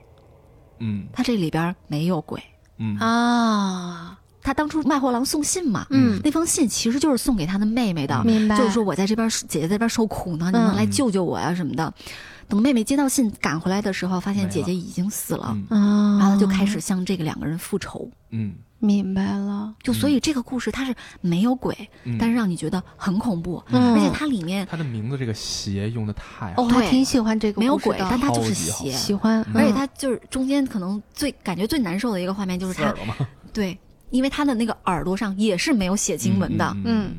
[0.79, 2.41] 嗯她这里边没有鬼。
[2.77, 11.93] 嗯啊，她当初卖货郎送信嘛，嗯，那封信其实就是送给他的妹妹的，嗯明白，就是说我在这边姐姐在这边受苦呢，你能来救救我呀、什么的。
[12.47, 16.17] 等妹妹接到信赶回来的时候，发现姐姐已经死了，嗯。
[16.17, 18.09] 啊，然后她就开始向这个两个人复仇。
[18.31, 18.55] 嗯。
[18.79, 23.93] 明白了，就所以这个故事它是没有鬼，嗯，但是让你觉得很恐怖，嗯。
[23.93, 28.05] 而且它里面它的名字这个邪用的太好哦，了，我还挺喜欢这个没有故事的。
[28.05, 28.89] 鬼，但它就是邪。
[28.89, 29.57] 喜欢，嗯。
[29.57, 32.91] 而且它就是中间可能最感觉最难受的一个画面就是他？
[33.51, 33.77] 对，
[34.09, 37.15] 因为他的那个耳朵上也是没有写经文的，嗯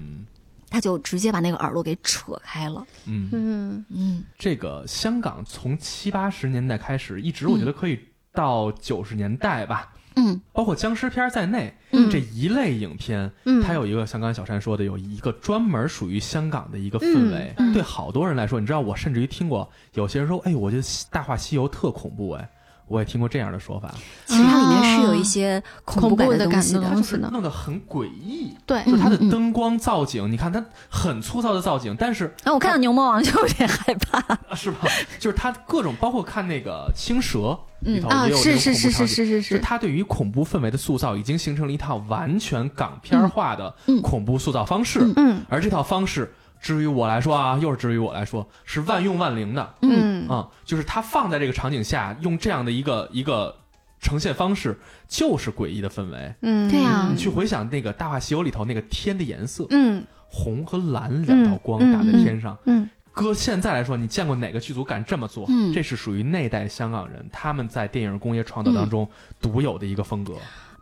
[0.73, 2.87] 他就直接把那个耳朵给扯开了。
[3.05, 3.29] 嗯。
[3.33, 3.85] 嗯，嗯。
[3.91, 4.25] 嗯。
[4.39, 7.99] 这个香港从七八十年代开始，一直我觉得可以
[8.33, 10.41] 到九十年代吧，嗯。
[10.53, 12.09] 包括僵尸片在内，嗯。
[12.09, 17.53] 这一类影片，嗯，它有一个像刚才小山说的，有一个专门属于香港的一个氛围。
[17.57, 17.73] 嗯。
[17.73, 17.75] 嗯。
[17.75, 22.49] 对好多人来说，你知道，我甚至于听过有些人说，哎，我觉得《大话西游》特恐怖，哎，
[22.91, 23.95] 我也听过这样的说法，
[24.27, 26.81] 其实它里面是有一些恐恐怖的感东西的。
[26.91, 28.53] 东西呢弄得很诡异。
[28.67, 34.19] 对，就是它的灯光造景，你看它很粗糙的造景，但是哎我看到牛魔王就有点害怕。
[34.19, 34.89] 啊 是吧？
[35.21, 39.07] 就是它各种，包括看那个青蛇里头啊，也有这是是是是。
[39.07, 44.99] 是是，就是它对于恐怖氛围的塑造，已经形成了一套完全港片化的嗯恐怖塑造方式。
[45.01, 53.57] 嗯嗯而这套方式，至于我来说啊，又是至于我来说，是万用万灵的嗯啊、就是它放在这个场景下，用这样的一个一个
[54.01, 54.79] 呈现方式，
[55.09, 56.35] 就是诡异的氛围。
[56.43, 62.57] 嗯，对呀你去回想那个《大话西游》里头那个天的颜色，嗯红和蓝两道光嗯打在天上。
[62.67, 65.45] 嗯搁现在来说，你见过哪个剧组敢这么做？
[65.49, 69.09] 嗯这是属于那代香港人他们在电影工业创造当中
[69.41, 70.35] 独有的一个风格。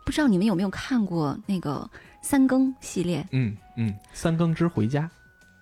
[0.05, 1.89] 不知道你们有没有看过那个
[2.21, 3.25] 三更系列？
[3.31, 5.09] 嗯嗯，三更之回家。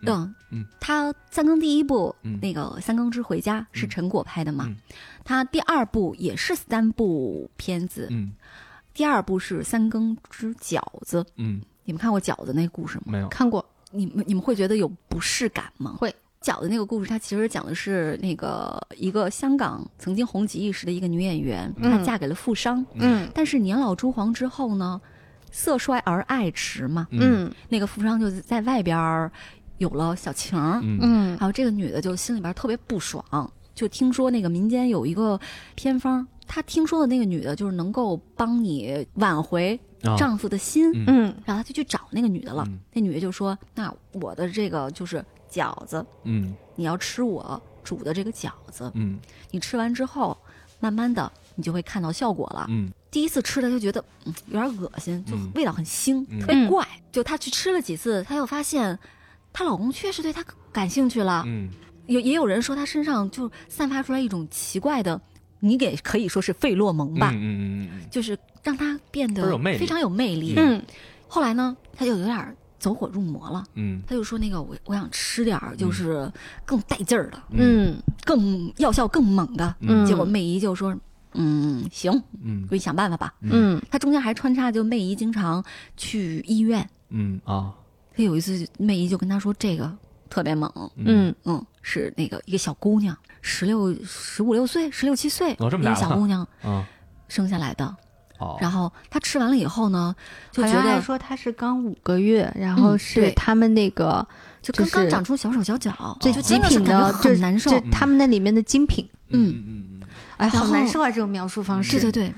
[0.01, 4.65] 嗯他三更第一部、嗯那个《三更之回家》是嗯陈果拍的嘛？
[4.67, 4.75] 嗯
[5.23, 8.31] 他第二部也是三部片子，嗯
[8.93, 11.21] 第二部是《三更之饺子》。
[11.35, 13.03] 嗯，你们看过饺子那个故事吗？
[13.07, 13.27] 没有。
[13.27, 15.95] 看过，你们你们会觉得有不适感吗？
[15.97, 16.13] 会。
[16.39, 25.01] 饺子那个故事，它其实讲的是那个一个香港曾经红极一时的一个女演员，嗯她嫁给了富商，嗯但是年老珠黄之后呢，
[25.51, 29.29] 色衰而爱弛嘛，嗯那个富商就在外边儿
[29.77, 30.99] 有了小情儿，嗯。
[31.01, 31.29] 嗯。
[31.31, 35.39] 然后这个女的就心里边特别不爽，就听说那个民间有一个
[35.75, 40.15] 偏方，她听说的那个女的就是能够帮你挽回啊。
[40.17, 41.05] 丈夫的心，嗯。
[41.07, 42.63] 嗯然后她就去找那个女的了。
[42.67, 42.79] 嗯。
[42.93, 46.55] 那女的就说：“那我的这个就是饺子，嗯。
[46.75, 49.19] 你要吃我煮的这个饺子，嗯。
[49.51, 50.37] 你吃完之后，
[50.79, 52.65] 慢慢的你就会看到效果了。
[52.69, 52.91] 嗯。
[53.09, 55.51] 第一次吃的就觉得嗯有点恶心，就嗯。
[55.55, 56.39] 味道很腥，嗯。
[56.39, 56.85] 特别怪。
[57.11, 58.97] 就她去吃了几次，她又发现
[59.57, 61.41] 她老公确实对她感兴趣了。
[61.47, 61.67] 嗯。
[62.05, 65.19] 有也有人说她身上就散发出来一种奇怪的，
[65.61, 69.79] 你给可以说是费洛蒙吧，嗯嗯嗯就是让她变得倍儿有魅力。
[69.79, 70.53] 非常有魅力。
[70.55, 70.79] 嗯。
[71.27, 73.63] 后来呢，她就有点走火入魔了。
[73.73, 73.99] 嗯。
[74.07, 76.31] 她就说：“那个我我想吃点儿就是
[76.63, 77.97] 更带劲儿的，嗯。
[78.23, 79.75] 更药效更猛的。
[79.79, 80.05] 嗯。
[80.05, 80.95] 结果媚姨就说
[81.33, 82.11] ：“嗯，行，
[82.43, 82.67] 嗯。
[82.69, 83.81] 给你想办法吧。”嗯。
[83.89, 85.65] 她中间还穿插，就媚姨经常
[85.97, 86.87] 去医院。
[87.09, 87.73] 嗯啊
[88.17, 89.95] 她有一次，媚姨就跟他说：“这个
[90.27, 96.83] 特别猛，嗯嗯，是那个一个小姑娘，十六、十五六岁，十六七岁，一个哦这么大了小姑娘嗯
[97.29, 97.95] 生下来的。
[98.39, 100.15] 哦，然后她吃完了以后呢，
[100.51, 104.27] 就觉得说他是刚五个月，然后是他们那个
[104.61, 107.79] 就刚就是刚长出小手小脚，最就极品的，就很难受就。
[107.91, 109.07] 他们那里面的精品。
[109.29, 110.07] 嗯嗯嗯
[110.37, 111.09] 哎，好难受啊！
[111.09, 111.99] 这种描述方式。
[111.99, 112.33] 对对对。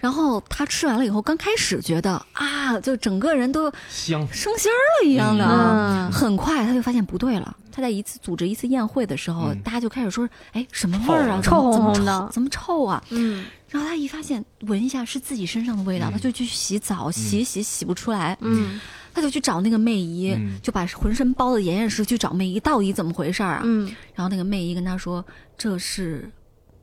[0.00, 5.44] 然后他吃完了以后，刚开始觉得啊，就整个人都香升仙儿了一样的。
[5.44, 7.56] 嗯很快，他就发现不对了。
[7.70, 11.40] 他在一次组织一次宴会的时候，嗯大家就开始说：“哎，什么味儿啊？
[11.42, 18.80] 臭怎么怎么臭烘烘的怎么臭啊嗯？”然后他一发现，闻一下是自己身上的味道，嗯她就去洗澡，洗洗洗不出来，嗯
[19.14, 23.62] 她就去找那个媚姨，嗯就把浑身包的严严实实去找媚姨，到底怎么回事儿啊？
[23.64, 25.24] 嗯，然后那个媚姨跟他说
[25.58, 26.28] ：“这是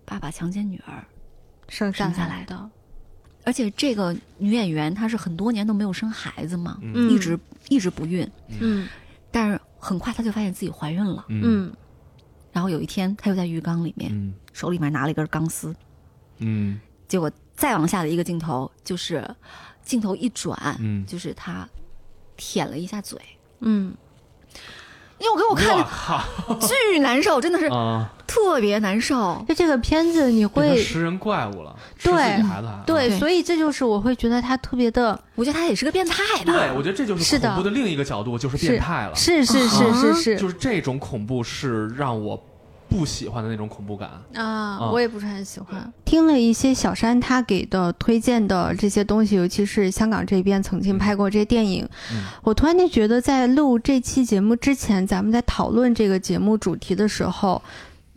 [0.06, 1.03] 爸爸强奸女儿。”
[1.68, 2.69] 生下生下来来的。
[3.48, 7.10] 而且这个女演员她是很多年都没有生孩子嘛，嗯。
[7.10, 8.30] 一直一直不孕，
[8.60, 8.86] 嗯。
[9.32, 11.26] 但是很快她就发现自己怀孕了。
[11.30, 11.41] 嗯。
[11.45, 11.74] 嗯。
[12.52, 14.34] 然后有一天，她又在浴缸里面，嗯。
[14.52, 15.74] 手里面拿了一根钢丝，
[16.40, 16.78] 嗯。
[17.07, 19.26] 结果再往下的一个镜头就是
[19.82, 21.06] 镜头一转，嗯。
[21.06, 21.65] 就是她
[22.36, 23.18] 舔了一下嘴，
[23.61, 23.95] 嗯，
[25.19, 28.10] 因为我给我看的巨难受，真的是 啊！
[28.27, 29.44] 特别难受。
[29.48, 36.52] 就这个片子你会食人怪物了，吃对孩子还对，对所以这就是我会觉得他特别的，我觉得他也是个变态的。
[36.52, 39.15] 对，我觉得这就是恐怖的另一个角度，就是是变态了。
[39.15, 42.35] 是是是是是就是这种恐怖是让我
[42.90, 44.10] 不喜欢的那种恐怖感。
[44.34, 45.92] 啊，嗯我也不是很喜欢。
[46.06, 52.24] 听了一些小山他给的推荐的这些东西，尤其是香港这边曾经拍过这些电影，嗯。
[52.44, 57.62] 我突然间觉得，在录这期节目之前，咱们在讨论这个节目主题的时候，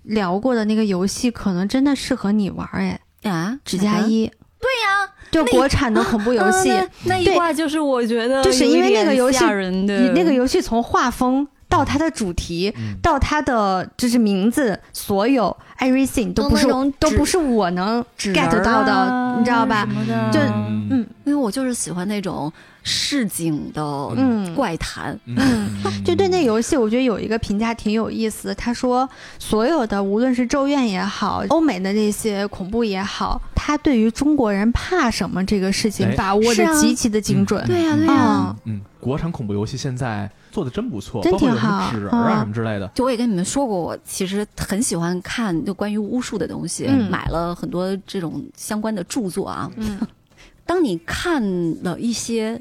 [0.05, 7.35] 聊过的那个游戏，可能真的适合你玩儿哎，啊，指甲一，对呀、就国产的恐怖游戏，啊那那一对。
[7.35, 12.97] 挂就是我觉得就是因为那个游戏你那个游戏从画风到它的主题，嗯。
[13.01, 16.67] 到它的就是名字，所有 everything 都不是
[16.99, 19.89] 都不是我能 get 到的，啊你知道吧？
[20.31, 20.89] 就嗯。
[20.91, 21.07] 嗯。
[21.25, 22.53] 因为我就是喜欢那种
[22.83, 23.81] 市井的
[24.17, 25.17] 嗯怪谈。
[25.27, 25.71] 嗯，
[26.05, 28.53] 就对那游戏，我觉得有一个评价挺有意思。
[28.57, 36.17] 他说，所有的无论是咒怨也好，欧美的那些恐怖也好，他对于中国人怕什么这个事情哎。
[36.17, 37.65] 把握的极其的精准。
[37.67, 42.89] 对呀、对呀、啊，嗯，国产恐怖游戏现在做的真不错，真挺好纸人啊嗯什么之类的。
[42.95, 49.71] 就我也跟你们说过，我其实很喜欢看就关于巫术的东西，嗯买了很多这种相关的著作啊。
[49.77, 49.99] 嗯
[50.67, 51.43] 当你看
[51.83, 52.61] 了一些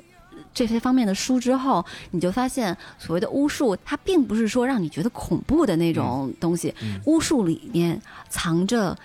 [0.52, 6.74] 这些方面的书之后，你就发现所谓的巫术，它并不是说让你觉得恐怖的那种东西。
[6.82, 8.98] 嗯巫术里面藏着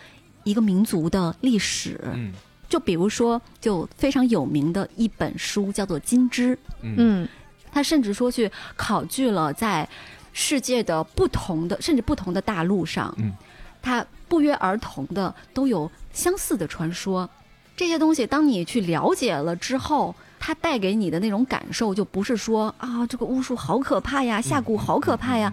[0.45, 2.33] 一个民族的历史，嗯
[2.67, 7.29] 就比如说，就非常有名的一本书叫做《金枝》，嗯
[7.75, 9.89] 嗯它甚至说去考据了在
[10.33, 13.33] 世界的不同的甚至不同的大陆上，嗯。
[13.83, 17.29] 他不约而同的都有相似的传说。
[17.77, 25.53] 这些东西，当你去了解了之后，它带给你的那种感受，就不是说啊，这个巫术好可怕呀，下蛊好可怕呀，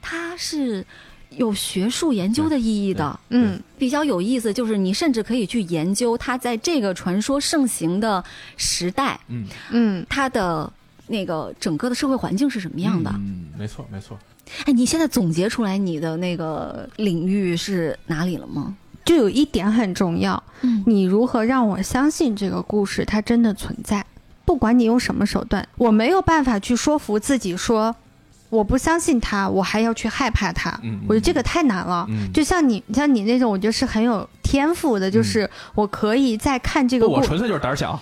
[0.00, 0.86] 它是
[1.28, 3.20] 有学术研究的意义的。
[3.28, 3.60] 嗯。
[3.76, 8.24] 比较有意思，就是你甚至可以去研究它在这个传说盛行的
[8.56, 9.46] 时代，嗯。
[9.70, 10.72] 嗯，它的
[11.08, 13.10] 那个整个的社会环境是什么样的。
[13.14, 14.18] 嗯，没错没错。
[14.64, 18.76] 哎，你现在总结出来你的那个领域是哪里了吗？
[19.04, 24.04] 就有一点很重要，嗯你如何让我相信这个故事它真的存在？
[24.44, 27.94] 不管你用什么手段，我没有办法去说服自己说
[28.48, 30.70] 我不相信他，我还要去害怕他。
[30.82, 32.06] 嗯，我觉得这个太难了。
[32.08, 37.98] 嗯，就像你，像你那种，我觉得是很有天赋的，就是我可以在看这个我，纯粹就是胆儿小。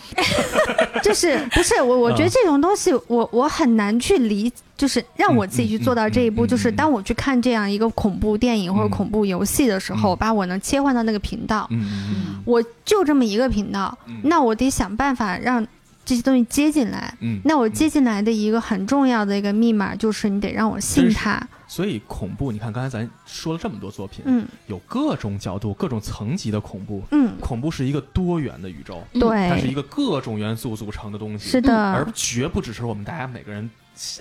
[1.02, 8.90] 就是不是我，我觉得嗯这种东西，我我很难去理，就是让我自己去做到这一步，就是嗯当我去看这样一个恐怖电影或者嗯。
[8.90, 10.18] 恐怖游戏的时候，嗯。
[10.18, 12.42] 把我能切换到那个频道，嗯嗯。
[12.44, 14.20] 我就这么一个频道，嗯。
[14.24, 15.66] 那我得想办法让
[16.04, 17.14] 这些东西接进来。
[17.20, 21.40] 嗯，那我接进来的一个很重要的一个密码就是你得让我信它。
[21.66, 27.02] 所以恐怖，你看刚才咱说了这么多作品，嗯有各种角度、各种层级的恐怖。
[27.10, 33.68] 嗯，恐怖是一个多元的宇宙，嗯对，它是一个各种元素组成的东西，是的而，绝不只是我们大家每个人，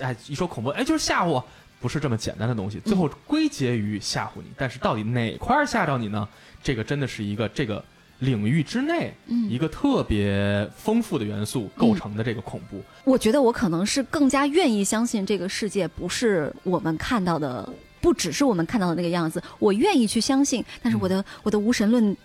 [0.00, 1.44] 哎，一说恐怖，哎，就是吓唬我，
[1.80, 4.46] 不是这么简单的东西，最后归结于吓唬你。
[4.56, 6.26] 但是到底哪块儿吓着你呢？
[6.62, 7.84] 这个真的是一个这个
[8.20, 12.82] 领域之内嗯一个特别丰富的元素构成的这个恐怖。
[13.04, 17.68] 我觉得我可能是更加愿意相信这个世界不是我们看到的，
[18.00, 19.42] 不只是我们看到的那个样子。
[19.58, 22.16] 我愿意去相信，但是我的、我的无神论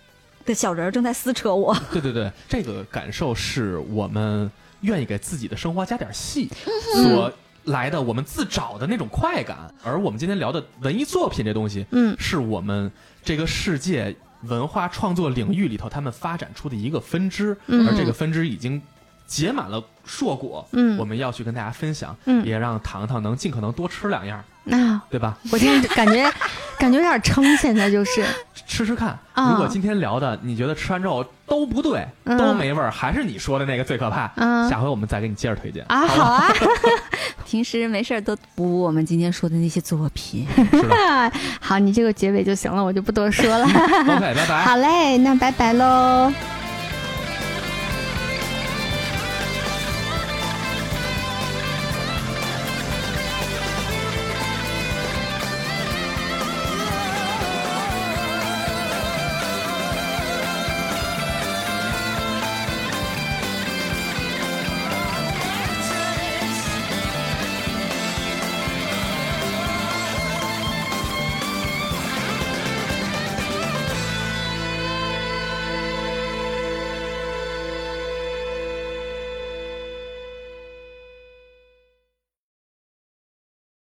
[0.46, 1.76] 的小人儿正在撕扯我。
[1.92, 4.50] 对 对对，这个感受是我们
[4.82, 6.48] 愿意给自己的生活加点戏
[6.94, 7.32] 嗯所
[7.64, 9.72] 来的，我们自找的那种快感。
[9.84, 12.90] 而我们今天聊的文艺作品这东西，嗯是我们
[13.22, 17.86] 这个世界文化创作领域里头他们发展出的一个分支，嗯。
[17.86, 18.80] 而这个分支已经
[19.26, 25.36] 结满了硕果，嗯我们要去跟大家分享，嗯也让糖糖能尽可能多吃两样，那对吧？
[25.52, 26.28] 我现在感觉
[26.78, 28.24] 感觉有点撑，现在就是
[28.66, 36.48] 吃吃看，啊如果今天聊的你觉得吃完之后都不对，嗯都没味儿，还是你说的那个最可怕，嗯下回我们再给你接着推荐啊，好好啊，
[37.46, 40.46] 平时没事儿都补我们今天说的那些作品。
[41.60, 43.64] 好，你这个结尾就行了，我就不多说了。
[43.64, 44.62] ，OK，拜拜。
[44.64, 46.59] 好嘞，那拜拜喽。